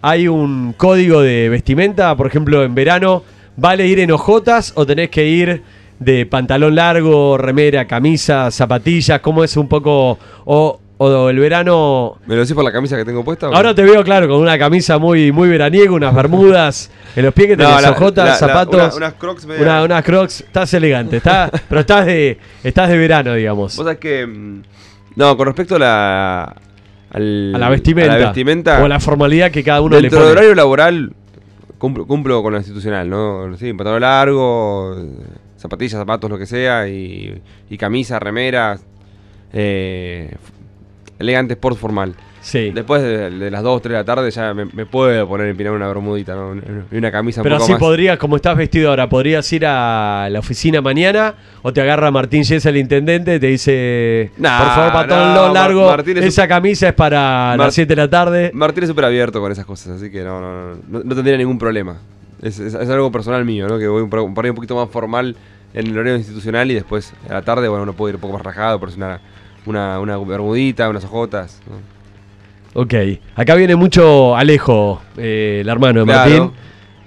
hay 0.00 0.28
un 0.28 0.72
código 0.76 1.20
de 1.22 1.48
vestimenta, 1.48 2.16
por 2.16 2.26
ejemplo, 2.26 2.62
en 2.64 2.74
verano, 2.74 3.22
¿vale 3.56 3.86
ir 3.86 4.00
en 4.00 4.10
hojotas 4.12 4.72
o 4.76 4.86
tenés 4.86 5.10
que 5.10 5.26
ir 5.26 5.62
de 6.04 6.26
pantalón 6.26 6.74
largo, 6.74 7.36
remera, 7.38 7.86
camisa, 7.86 8.50
zapatillas? 8.50 9.20
¿Cómo 9.20 9.44
es 9.44 9.56
un 9.56 9.68
poco... 9.68 10.18
o, 10.44 10.78
o 10.98 11.28
el 11.30 11.38
verano... 11.40 12.18
¿Me 12.26 12.36
lo 12.36 12.42
decís 12.42 12.54
por 12.54 12.62
la 12.64 12.70
camisa 12.70 12.96
que 12.96 13.04
tengo 13.04 13.24
puesta? 13.24 13.48
Ahora 13.48 13.74
te 13.74 13.82
veo, 13.82 14.04
claro, 14.04 14.28
con 14.28 14.38
una 14.40 14.56
camisa 14.56 14.98
muy, 14.98 15.32
muy 15.32 15.48
veraniega, 15.48 15.90
unas 15.90 16.14
bermudas 16.14 16.90
en 17.16 17.24
los 17.24 17.34
pies 17.34 17.48
que 17.48 17.56
tenés 17.56 17.72
No, 17.74 17.80
la- 17.80 17.90
hojotas, 17.90 18.24
la- 18.24 18.30
la- 18.30 18.36
zapatos... 18.36 18.74
una- 18.96 19.06
unas 19.08 19.14
crocs 19.14 19.44
media- 19.46 19.62
una- 19.62 19.82
unas 19.82 20.04
crocs, 20.04 20.40
estás 20.42 20.72
elegante, 20.74 21.16
está, 21.16 21.50
pero 21.68 21.80
estás 21.80 22.06
de, 22.06 22.38
estás 22.62 22.88
de 22.88 22.98
verano, 22.98 23.34
digamos. 23.34 23.76
Vos 23.76 23.84
sabés 23.84 23.98
que... 23.98 24.24
mm, 24.26 24.62
No, 25.16 25.36
con 25.36 25.46
respecto 25.46 25.74
a 25.74 25.78
la... 25.80 26.56
al- 27.10 27.52
a 27.54 27.58
la 27.58 27.68
vestimenta. 27.68 28.12
a 28.14 28.18
la 28.18 28.24
vestimenta, 28.26 28.80
O 28.80 28.84
a 28.84 28.88
la 28.88 29.00
formalidad 29.00 29.50
que 29.50 29.64
cada 29.64 29.80
uno 29.80 29.96
dentro 29.96 30.20
le 30.20 30.24
del 30.26 30.28
pone. 30.28 30.32
horario 30.38 30.54
laboral 30.54 31.12
cumplo, 31.78 32.06
cumplo 32.06 32.44
con 32.44 32.52
lo 32.52 32.58
institucional, 32.60 33.10
¿no? 33.10 33.56
Sí, 33.58 33.72
pantalón 33.72 34.02
largo, 34.02 34.96
zapatillas, 35.62 35.92
zapatos, 35.98 36.28
lo 36.30 36.38
que 36.38 36.46
sea, 36.46 36.88
y, 36.88 37.40
y 37.70 37.78
camisa, 37.78 38.18
remera, 38.18 38.78
eh, 39.52 40.34
elegante 41.18 41.54
sport 41.54 41.76
formal. 41.78 42.14
Sí. 42.40 42.72
Después 42.74 43.00
de, 43.02 43.30
de 43.30 43.50
las 43.52 43.62
2 43.62 43.76
o 43.76 43.80
3 43.80 43.92
de 43.92 43.98
la 43.98 44.04
tarde 44.04 44.28
ya 44.32 44.52
me, 44.52 44.64
me 44.64 44.84
puedo 44.84 45.28
poner 45.28 45.46
en 45.46 45.50
empinar 45.52 45.74
una 45.74 45.86
bermudita, 45.86 46.34
¿no? 46.34 46.56
Y 46.90 46.96
una 46.96 47.12
camisa 47.12 47.40
un 47.40 47.44
Pero 47.44 47.54
poco 47.54 47.64
así 47.64 47.72
más. 47.74 47.78
podrías, 47.78 48.18
como 48.18 48.34
estás 48.34 48.56
vestido 48.56 48.90
ahora, 48.90 49.08
podrías 49.08 49.52
ir 49.52 49.64
a 49.64 50.26
la 50.28 50.40
oficina 50.40 50.80
mañana 50.80 51.36
o 51.62 51.72
te 51.72 51.80
agarra 51.80 52.10
Martín 52.10 52.42
Yes, 52.42 52.66
el 52.66 52.78
intendente, 52.78 53.36
y 53.36 53.38
te 53.38 53.46
dice, 53.46 54.32
Nah, 54.38 54.58
por 54.58 54.68
favor, 54.74 54.92
pantalón 54.92 55.34
no, 55.34 55.54
largo, 55.54 55.86
Mar- 55.86 55.98
Martín 55.98 56.18
es 56.18 56.24
esa 56.24 56.48
camisa 56.48 56.88
es 56.88 56.94
para 56.94 57.56
las 57.56 57.72
7 57.72 57.94
de 57.94 58.02
la 58.02 58.10
tarde. 58.10 58.50
Martín 58.54 58.82
es 58.82 58.88
súper 58.88 59.04
abierto 59.04 59.40
con 59.40 59.52
esas 59.52 59.64
cosas, 59.64 59.98
así 59.98 60.10
que 60.10 60.24
no, 60.24 60.40
no, 60.40 60.70
no, 60.74 60.80
no, 60.88 61.04
no 61.04 61.14
tendría 61.14 61.36
ningún 61.36 61.58
problema. 61.60 61.98
Es, 62.42 62.58
es- 62.58 62.74
es 62.74 62.90
algo 62.90 63.12
personal 63.12 63.44
mío, 63.44 63.68
¿no? 63.68 63.78
Que 63.78 63.86
voy 63.86 64.04
por 64.08 64.44
ahí 64.44 64.50
un 64.50 64.56
poquito 64.56 64.74
más 64.74 64.90
formal 64.90 65.36
en 65.74 65.86
el 65.86 65.94
horario 65.96 66.16
institucional 66.16 66.70
y 66.70 66.74
después 66.74 67.12
a 67.28 67.34
la 67.34 67.42
tarde, 67.42 67.68
bueno, 67.68 67.82
uno 67.84 67.92
puede 67.94 68.10
ir 68.12 68.14
un 68.16 68.20
poco 68.20 68.34
más 68.34 68.42
rajado, 68.42 68.78
por 68.78 68.90
una, 68.90 69.20
una, 69.66 69.98
una 70.00 70.18
bermudita, 70.18 70.88
unas 70.88 71.04
ojotas. 71.04 71.60
¿no? 71.68 72.80
Ok, 72.82 72.94
acá 73.34 73.54
viene 73.54 73.76
mucho 73.76 74.34
Alejo, 74.36 75.00
eh, 75.16 75.58
el 75.62 75.68
hermano 75.68 76.00
de 76.00 76.06
Claro. 76.06 76.30
Martín, 76.30 76.50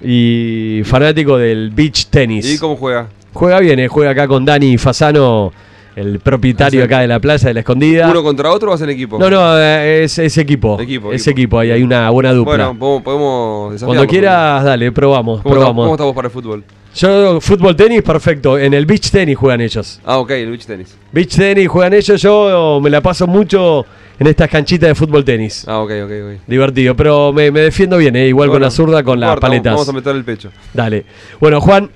y 0.01 0.81
fanático 0.83 1.37
del 1.37 1.71
beach 1.71 2.07
tenis. 2.07 2.45
¿Y 2.53 2.59
cómo 2.59 2.75
juega? 2.75 3.07
Juega 3.33 3.59
bien, 3.59 3.79
eh, 3.79 3.87
juega 3.87 4.11
acá 4.11 4.27
con 4.27 4.45
Dani 4.45 4.77
Fasano, 4.77 5.51
el 5.95 6.19
propietario 6.19 6.83
acá 6.83 6.99
de 6.99 7.07
la 7.07 7.19
plaza 7.19 7.47
de 7.47 7.55
la 7.55 7.59
escondida. 7.61 8.09
¿Uno 8.09 8.21
contra 8.21 8.51
otro 8.51 8.69
o 8.69 8.71
vas 8.71 8.81
en 8.81 8.89
equipo? 8.91 9.17
No, 9.17 9.29
no, 9.29 9.57
eh, 9.59 10.03
es, 10.03 10.19
es 10.19 10.37
equipo. 10.37 10.79
Equipo, 10.79 11.11
es 11.11 11.25
equipo. 11.27 11.57
ahí 11.59 11.71
hay 11.71 11.81
una 11.83 12.09
buena 12.11 12.31
dupla. 12.33 12.69
Bueno, 12.69 13.01
podemos, 13.03 13.71
desafiarnos. 13.71 13.95
Cuando 13.97 14.07
quieras, 14.07 14.63
dale, 14.63 14.91
probamos, 14.91 15.41
¿Cómo, 15.41 15.55
está- 15.55 15.59
probamos. 15.61 15.83
¿Cómo 15.85 15.95
estás 15.95 16.05
vos 16.05 16.15
para 16.15 16.27
el 16.27 16.31
fútbol? 16.31 16.63
Yo, 16.95 17.41
fútbol 17.41 17.75
tenis, 17.75 18.01
perfecto. 18.01 18.57
En 18.57 18.73
el 18.73 18.85
beach 18.85 19.11
tenis 19.11 19.37
juegan 19.37 19.59
ellos. 19.59 19.99
Ah, 20.05 20.17
ok, 20.17 20.31
el 20.31 20.49
beach 20.51 20.65
tenis. 20.65 20.95
Beach 21.11 21.35
tenis 21.35 21.67
juegan 21.67 21.93
ellos, 21.93 22.21
yo 22.21 22.79
me 22.81 22.89
la 22.89 23.01
paso 23.01 23.27
mucho 23.27 23.85
en 24.17 24.27
estas 24.27 24.49
canchitas 24.49 24.87
de 24.87 24.95
fútbol 24.95 25.25
tenis. 25.25 25.65
Ah, 25.67 25.79
ok, 25.79 25.91
ok, 26.05 26.11
ok. 26.11 26.41
Divertido, 26.47 26.95
pero 26.95 27.33
me, 27.33 27.51
me 27.51 27.59
defiendo 27.61 27.97
bien, 27.97 28.15
eh, 28.15 28.27
igual 28.27 28.49
con 28.49 28.61
la 28.61 28.71
zurda, 28.71 29.03
con 29.03 29.19
no 29.19 29.25
las 29.25 29.31
importa, 29.31 29.47
paletas. 29.47 29.73
Vamos 29.73 29.89
a 29.89 29.91
meter 29.91 30.15
el 30.15 30.23
pecho. 30.23 30.51
Dale. 30.73 31.05
Bueno, 31.41 31.59
Juan, 31.59 31.91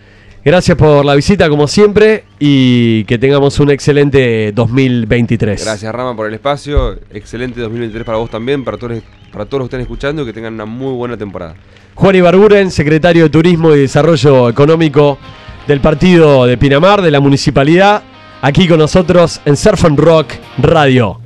gracias 0.49 0.75
por 0.75 1.05
la 1.05 1.13
visita 1.13 1.47
como 1.47 1.67
siempre 1.67 2.23
y 2.39 3.03
que 3.03 3.19
tengamos 3.19 3.59
un 3.59 3.69
excelente 3.69 4.51
2023. 4.51 5.63
Gracias, 5.63 5.93
Rama, 5.93 6.15
por 6.15 6.25
el 6.25 6.33
espacio. 6.33 6.97
Excelente 7.11 7.61
2023 7.61 8.03
para 8.03 8.17
vos 8.17 8.31
también, 8.31 8.63
para 8.63 8.75
todos, 8.77 8.97
para 9.31 9.45
todos 9.45 9.59
los 9.59 9.69
que 9.69 9.75
estén 9.75 9.81
escuchando 9.81 10.23
y 10.23 10.25
que 10.25 10.33
tengan 10.33 10.55
una 10.55 10.65
muy 10.65 10.93
buena 10.93 11.15
temporada. 11.15 11.53
Juan 11.93 12.15
Ibarguren, 12.15 12.71
secretario 12.71 13.25
de 13.25 13.29
Turismo 13.29 13.75
y 13.75 13.81
Desarrollo 13.81 14.49
Económico 14.49 15.19
del 15.67 15.81
partido 15.81 16.47
de 16.47 16.57
Pinamar, 16.57 17.03
de 17.03 17.11
la 17.11 17.19
municipalidad, 17.19 18.01
aquí 18.41 18.67
con 18.67 18.79
nosotros 18.79 19.41
en 19.45 19.55
Surf 19.55 19.85
and 19.85 19.99
Rock 19.99 20.33
Radio. 20.57 21.18